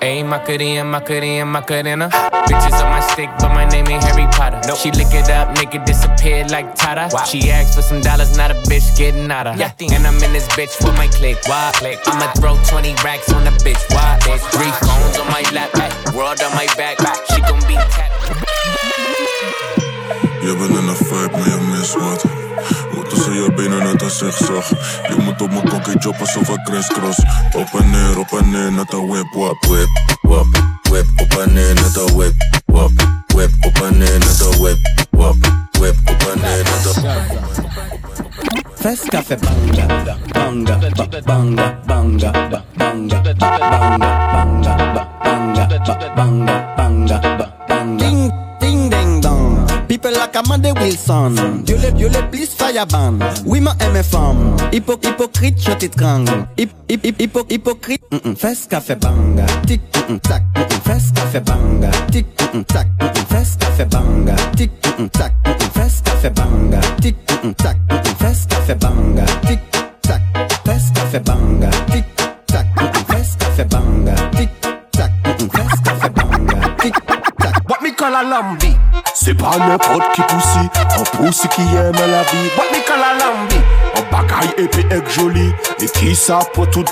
Ayy, 0.00 0.24
Macarena, 0.24 0.84
Macarena, 0.84 1.44
Macarena. 1.44 2.08
Bitches 2.46 2.78
on 2.82 2.90
my 2.90 3.00
stick, 3.12 3.30
but 3.40 3.48
my 3.48 3.64
name 3.68 3.88
ain't 3.88 4.04
Harry 4.04 4.26
Potter. 4.32 4.60
She 4.76 4.90
lick 4.92 5.12
it 5.12 5.30
up, 5.30 5.56
make 5.58 5.74
it 5.74 5.84
disappear 5.84 6.46
like 6.46 6.74
Tata. 6.74 7.10
She 7.26 7.50
asked 7.50 7.74
for 7.74 7.82
some 7.82 8.00
dollars, 8.00 8.36
not 8.36 8.50
a 8.50 8.54
bitch 8.70 8.96
getting 8.96 9.30
out 9.30 9.46
of. 9.46 9.58
And 9.58 10.06
I'm 10.06 10.22
in 10.22 10.32
this 10.32 10.46
bitch 10.48 10.70
for 10.70 10.92
my 10.92 11.08
click. 11.08 11.38
Why? 11.46 11.72
Click. 11.74 11.98
I'ma 12.06 12.32
throw 12.34 12.56
20 12.70 12.94
racks 13.02 13.32
on 13.32 13.44
the 13.44 13.50
bitch. 13.64 13.82
Why? 13.90 14.18
Bitch. 14.22 14.44
Three 14.54 14.70
phones 14.86 15.18
on 15.18 15.26
my 15.28 15.42
lap, 15.52 15.70
ay. 15.74 15.90
world 16.14 16.40
on 16.40 16.54
my 16.54 16.66
back. 16.76 16.98
She 17.34 17.40
gon' 17.40 17.60
be 17.66 17.74
tapped. 17.74 18.75
Je 20.46 20.56
bent 20.56 20.70
in 20.78 20.88
een 20.88 20.96
vibe, 20.96 21.30
maar 21.38 21.48
je 21.48 21.58
mist 21.70 21.94
wat. 21.94 22.24
Hoe 22.92 23.04
tussen 23.04 23.32
je 23.34 23.52
benen 23.56 23.82
net 23.82 24.02
een 24.02 24.10
zigzag. 24.10 24.68
Je 25.08 25.14
moet 25.18 25.42
op 25.42 25.50
mijn 25.50 25.68
kokkie 25.68 26.00
choppen, 26.00 26.26
zoveel 26.26 26.58
crisscross. 26.64 27.18
Op 27.56 27.80
en 27.80 27.90
neer, 27.90 28.18
op 28.18 28.32
en 28.40 28.50
neer, 28.50 28.72
net 28.72 28.92
een 28.92 29.06
whip, 29.06 29.32
wap, 29.34 29.64
whip, 29.64 29.88
wap. 30.20 30.46
Whip, 30.90 31.06
op 31.16 31.38
en 31.38 31.52
neer, 31.52 31.74
net 31.74 31.96
een 31.96 32.16
whip, 32.16 32.34
wap. 32.64 32.90
Whip, 33.26 33.50
op 33.60 33.76
en 33.82 33.98
neer, 33.98 34.18
net 34.18 34.40
een 34.40 34.60
whip, 34.60 34.78
wap. 35.10 35.36
Whip, 35.70 35.96
op 36.10 36.30
en 36.34 36.40
neer, 36.40 36.64
net 36.64 36.96
een 36.96 37.04
Fes 38.74 39.00
café 39.08 39.36
banga, 39.36 39.86
banga, 40.32 40.78
ba- 40.78 41.20
banga, 41.24 41.74
banga, 41.86 42.30
ba- 42.30 42.64
banga, 42.76 43.20
ba- 43.20 43.32
banga, 43.36 43.36
banga, 43.38 43.98
ba- 43.98 44.30
banga, 44.32 44.95
Kamande 50.36 50.70
Wilson 50.72 51.64
Diole, 51.64 51.90
diole, 51.96 52.20
plis 52.30 52.50
fayaban 52.58 53.18
Wiman 53.46 53.74
eme 53.80 54.02
fam 54.02 54.36
Hipok, 54.70 55.02
hipokrit, 55.02 55.56
chote 55.56 55.88
trang 55.88 56.26
Hip, 56.58 56.70
hip, 56.88 57.02
hip, 57.04 57.18
hipok, 57.18 57.48
hypocrite, 57.50 58.04
mm 58.10 58.18
-mm. 58.18 58.36
Fes 58.36 58.68
ka 58.68 58.80
banga 59.00 59.46
Tik, 59.66 59.80
mm 59.80 60.02
-mm, 60.08 60.20
tak, 60.20 60.42
mm 60.54 60.62
-mm. 60.62 60.80
Fes 60.84 61.04
ka 61.32 61.40
banga 61.40 61.90
Tik, 62.12 62.26
mm 62.36 62.48
-mm, 62.52 62.64
tak, 62.68 62.86
mm 63.00 63.08
-mm. 63.08 63.24
Fes 63.32 63.56
ka 63.56 63.84
banga 63.88 64.36
Tik, 64.56 64.70
mm 64.84 64.92
-mm, 64.98 65.08
tak, 65.08 65.32
mm 65.44 65.52
-mm. 65.56 65.70
Fes 65.72 66.02
ka 66.04 66.30
banga 66.30 66.80
Tik, 67.00 67.16
mm 67.16 67.36
-mm, 67.42 67.54
tak, 67.56 67.76
mm 67.88 67.96
-mm. 67.96 68.16
Fes 68.20 68.40
ka 68.68 68.74
banga 68.74 69.24
Tik, 69.48 69.60
tak, 70.02 70.22
fes 70.66 70.84
ka 71.12 71.18
banga 71.24 71.70
Tik, 71.92 72.04
tak, 72.46 72.66
mm 72.76 72.88
-mm. 72.92 73.04
Fes 73.08 73.28
ka 73.40 73.46
fe 73.56 73.64
banga 73.64 74.25
lambi 78.04 78.76
C'est 79.14 79.34
pas 79.34 79.56
n'importe 79.58 80.12
qui 80.14 80.22
poussi 80.22 80.58
Un 80.98 81.02
poussi 81.16 81.48
qui 81.48 81.62
aime 81.62 81.92
la 81.92 82.22
vie 82.22 82.50
What 82.56 82.66
me 82.72 82.80
call 82.86 83.02
a 83.02 83.14
lambi 83.18 83.56
Un 83.96 84.02
bagaille 84.10 84.54
épais 84.58 84.86
et 84.90 85.10
joli 85.10 85.52
Et 85.80 85.86
qui 85.86 86.14
ça 86.14 86.38
pour 86.52 86.68
tout 86.70 86.84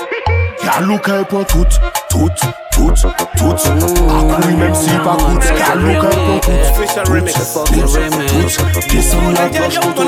Y'a 0.63 0.85
Luca 0.85 1.23
pour 1.25 1.45
tout 1.45 1.65
Tout, 2.09 2.29
tout, 2.71 2.91
tout 3.37 3.55
Ah 3.55 4.37
oui 4.47 4.53
même 4.55 4.75
si 4.75 4.89
pas 4.89 5.15
coûte 5.15 5.43
Y'a 5.57 5.75
Luca 5.75 6.07
pour 6.07 6.39
tout 6.41 6.51
Official 6.77 7.05
remix. 7.07 7.33
Tout, 7.33 8.79
Qui 8.89 9.03
sont 9.03 9.29
la 9.31 9.49
cloche 9.49 9.79
pour 9.79 9.93
tout 9.93 10.05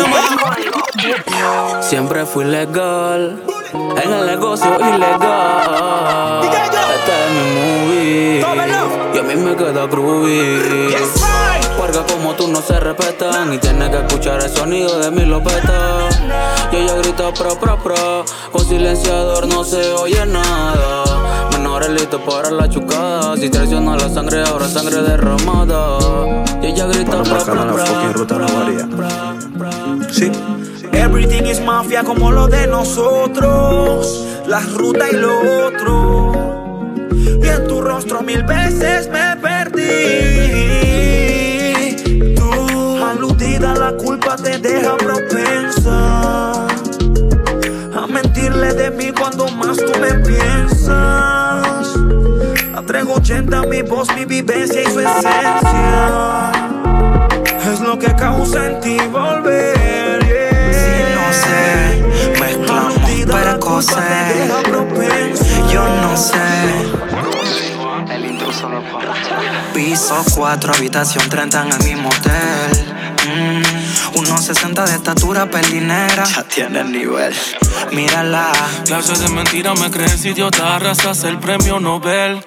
Siempre 1.82 2.26
fui 2.26 2.43
legal, 2.43 3.38
en 3.74 4.14
el 4.14 4.26
negocio 4.26 4.68
ilegal. 4.80 6.43
Este 6.95 7.14
es 7.14 7.30
mi 7.32 7.43
movie, 7.56 8.76
me 9.48 9.56
queda 9.56 9.88
groovy. 9.88 10.95
Porque 11.78 12.00
como 12.14 12.34
tú 12.34 12.48
no 12.48 12.62
se 12.62 12.80
respetan 12.80 13.54
y 13.54 13.58
tienes 13.58 13.89
que 13.89 13.98
escuchar 13.98 14.43
el 14.43 14.50
sonido 14.50 15.00
de 15.00 15.12
mi 15.12 15.26
lopeta. 15.26 16.10
Yo 16.72 16.86
ya 16.86 16.95
grito 16.95 17.34
pro 17.34 17.58
pro 17.60 17.78
pro, 17.82 18.26
con 18.52 18.66
silenciador 18.66 19.48
no 19.48 19.64
se 19.64 19.93
oye 19.93 20.26
nada. 20.26 21.50
Menores 21.52 21.89
listos 21.89 22.22
para 22.22 22.52
la 22.52 22.68
chucada, 22.68 23.38
si 23.38 23.50
traiciona 23.50 23.95
la 23.95 24.10
sangre 24.10 24.43
ahora 24.43 24.68
sangre 24.68 25.02
derramada. 25.02 26.00
Yo 26.62 26.70
ya 26.70 26.86
grito 26.88 27.24
pro 27.24 27.39
pro 27.45 27.74
pro. 27.74 27.86
Sí. 30.12 30.32
Everything 30.93 31.45
is 31.45 31.62
mafia 31.62 32.04
como 32.04 32.32
lo 32.32 32.48
de 32.48 32.68
nosotros. 32.68 34.26
La 34.48 34.60
ruta 34.62 35.10
y 35.10 35.16
lo 35.16 35.68
otro. 35.68 36.32
Y 37.12 37.48
en 37.48 37.68
tu 37.68 37.82
rostro 37.82 38.22
mil 38.22 38.43
veces 38.43 39.08
me 39.10 39.26
la 43.88 43.95
culpa 43.95 44.35
te 44.35 44.57
deja 44.57 44.97
propensa. 44.97 46.67
A 47.95 48.07
mentirle 48.07 48.73
de 48.73 48.91
mí 48.91 49.11
cuando 49.17 49.47
más 49.47 49.77
tú 49.77 49.91
me 50.01 50.13
piensas. 50.25 50.89
A 52.75 52.81
380 52.85 53.61
mi 53.67 53.81
voz, 53.83 54.13
mi 54.13 54.25
vivencia 54.25 54.81
y 54.81 54.91
su 54.91 54.99
esencia. 54.99 56.51
Es 57.71 57.79
lo 57.79 57.97
que 57.97 58.13
causa 58.15 58.65
en 58.67 58.79
ti 58.81 58.97
volver. 59.09 60.21
Si 60.81 60.95
no 61.15 61.25
sé, 61.43 62.03
mezclamos 62.41 62.99
para 63.31 63.57
coser. 63.57 64.51
Yo 65.71 65.83
no 66.01 66.17
sé. 66.17 67.07
Piso 69.73 70.25
4, 70.35 70.73
habitación 70.73 71.29
30 71.29 71.61
en 71.61 71.71
el 71.73 71.83
mismo 71.83 72.09
hotel. 72.09 72.97
Mm, 73.27 73.76
1.60 74.18 74.86
de 74.86 74.95
estatura 74.95 75.45
pelinera. 75.47 76.24
Ya 76.26 76.43
tiene 76.43 76.82
el 76.82 76.91
nivel. 76.91 77.36
Mírala. 77.91 78.51
Clases 78.86 79.20
de 79.20 79.30
mentira 79.30 79.76
me 79.76 79.91
crees 79.91 80.26
idiota, 80.26 80.76
arrasas 80.76 81.24
el 81.24 81.38
premio 81.38 81.80
Nobel. 81.80 82.43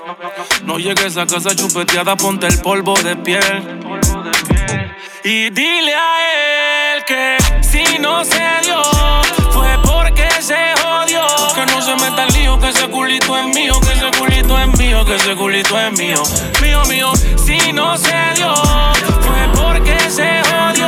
No 0.65 0.79
llegues 0.79 1.17
a 1.17 1.27
casa 1.27 1.55
chupeteada, 1.55 2.17
ponte 2.17 2.49
el 2.49 2.61
polvo 2.61 2.95
de 2.95 3.15
piel. 3.15 3.81
Y 5.23 5.51
dile 5.51 5.95
a 5.95 6.97
él 6.97 7.05
que 7.07 7.37
si 7.61 7.99
no 7.99 8.25
se 8.25 8.49
dio, 8.65 8.83
fue 9.53 9.79
porque 9.85 10.29
se 10.41 10.57
jodió. 10.83 11.25
Que 11.55 11.67
no 11.67 11.81
se 11.81 11.95
meta 11.95 12.27
en 12.27 12.35
lío, 12.35 12.59
que 12.59 12.71
ese 12.71 12.89
culito 12.89 13.39
es 13.39 13.47
mío, 13.47 13.75
que 13.81 13.93
ese 13.93 14.11
culito 14.19 14.59
es 14.59 14.79
mío, 14.79 15.05
que 15.05 15.15
ese 15.15 15.37
culito 15.37 15.79
es 15.79 15.93
mío. 15.93 16.23
Mío, 16.63 16.83
mío, 16.87 17.13
si 17.45 17.73
no 17.73 17.97
se 17.97 18.17
dio, 18.35 18.55
fue 19.21 19.49
porque 19.55 19.97
se 20.11 20.43
jodió. 20.51 20.80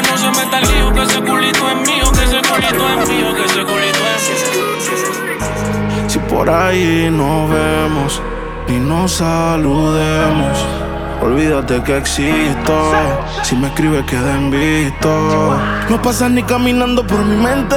Que 0.00 0.08
no 0.08 0.16
se 0.16 0.30
meta 0.30 0.60
en 0.60 0.68
lío, 0.68 0.92
que 0.94 1.02
ese 1.02 1.20
culito 1.20 1.68
es 1.68 1.76
mío, 1.88 2.10
que 2.12 2.24
ese 2.24 2.40
culito 2.48 2.88
es 2.88 3.08
mío, 3.08 3.34
que 3.34 3.44
ese 3.44 3.64
culito 3.64 3.98
es 4.14 4.22
mío. 5.20 6.08
Si 6.08 6.18
por 6.20 6.48
ahí 6.48 7.10
nos 7.10 7.50
vemos 7.50 8.22
y 8.68 8.72
nos 8.72 9.12
saludemos, 9.12 10.58
olvídate 11.20 11.82
que 11.82 11.98
existo. 11.98 12.92
Si 13.42 13.56
me 13.56 13.66
escribes, 13.68 14.06
queda 14.06 14.36
en 14.36 14.50
visto. 14.50 15.58
No 15.90 16.00
pasas 16.00 16.30
ni 16.30 16.42
caminando 16.44 17.06
por 17.06 17.22
mi 17.22 17.36
mente. 17.36 17.76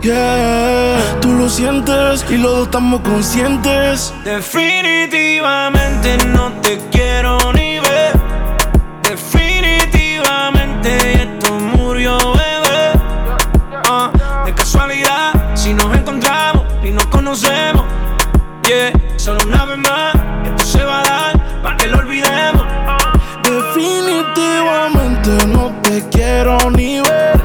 Yeah, 0.00 0.98
tú 1.20 1.32
lo 1.32 1.48
sientes 1.48 2.26
y 2.28 2.38
los 2.38 2.56
dos 2.56 2.64
estamos 2.64 3.02
conscientes. 3.02 4.12
Definitivamente 4.24 6.18
no 6.26 6.52
te 6.60 6.78
quiero 6.90 7.52
ni 7.52 7.63
vez 19.76 19.90
más, 19.90 20.14
esto 20.44 20.64
se 20.64 20.84
va 20.84 21.00
a 21.00 21.04
dar 21.04 21.62
para 21.62 21.76
que 21.76 21.86
lo 21.88 21.98
olvidemos. 21.98 22.62
Definitivamente 23.42 25.46
no 25.46 25.72
te 25.82 26.02
quiero 26.10 26.70
ni 26.70 27.00
ver. 27.00 27.40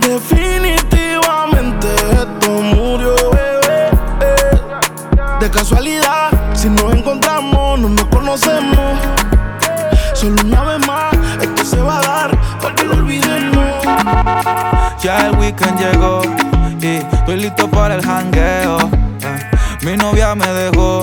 Definitivamente 0.00 1.86
esto 2.12 2.50
murió, 2.50 3.14
bebé. 3.30 3.90
Eh, 4.20 4.60
De 5.40 5.50
casualidad, 5.50 6.30
si 6.54 6.68
nos 6.70 6.94
encontramos, 6.94 7.78
no 7.80 7.88
nos 7.88 8.04
conocemos. 8.06 8.98
Solo 10.14 10.36
una 10.44 10.62
vez 10.64 10.86
más, 10.86 11.12
esto 11.40 11.64
se 11.64 11.80
va 11.80 11.98
a 11.98 12.02
dar 12.02 12.30
para 12.60 12.74
que 12.74 12.84
lo 12.84 12.94
olvidemos. 12.94 13.62
Ya 15.02 15.26
el 15.26 15.36
weekend 15.36 15.78
llegó 15.78 16.22
y 16.80 16.96
estoy 17.14 17.36
listo 17.40 17.68
para 17.68 17.96
el 17.96 18.02
jangueo. 18.04 18.78
Eh, 19.22 19.50
Mi 19.84 19.96
novia 19.96 20.34
me 20.36 20.46
dejó 20.46 21.02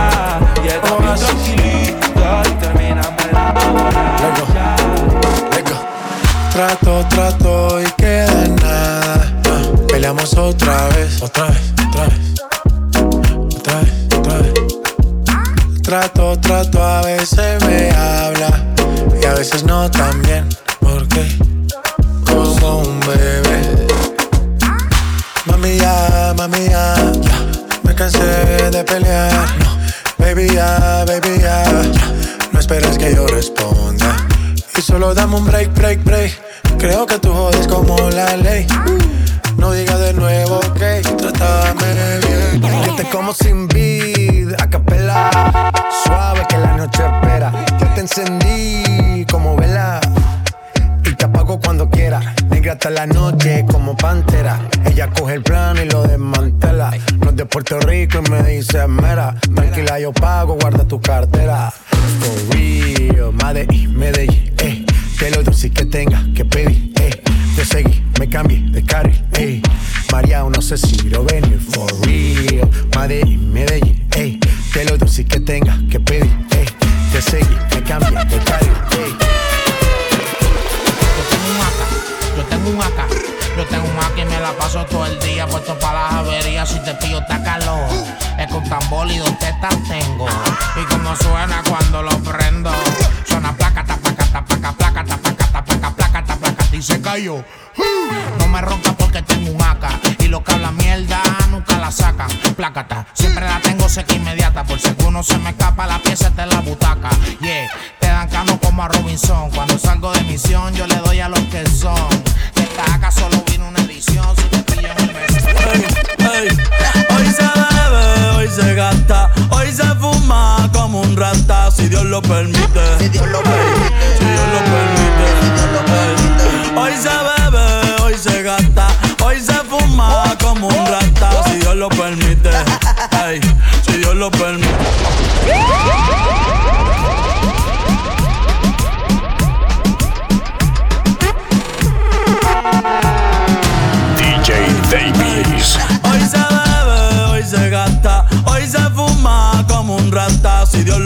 trato, 6.61 7.07
trato 7.09 7.81
y 7.81 7.85
que 7.97 8.10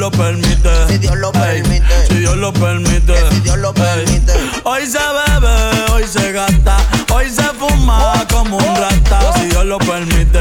Si 0.05 0.99
Dios 0.99 1.17
lo 1.17 1.31
permite. 1.31 2.07
Si 2.07 2.13
Dios 2.19 2.37
lo 2.37 2.53
permite. 2.53 3.15
Si 3.31 3.39
Dios 3.39 3.57
lo 3.57 3.73
permite. 3.73 4.33
Hoy 4.63 4.85
se 4.85 4.99
bebe, 4.99 5.91
hoy 5.93 6.03
se 6.07 6.31
gasta, 6.31 6.77
hoy 7.11 7.27
se 7.27 7.41
fuma 7.41 8.23
como 8.31 8.57
un 8.57 8.75
rata. 8.75 9.33
Si 9.33 9.47
Dios 9.47 9.65
lo 9.65 9.79
permite. 9.79 10.39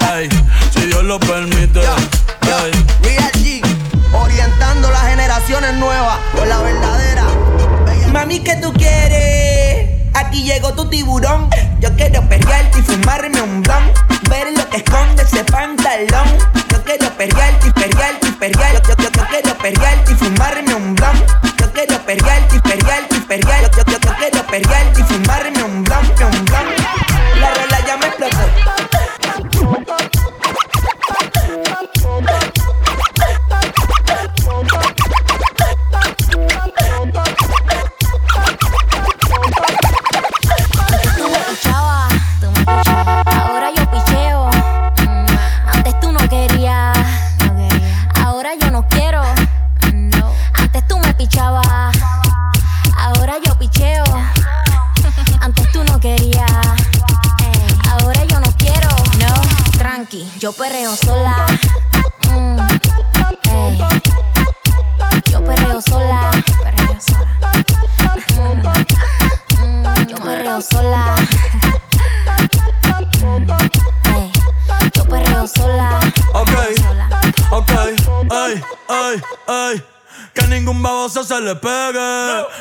Ay, 0.00 0.30
si 0.72 0.86
Dios 0.86 1.04
lo 1.04 1.20
permite. 1.20 1.82
Yo, 1.82 1.96
yo, 2.46 2.56
Real 3.02 3.30
G, 3.32 3.60
orientando 4.14 4.90
las 4.90 5.02
generaciones 5.02 5.74
nuevas 5.74 6.18
por 6.34 6.46
la 6.46 6.62
verdadera. 6.62 7.24
Mami, 8.10 8.40
¿qué 8.40 8.56
tú 8.56 8.72
quieres? 8.72 10.00
Aquí 10.14 10.44
llegó 10.44 10.72
tu 10.72 10.88
tiburón. 10.88 11.50
Yo 11.78 11.94
quiero 11.94 12.26
pelearte 12.26 12.78
y 12.78 12.82
fumarme 12.82 13.42
un 13.42 13.60
blunt. 13.60 14.30
Ver 14.30 14.56
lo 14.56 14.66
que 14.70 14.78
esconde 14.78 15.24
ese 15.24 15.44
pantalón 15.44 16.53
perrear 19.64 20.04
y 20.10 20.14
fumarme 20.14 20.74
un 20.74 20.94
blunt. 20.94 21.24
Yo 21.58 21.72
quiero 21.72 21.98
perrear 22.04 22.42
y 22.54 22.58
perrear. 22.60 23.08
Yo, 23.08 23.84
quiero 23.84 24.46
perrear 24.46 24.92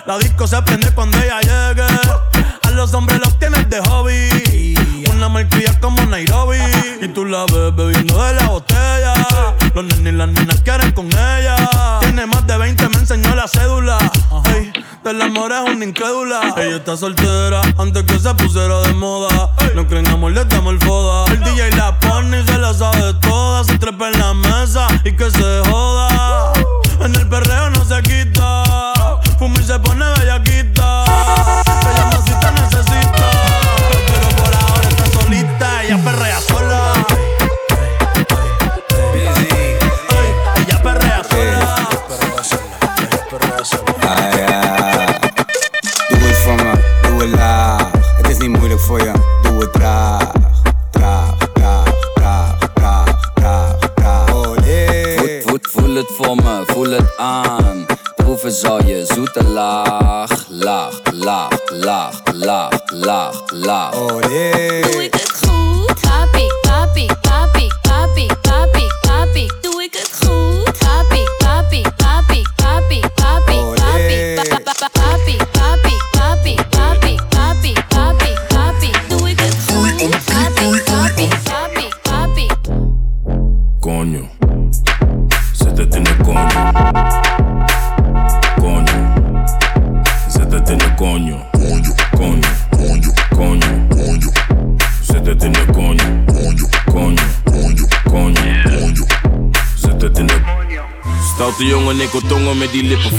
La 0.05 0.17
disco 0.17 0.45
se 0.45 0.61
prende 0.63 0.91
cuando 0.91 1.17
ella 1.17 1.39
llegue. 1.39 1.85
A 2.63 2.71
los 2.71 2.93
hombres 2.93 3.19
los 3.19 3.39
tienes 3.39 3.69
de 3.69 3.79
hobby. 3.81 4.75
Una 5.11 5.29
malcria 5.29 5.79
como 5.79 6.05
Nairobi. 6.05 6.57
Y 7.01 7.07
tú 7.07 7.23
la 7.23 7.45
ves 7.45 7.73
bebiendo 7.73 8.21
de 8.21 8.33
la 8.33 8.47
botella. 8.47 9.13
Los 9.73 9.85
nenes 9.85 10.13
y 10.13 10.15
las 10.17 10.27
nenas 10.27 10.61
quieren 10.61 10.91
con 10.91 11.07
ella. 11.07 11.55
Tiene 12.01 12.25
más 12.25 12.45
de 12.45 12.57
20, 12.57 12.89
me 12.89 12.97
enseñó 12.97 13.33
la 13.33 13.47
cédula. 13.47 13.97
Ey, 14.53 14.73
del 15.05 15.21
amor 15.21 15.53
es 15.53 15.73
una 15.73 15.85
incrédula. 15.85 16.53
Ella 16.57 16.75
está 16.77 16.97
soltera 16.97 17.61
antes 17.77 18.03
que 18.03 18.19
se 18.19 18.33
pusiera 18.35 18.81
de 18.81 18.93
moda. 18.93 19.42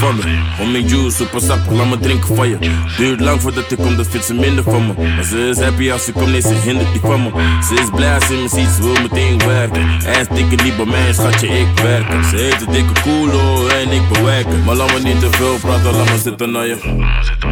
Van 0.04 0.72
me. 0.72 0.82
Juice, 0.82 1.16
super 1.16 1.40
sap, 1.40 1.70
laat 1.70 1.88
me 1.88 1.98
drinken 1.98 2.36
van. 2.36 2.58
Duurt 2.96 3.20
lang 3.20 3.40
voordat 3.40 3.70
ik 3.70 3.78
kom, 3.78 3.96
dat 3.96 4.06
vindt 4.06 4.26
ze 4.26 4.34
minder 4.34 4.64
van 4.64 4.86
me. 4.86 4.94
Maar 5.14 5.24
ze 5.24 5.48
is 5.48 5.60
happy 5.60 5.90
als 5.90 6.04
ze 6.04 6.12
komt, 6.12 6.30
nee, 6.30 6.40
ze 6.40 6.54
hindert 6.54 6.92
die 6.92 7.00
van 7.00 7.22
me. 7.22 7.30
Ze 7.68 7.74
is 7.74 7.90
blij 7.94 8.14
als 8.14 8.26
ze 8.26 8.32
me 8.32 8.48
ziet, 8.48 8.78
wil 8.78 9.02
meteen 9.02 9.38
werken. 9.38 9.80
En 10.06 10.26
dikke 10.34 10.62
niet 10.62 10.76
bij 10.76 10.86
mij, 10.86 11.12
schatje, 11.12 11.46
ik 11.46 11.78
werken. 11.82 12.24
Ze 12.24 12.36
heeft 12.36 12.66
een 12.66 12.72
dikke 12.72 13.00
koelo 13.02 13.66
en 13.66 13.90
ik 13.90 14.08
bewerken. 14.12 14.64
Maar 14.64 14.74
laat 14.74 14.92
me 14.92 15.00
niet 15.00 15.20
te 15.20 15.30
veel 15.30 15.56
praten, 15.60 15.96
laat 15.96 16.10
me 16.10 16.18
zitten 16.18 16.52
naar 16.52 16.66
je. 16.66 16.76
Zit 17.20 17.42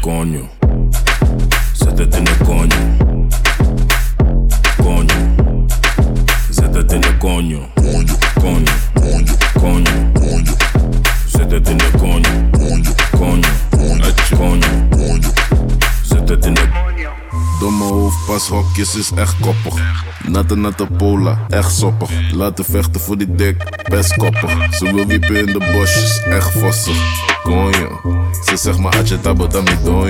Coño. 0.00 0.48
Zet 1.72 1.98
het 1.98 2.16
in 2.16 2.24
de 2.24 2.36
coño. 2.44 2.96
Coño. 4.82 5.16
Zet 6.50 6.74
het 6.74 6.92
in 6.92 7.00
de 7.00 7.16
coño. 7.18 7.77
Hoofdpashokjes 18.78 18.94
is 18.94 19.10
echt 19.18 19.34
koppig. 19.40 20.04
Natte 20.26 20.56
natte 20.56 20.86
pola, 20.86 21.38
echt 21.48 21.76
soppig. 21.76 22.10
Laten 22.32 22.64
vechten 22.64 23.00
voor 23.00 23.18
die 23.18 23.34
dik, 23.34 23.56
best 23.88 24.16
koppig. 24.16 24.74
Ze 24.74 24.92
wil 24.94 25.06
wiepen 25.06 25.36
in 25.36 25.46
de 25.46 25.70
bosjes, 25.72 26.22
echt 26.22 26.50
vossig. 26.50 26.96
Konjo, 27.42 28.00
ze 28.44 28.56
zegt 28.56 28.78
maar 28.78 28.96
atje 28.96 29.18
donjo. 29.20 30.08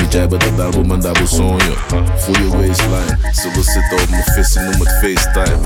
Niet 0.00 0.12
jij 0.12 0.28
bent 0.28 0.42
de 0.42 0.54
dabo, 0.56 0.84
maar 0.84 1.00
dabo 1.00 1.26
sonjo. 1.26 1.74
Voel 2.16 2.36
je 2.36 2.48
waistline, 2.48 3.32
ze 3.32 3.50
wil 3.54 3.62
zitten 3.62 4.02
op 4.02 4.10
mijn 4.10 4.24
vissen, 4.24 4.64
noem 4.64 4.80
het 4.80 4.98
FaceTime. 5.00 5.58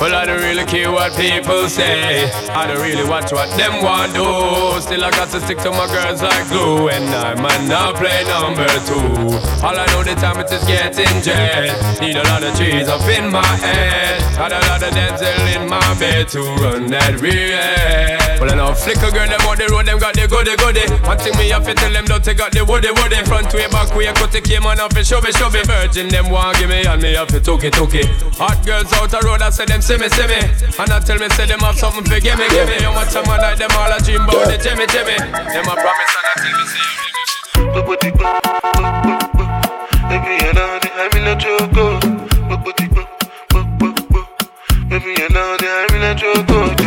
Well, 0.00 0.14
I 0.14 0.24
don't 0.24 0.40
really 0.40 0.64
care 0.64 0.90
what 0.90 1.14
people 1.14 1.68
say. 1.68 2.30
I 2.48 2.66
don't 2.66 2.80
really 2.80 3.06
watch 3.06 3.32
what 3.32 3.50
them 3.58 3.84
want 3.84 4.14
do. 4.14 4.80
Still, 4.80 5.04
I 5.04 5.10
got 5.10 5.28
to 5.28 5.40
stick 5.42 5.58
to 5.58 5.70
my 5.70 5.86
girls 5.92 6.22
like 6.22 6.48
glue. 6.48 6.88
And 6.88 7.04
I 7.10 7.34
might 7.34 7.68
not 7.68 7.96
play 7.96 8.24
number 8.24 8.66
two. 8.88 9.36
All 9.60 9.76
I 9.76 9.84
know 9.92 10.02
the 10.02 10.14
time 10.18 10.40
it 10.40 10.50
is 10.50 10.64
getting 10.64 11.20
jet. 11.20 12.00
Need 12.00 12.16
a 12.16 12.22
lot 12.32 12.42
of 12.42 12.56
trees 12.56 12.88
up 12.88 13.06
in 13.08 13.30
my 13.30 13.44
head. 13.44 14.22
Got 14.36 14.52
a 14.52 14.60
lot 14.70 14.82
of 14.82 14.94
dental 14.94 15.62
in 15.62 15.68
my 15.68 15.94
bed 15.98 16.28
to 16.28 16.40
run 16.40 16.86
that 16.86 17.20
real. 17.20 18.19
Well, 18.40 18.48
I 18.48 18.56
know 18.56 18.72
flicker 18.72 19.12
girl, 19.12 19.28
them 19.28 19.44
on 19.44 19.60
the 19.60 19.68
road, 19.68 19.84
them 19.84 20.00
got 20.00 20.16
the 20.16 20.24
goody 20.24 20.56
goody. 20.56 20.88
One 21.04 21.20
thing 21.20 21.36
me 21.36 21.52
have 21.52 21.60
to 21.68 21.76
tell 21.76 21.92
them, 21.92 22.08
don't 22.08 22.24
they 22.24 22.32
got 22.32 22.56
the 22.56 22.64
woody 22.64 22.88
woody. 22.88 23.20
Front 23.28 23.52
way, 23.52 23.68
back 23.68 23.92
way, 23.92 24.08
cut 24.16 24.32
the 24.32 24.40
came 24.40 24.64
on 24.64 24.80
off 24.80 24.96
and 24.96 25.04
show 25.04 25.20
me, 25.20 25.28
show 25.36 25.52
me. 25.52 25.60
Virgin, 25.60 26.08
them 26.08 26.32
want 26.32 26.56
give 26.56 26.72
me, 26.72 26.80
and 26.88 27.02
me 27.04 27.12
have 27.20 27.28
to 27.28 27.38
took 27.38 27.62
it, 27.68 27.76
took 27.76 27.92
it. 27.92 28.08
Hot 28.40 28.56
girls 28.64 28.88
out 28.96 29.12
the 29.12 29.20
road, 29.28 29.44
I 29.44 29.52
say 29.52 29.68
them 29.68 29.84
see 29.84 30.00
me, 30.00 30.08
see 30.08 30.24
me. 30.24 30.40
And 30.40 30.88
I 30.88 31.04
tell 31.04 31.20
me, 31.20 31.28
say 31.36 31.44
them 31.44 31.60
have 31.60 31.76
something 31.76 32.00
for 32.00 32.16
give 32.16 32.40
me, 32.40 32.48
give 32.48 32.64
me. 32.64 32.80
How 32.80 32.96
much 32.96 33.12
time 33.12 33.28
I 33.28 33.36
like 33.44 33.60
them 33.60 33.76
all 33.76 33.92
a 33.92 34.00
dream 34.00 34.24
about 34.24 34.48
the 34.48 34.56
Jimmy, 34.56 34.88
Jimmy. 34.88 35.20
Them 35.20 35.68
a 35.68 35.76
promise 35.76 36.16
and 36.16 36.24
I 36.24 36.40
tell 36.40 36.56
me, 36.56 36.64
say, 36.64 36.80
Baby, 40.08 40.32
you 40.40 40.52
know 40.56 40.80
I'm 40.80 41.12
in 41.12 41.28
a 41.28 41.36
joke. 41.36 41.76
Baby, 44.88 45.12
you 45.20 45.28
know 45.28 45.60
I'm 45.60 45.92
in 45.92 46.08
a 46.08 46.16
joke. 46.16 46.79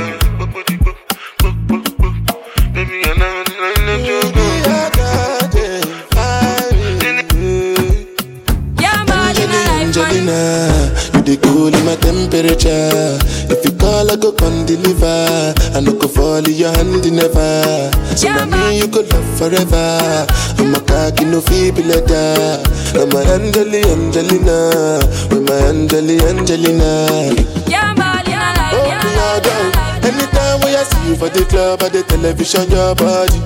Angelina, 9.96 10.90
you 11.14 11.22
the 11.22 11.38
cool 11.38 11.70
in 11.70 11.86
my 11.86 11.94
temperature. 12.02 13.14
If 13.46 13.62
you 13.64 13.78
call, 13.78 14.10
I 14.10 14.16
go 14.18 14.32
come 14.34 14.66
deliver. 14.66 15.54
I 15.78 15.82
no 15.86 15.94
go 15.94 16.08
fall 16.08 16.42
in 16.42 16.50
your 16.58 16.74
hand 16.74 17.06
never. 17.14 17.94
So 18.18 18.26
yeah, 18.26 18.42
me 18.50 18.80
you 18.82 18.88
could 18.90 19.06
love 19.14 19.30
forever. 19.38 20.26
I'm 20.58 20.74
a 20.74 20.82
cocky 20.82 21.26
no 21.26 21.42
feeble 21.42 21.86
letter. 21.86 22.66
I'm 22.98 23.14
a 23.14 23.22
Angeli 23.38 23.86
Angelina, 23.86 24.98
with 25.30 25.46
my 25.46 25.62
Angeli 25.70 26.18
Angelina. 26.26 27.30
Yeah, 27.70 27.94
man, 27.94 28.26
oh, 28.26 28.30
yeah, 28.30 28.50
like, 28.58 28.74
Oh, 28.74 28.90
me 28.98 29.14
all 29.22 29.40
down. 29.46 29.70
Anytime 30.10 30.58
when 30.66 30.74
I 30.74 30.82
see 30.90 31.10
you 31.10 31.16
for 31.22 31.30
the 31.30 31.46
club 31.46 31.84
or 31.86 31.90
the 31.94 32.02
television, 32.02 32.66
your 32.74 32.96
body. 32.98 33.38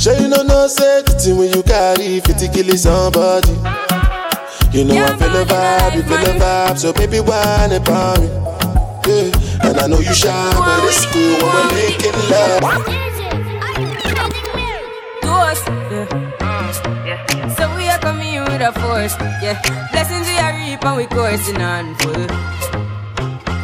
Sure 0.00 0.16
you 0.16 0.28
know 0.28 0.42
no 0.42 0.66
say 0.66 1.02
the 1.04 1.12
thing 1.12 1.36
when 1.36 1.52
you 1.52 1.62
carry 1.62 2.20
50 2.20 2.48
kill 2.56 2.76
somebody. 2.76 3.52
You 4.76 4.84
know 4.84 4.92
I 5.02 5.16
feel 5.16 5.34
a 5.34 5.44
vibe, 5.46 5.94
you 5.96 6.02
feel 6.02 6.18
a 6.18 6.36
vibe, 6.36 6.76
so 6.76 6.92
baby 6.92 7.18
whine 7.18 7.72
about 7.72 8.20
me. 8.20 8.28
Yeah, 9.08 9.32
and 9.64 9.80
I 9.80 9.86
know 9.86 10.00
you 10.00 10.12
shy, 10.12 10.52
but 10.52 10.84
it's 10.84 11.06
cool 11.06 11.32
when 11.40 11.48
we're 11.48 11.72
making 11.80 12.12
love. 12.28 12.60
Toast, 15.24 15.64
yeah. 17.08 17.54
So 17.56 17.74
we 17.74 17.88
are 17.88 17.98
coming 18.00 18.26
here 18.26 18.44
with 18.44 18.60
a 18.60 18.72
force, 18.72 19.16
yeah. 19.40 19.56
Blessings 19.92 20.26
we 20.28 20.36
are 20.36 20.52
reap 20.52 20.84
and 20.84 20.96
we 20.98 21.06
coursing 21.06 21.62
on 21.62 21.94
full. 21.96 22.26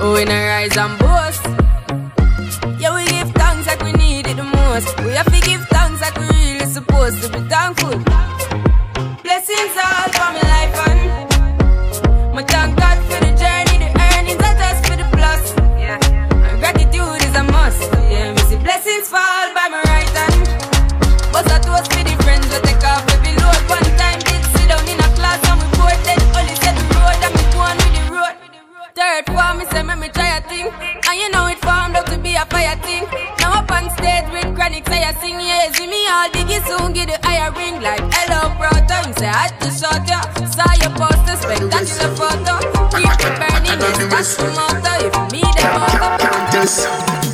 Oh, 0.01 0.15
we 0.15 0.25
not 0.25 0.33
rise 0.33 0.79
and 0.79 0.99
boast. 0.99 1.45
Yeah, 2.81 2.95
we 2.97 3.05
give 3.05 3.31
thanks 3.35 3.67
like 3.67 3.83
we 3.83 3.93
need 3.93 4.29
it 4.29 4.37
the 4.39 4.45
most. 4.45 4.97
We 5.05 5.13
have 5.13 5.27
to 5.27 5.41
give 5.47 5.61
thanks 5.69 6.01
like 6.01 6.17
we 6.17 6.25
really 6.25 6.65
supposed 6.65 7.23
to 7.23 7.29
be 7.29 7.47
thankful. 7.51 8.01
Blessings 9.23 9.77
all 9.77 10.02
Third 29.25 29.37
form, 29.37 29.59
me 29.59 29.65
say 29.67 29.83
me, 29.83 29.95
me 29.95 30.09
try 30.09 30.39
a 30.39 30.41
thing, 30.49 30.67
and 30.67 31.21
you 31.21 31.31
know 31.31 31.47
it 31.47 31.59
formed 31.61 31.97
up 31.97 32.07
to 32.07 32.19
be 32.19 32.35
a 32.35 32.45
fire 32.47 32.77
thing. 32.83 33.05
Now 33.39 33.61
up 33.61 33.71
on 33.71 33.91
stage 33.97 34.25
with 34.33 34.55
chronic, 34.55 34.89
say 34.89 35.03
I 35.05 35.13
sing, 35.21 35.39
yeah, 35.39 35.71
see 35.73 35.87
me 35.87 36.07
all 36.09 36.29
diggy 36.31 36.59
soon, 36.67 36.93
get 36.93 37.09
the 37.09 37.19
higher 37.27 37.53
ring 37.53 37.81
like 37.83 38.03
hello, 38.13 38.55
brother. 38.59 39.09
You 39.09 39.15
say 39.15 39.29
I 39.29 39.49
had 39.49 39.61
to 39.61 39.71
shot 39.71 40.09
ya, 40.09 40.23
saw 40.47 40.73
your 40.81 40.91
poster, 40.97 41.37
spectacular 41.37 42.11
photo. 42.17 42.59
Keep 42.97 43.21
it 43.21 43.35
burning, 43.39 43.79
that's 44.11 44.37
the 44.37 44.47
motto. 44.57 44.93
If 45.07 45.15
me 45.33 45.41
the 45.41 47.32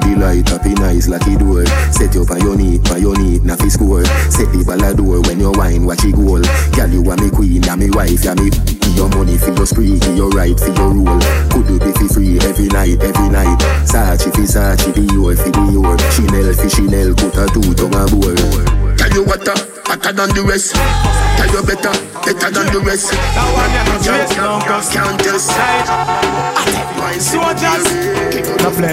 motto, 0.00 0.08
Make 0.08 0.08
we 0.08 0.14
go 0.14 0.28
in 0.32 0.42
a 0.42 0.50
happy 0.50 0.74
like 1.08 1.26
it 1.26 1.38
door. 1.38 1.66
Set 1.92 2.14
you 2.14 2.22
on 2.24 2.40
your 2.40 2.56
knee, 2.56 2.80
on 2.90 3.00
your 3.00 3.16
knee, 3.16 3.38
na 3.40 3.56
fi 3.56 3.68
score. 3.68 4.04
Set 4.30 4.48
the 4.52 4.64
ball 4.64 4.82
a 4.82 5.20
when 5.28 5.40
you 5.40 5.52
wine, 5.52 5.84
watch 5.84 6.04
it 6.04 6.14
goal. 6.14 6.40
Girl, 6.72 6.90
you 6.90 7.10
are 7.10 7.16
me 7.16 7.30
queen, 7.30 7.62
ya 7.62 7.76
me 7.76 7.90
wife, 7.90 8.24
ya 8.24 8.34
me. 8.34 8.50
Your 8.96 9.08
money 9.08 9.38
for 9.38 9.52
your 9.52 9.66
spree, 9.66 9.98
give 9.98 10.16
your 10.16 10.30
right 10.30 10.58
for 10.58 10.72
your 10.72 10.92
rule. 10.92 11.20
Could 11.50 11.66
do 11.66 11.78
be 11.78 11.92
fi 11.92 12.06
free 12.08 12.38
every 12.40 12.68
night, 12.68 13.00
every 13.02 13.28
night. 13.28 13.58
Sachi 13.84 14.32
fi 14.32 14.44
Sachi, 14.44 14.92
Dior 14.92 15.36
fi 15.36 15.50
Dior. 15.50 15.96
Chanel 16.12 16.52
fi 16.54 16.68
Chanel, 16.68 17.14
put 17.14 17.36
a 17.36 17.46
two 17.52 17.74
tongue 17.74 17.94
a 17.96 18.04
bore. 18.08 18.96
Tell 18.96 19.12
you 19.12 19.24
what, 19.24 19.46
uh, 19.48 19.71
hotter 19.92 20.12
than 20.12 20.30
the 20.34 20.42
rest. 20.42 20.72
Tell 21.36 21.50
you 21.52 21.62
better, 21.68 21.92
better 22.24 22.48
than 22.48 22.66
the 22.72 22.80
rest. 22.80 23.12
That 23.12 23.48
one 23.52 23.72
you 23.76 23.84
no 23.84 23.96
trace 24.00 24.32
no 24.40 24.56
cause 24.64 24.88
Can't 24.88 25.20
test. 25.20 25.52
Soldiers, 27.20 27.84
no 28.64 28.70
play. 28.72 28.88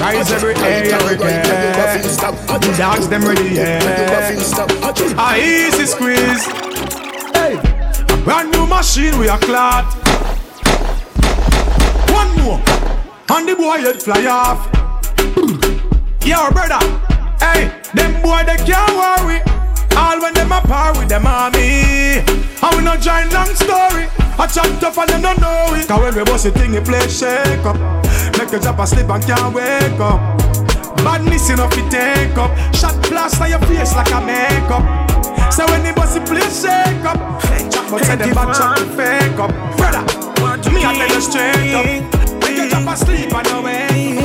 Rise 0.00 0.32
every 0.32 0.54
day, 0.54 0.92
every 0.92 1.16
day. 1.16 1.40
The 1.40 2.74
dogs 2.76 3.08
them 3.08 3.24
ready, 3.24 3.54
yeah. 3.54 3.80
A 3.80 5.14
ah, 5.16 5.36
easy 5.36 5.86
squeeze. 5.86 6.44
Hey, 7.32 7.56
a 7.56 8.16
brand 8.24 8.52
new 8.52 8.66
machine 8.66 9.18
we 9.18 9.28
are 9.28 9.38
clot. 9.38 9.86
One 12.12 12.30
more, 12.44 12.60
and 13.32 13.48
the 13.48 13.56
boy 13.56 13.78
head 13.80 14.02
fly 14.02 14.26
off. 14.26 14.68
Yo, 16.24 16.50
brother, 16.50 16.82
hey, 17.40 17.72
them 17.94 18.20
boy 18.20 18.42
they 18.44 18.56
can't 18.64 18.92
worry. 18.92 19.55
All 19.96 20.20
when 20.20 20.34
them 20.34 20.52
a 20.52 20.60
par 20.60 20.92
with 20.98 21.08
them 21.08 21.26
army. 21.26 22.20
And 22.62 22.76
we 22.76 22.82
no 22.84 22.96
join 22.96 23.28
long 23.30 23.52
story. 23.54 24.06
I 24.38 24.46
chat 24.46 24.68
tough 24.80 24.98
and 24.98 25.08
them 25.08 25.22
don't 25.22 25.40
know 25.40 25.74
it. 25.74 25.88
Cause 25.88 26.00
when 26.00 26.14
we 26.14 26.24
bust 26.24 26.46
a 26.46 26.50
thing, 26.50 26.74
it 26.74 26.84
play 26.84 27.08
shake 27.08 27.64
up. 27.64 27.76
Make 28.36 28.52
a 28.52 28.60
drop 28.60 28.78
asleep 28.78 29.08
and 29.08 29.24
can't 29.24 29.54
wake 29.54 30.00
up. 30.00 30.20
Badness 30.98 31.50
enough 31.50 31.72
to 31.72 31.82
take 31.88 32.36
up. 32.36 32.52
Shot 32.74 32.94
plaster 33.04 33.48
your 33.48 33.60
face 33.60 33.94
like 33.96 34.12
a 34.12 34.20
makeup. 34.20 34.84
So 35.52 35.64
when 35.66 35.82
the 35.82 35.92
bust 35.96 36.16
it 36.16 36.26
play 36.26 36.44
shake 36.52 37.04
up. 37.04 37.16
But 37.90 38.04
say 38.04 38.16
them 38.16 38.34
bad 38.34 38.52
chat 38.54 38.78
fake 38.96 39.38
up. 39.40 39.50
Brother, 39.76 40.02
me 40.70 40.84
I 40.84 40.92
tell 40.94 41.08
you 41.08 41.20
straight 41.20 41.74
up. 41.74 41.86
Make 42.42 42.58
a 42.58 42.68
drop 42.68 42.88
asleep 42.92 43.32
and 43.32 43.46
no 43.48 43.62
wake 43.62 44.16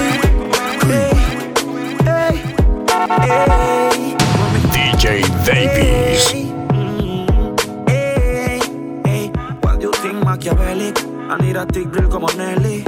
What 9.62 9.80
do 9.80 9.88
you 9.88 9.92
think 9.92 10.24
Machiavelli? 10.24 10.94
I 11.30 11.36
need 11.42 11.58
a 11.58 11.66
como 12.08 12.28
Nelly. 12.38 12.86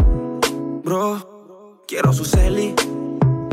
Bro, 0.84 1.84
quiero 1.86 2.14
su 2.14 2.24
celi. 2.24 2.74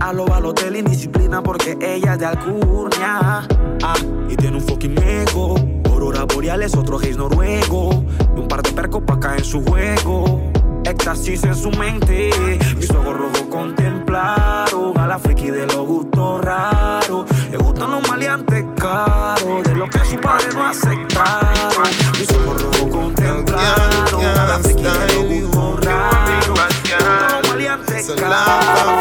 A 0.01 0.13
lo 0.13 0.25
Balotelli, 0.25 0.83
disciplina 0.83 1.43
porque 1.43 1.77
ella 1.81 2.13
es 2.13 2.19
de 2.21 2.27
Alcurnia. 2.27 3.49
Ah, 3.83 3.97
y 4.29 4.37
tiene 4.37 4.59
un 4.59 4.63
fucking 4.63 5.03
ego. 5.03 5.57
Aurora 5.87 6.25
boreales, 6.25 6.77
otro 6.77 6.99
gays 6.99 7.17
noruego. 7.17 8.05
Y 8.37 8.39
un 8.39 8.47
par 8.47 8.63
de 8.63 8.71
percos 8.71 9.03
pa' 9.03 9.15
acá 9.15 9.37
en 9.37 9.45
su 9.45 9.65
juego. 9.65 10.41
Éxtasis 10.85 11.45
en 11.45 11.55
su 11.55 11.71
mente. 11.73 12.31
Mis 12.77 12.91
ojos 12.91 13.17
rojos 13.17 13.43
contemplaron 13.51 14.97
a 14.99 15.07
la 15.07 15.19
friki 15.19 15.51
de 15.51 15.67
los 15.67 15.87
gustos 15.87 16.41
raros. 16.43 17.27
Le 17.51 17.57
gustan 17.57 17.91
los 17.91 18.09
maleantes 18.09 18.65
caros. 18.77 19.63
De 19.65 19.75
lo 19.75 19.89
que 19.89 20.05
su 20.05 20.17
padre 20.17 20.49
no 20.55 20.67
aceptaron. 20.67 21.89
Mis 22.19 22.31
ojos 22.33 22.63
rojos 22.63 22.91
contemplaron 22.91 24.25
a 24.25 24.47
la 24.47 24.59
friki 24.59 24.83
de 24.83 25.15
los 25.15 25.25
gustos 25.51 25.85
raros. 25.85 26.29
Le 26.29 26.51
gustan 26.51 27.43
los 27.43 27.49
maleantes 27.49 28.13
caros. 28.13 29.01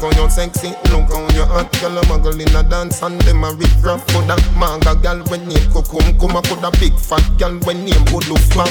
Look 0.00 0.14
how 0.14 0.22
you 0.22 0.30
sexy, 0.30 0.68
look 0.94 1.10
how 1.10 1.26
you 1.34 1.44
hot 1.44 1.72
Girl, 1.80 1.98
a 1.98 2.02
muggle 2.02 2.38
in 2.38 2.54
a 2.54 2.62
dance 2.62 3.02
and 3.02 3.20
them 3.22 3.42
a 3.42 3.50
rip 3.52 3.70
rap 3.82 3.98
For 4.10 4.22
that 4.30 4.38
manga 4.54 4.94
girl 4.94 5.24
when 5.26 5.48
name 5.48 5.66
Kukum 5.74 6.18
Kuma 6.20 6.40
put 6.42 6.62
a 6.62 6.70
big 6.78 6.94
fat 6.94 7.26
girl 7.36 7.58
when 7.66 7.84
name 7.84 8.06
Budufma 8.06 8.62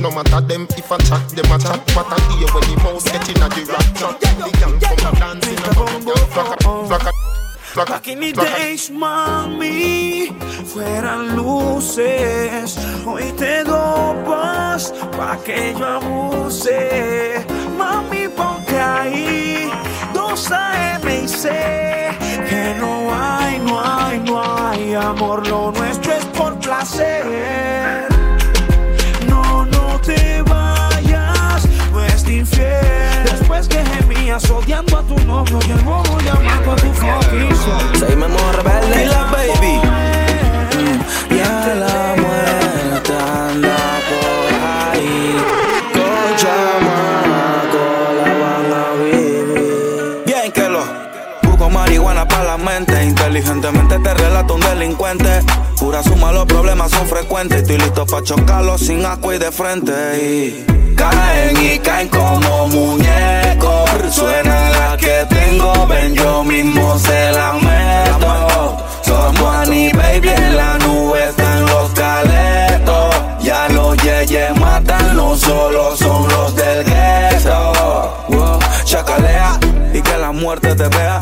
No 0.00 0.10
matter 0.10 0.40
them 0.46 0.68
if 0.78 0.92
I 0.92 0.98
chat, 0.98 1.26
them 1.30 1.50
a 1.50 1.58
chat. 1.58 1.82
What 1.90 2.06
I 2.06 2.18
hear 2.38 2.46
when 2.54 2.62
the 2.70 2.76
mouse 2.84 3.04
get 3.10 3.28
in 3.28 3.42
a 3.42 3.48
the 3.50 3.66
rap 3.66 3.86
trap 3.98 4.20
The 4.20 4.50
girl 4.62 4.78
come 4.78 5.42
in 5.50 5.58
a 5.58 5.74
bum 5.74 6.04
girl 6.04 6.22
Flocka, 6.30 6.56
flocka, 6.86 7.10
flocka, 7.74 7.90
Back 7.90 8.08
in 8.08 8.20
the 8.20 8.32
flocka 8.32 8.56
days, 8.56 8.90
mami, 8.90 10.28
fueran 10.70 11.36
luces. 11.36 12.78
Hoy 13.04 13.32
te 13.36 13.64
dopas 13.64 14.92
pa' 15.16 15.36
que 15.44 15.74
yo 15.78 15.86
abuse. 15.98 17.44
Mami, 17.78 18.28
ponte 18.28 18.78
ahí, 18.78 19.70
dos 20.40 20.52
AM 20.52 21.08
y 21.24 21.28
C. 21.28 21.48
Que 22.48 22.74
no 22.78 23.14
hay, 23.14 23.58
no 23.58 23.80
hay, 23.80 24.18
no 24.20 24.42
hay 24.42 24.94
amor. 24.94 25.46
Lo 25.46 25.72
nuestro 25.72 26.12
es 26.14 26.24
por 26.26 26.58
placer. 26.58 28.06
No, 29.28 29.64
no 29.66 30.00
te 30.00 30.42
vayas, 30.42 31.68
no 31.92 32.04
es 32.04 32.26
infiel. 32.28 33.24
Después 33.24 33.68
que 33.68 33.84
gemías 33.84 34.48
odiando 34.50 34.98
a 34.98 35.02
tu 35.02 35.18
novio 35.26 35.58
y 35.66 35.70
el 35.72 35.80
bobo 35.80 36.18
llamando 36.20 36.72
a 36.72 36.76
tu 36.76 36.92
fucking 36.92 37.56
son. 37.56 38.00
Seguimos 38.00 38.56
rebelde 38.56 39.04
y 39.04 39.08
la 39.08 39.22
baby. 39.24 39.80
Mm, 40.78 41.36
Ya 41.36 41.74
la 41.74 42.19
Inteligentemente 53.40 53.98
te 54.00 54.14
relato 54.14 54.54
un 54.54 54.60
delincuente. 54.60 55.40
Pura 55.78 56.02
suma, 56.02 56.30
los 56.30 56.44
problemas 56.44 56.90
son 56.90 57.06
frecuentes. 57.06 57.62
Estoy 57.62 57.78
listo 57.78 58.04
para 58.04 58.22
chocarlos 58.22 58.82
sin 58.82 59.02
asco 59.06 59.32
y 59.32 59.38
de 59.38 59.50
frente. 59.50 59.92
Y 60.22 60.94
caen 60.94 61.56
y 61.56 61.78
caen 61.78 62.08
como 62.08 62.68
muñecos. 62.68 63.90
Suena 64.10 64.70
la 64.70 64.96
que 64.98 65.26
tengo, 65.30 65.86
ven 65.86 66.14
yo 66.14 66.44
mismo 66.44 66.98
se 66.98 67.32
la 67.32 67.54
meto. 67.54 68.76
Somos 69.04 69.54
Annie 69.54 69.90
Baby 69.94 70.28
en 70.28 70.56
la 70.56 70.76
nube 70.76 71.24
están 71.30 71.64
los 71.64 71.90
caletos. 71.92 73.14
Ya 73.40 73.70
los 73.70 73.96
yeyes 74.02 74.54
matan, 74.60 75.16
no 75.16 75.34
solo 75.34 75.96
son 75.96 76.28
los 76.28 76.54
del 76.54 76.84
gueto. 76.84 78.18
Chacalea 78.84 79.58
y 79.94 80.02
que 80.02 80.18
la 80.18 80.30
muerte 80.30 80.74
te 80.74 80.88
vea. 80.88 81.18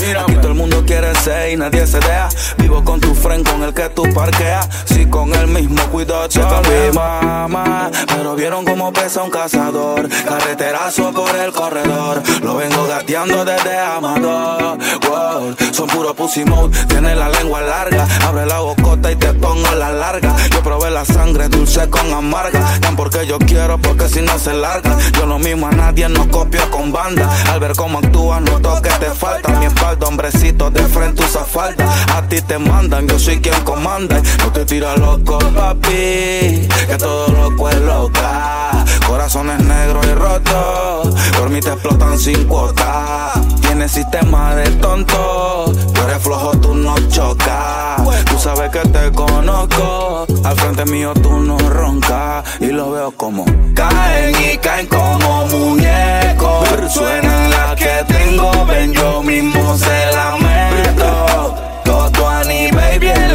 Quiere 0.98 1.14
ser 1.20 1.52
y 1.52 1.56
nadie 1.56 1.86
se 1.86 2.00
deja. 2.00 2.28
Vivo 2.58 2.82
con 2.82 3.00
tu 3.00 3.14
friend 3.14 3.48
con 3.48 3.62
el 3.62 3.72
que 3.72 3.88
tú 3.90 4.02
parqueas. 4.14 4.68
Si 4.84 5.06
con 5.06 5.32
el 5.34 5.46
mismo 5.46 5.80
cuidado 5.90 6.26
checa 6.28 6.60
mi 6.62 6.92
mamá. 6.92 7.90
Pero 8.08 8.34
vieron 8.34 8.64
cómo 8.64 8.92
pesa 8.92 9.22
un 9.22 9.30
cazador. 9.30 10.08
Carreterazo 10.08 11.12
por 11.12 11.34
el 11.36 11.52
corredor. 11.52 12.22
Lo 12.42 12.56
vengo 12.56 12.86
gateando 12.86 13.44
desde 13.44 13.78
Amador. 13.78 14.78
Wow, 15.08 15.56
son 15.72 15.86
puro 15.88 16.14
pussy 16.14 16.44
mode. 16.44 16.76
Tiene 16.86 17.14
la 17.14 17.28
lengua 17.28 17.60
larga. 17.60 18.06
Abre 18.26 18.46
la 18.46 18.60
bocota 18.60 19.12
y 19.12 19.16
te 19.16 19.32
pongo 19.34 19.70
la 19.76 19.92
larga. 19.92 20.34
Yo 20.50 20.62
probé 20.62 20.90
la 20.90 21.04
sangre 21.04 21.48
dulce 21.48 21.88
con 21.88 22.12
amarga. 22.12 22.60
Tan 22.80 22.96
porque 22.96 23.26
yo 23.26 23.38
quiero, 23.38 23.78
porque 23.78 24.08
si 24.08 24.20
no 24.20 24.38
se 24.38 24.52
larga. 24.52 24.96
Yo 25.12 25.26
no 25.26 25.38
mismo 25.38 25.68
a 25.68 25.72
nadie, 25.72 26.08
no 26.08 26.28
copio 26.28 26.68
con 26.70 26.90
banda. 26.90 27.28
Al 27.52 27.60
ver 27.60 27.74
cómo 27.76 27.98
actúas, 27.98 28.40
noto 28.40 28.82
que 28.82 28.90
te 28.90 29.10
falta. 29.12 29.52
Mi 29.58 29.66
espalda, 29.66 30.06
hombrecito, 30.06 30.70
de 30.70 30.87
frente 30.88 31.24
usa 31.24 31.44
falda. 31.44 31.86
A 32.16 32.22
ti 32.28 32.40
te 32.42 32.58
mandan, 32.58 33.06
yo 33.06 33.18
soy 33.18 33.40
quien 33.40 33.60
comanda. 33.64 34.20
No 34.38 34.52
te 34.52 34.64
tira 34.64 34.96
loco, 34.96 35.38
papi. 35.38 36.68
Que 36.88 36.96
todo 36.98 37.28
loco 37.28 37.68
es 37.68 37.80
loca. 37.80 38.84
Corazones 39.06 39.60
negros 39.60 40.06
y 40.06 40.14
rotos. 40.14 41.14
Por 41.38 41.50
mí 41.50 41.60
te 41.60 41.70
explotan 41.70 42.18
sin 42.18 42.44
cuota. 42.44 43.32
Tienes 43.68 43.92
sistema 43.92 44.54
de 44.54 44.64
tonto. 44.80 45.72
Tú 45.94 46.00
eres 46.02 46.22
flojo, 46.22 46.52
tú 46.58 46.74
no 46.74 46.96
chocas. 47.08 48.02
Tú 48.24 48.38
sabes 48.38 48.70
que 48.70 48.80
te 48.88 49.12
conozco. 49.12 50.26
Al 50.42 50.56
frente 50.56 50.86
mío 50.86 51.12
tú 51.12 51.38
no 51.40 51.58
roncas. 51.58 52.44
Y 52.60 52.68
lo 52.68 52.90
veo 52.92 53.10
como 53.10 53.44
caen 53.74 54.34
y 54.42 54.56
caen 54.56 54.86
como 54.86 55.46
muñecos. 55.48 56.66
Suena 56.90 57.48
la 57.48 57.76
que 57.76 58.04
tengo, 58.08 58.64
ven 58.64 58.94
yo 58.94 59.22
mismo 59.22 59.76
se 59.76 60.06
la 60.14 60.36
meto. 60.40 61.54
Todo 61.84 62.26
Annie 62.26 62.70
Baby 62.72 63.27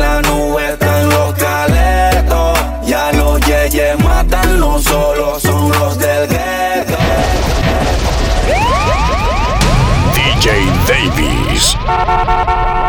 DJ 11.04 11.12
Davies. 11.18 12.83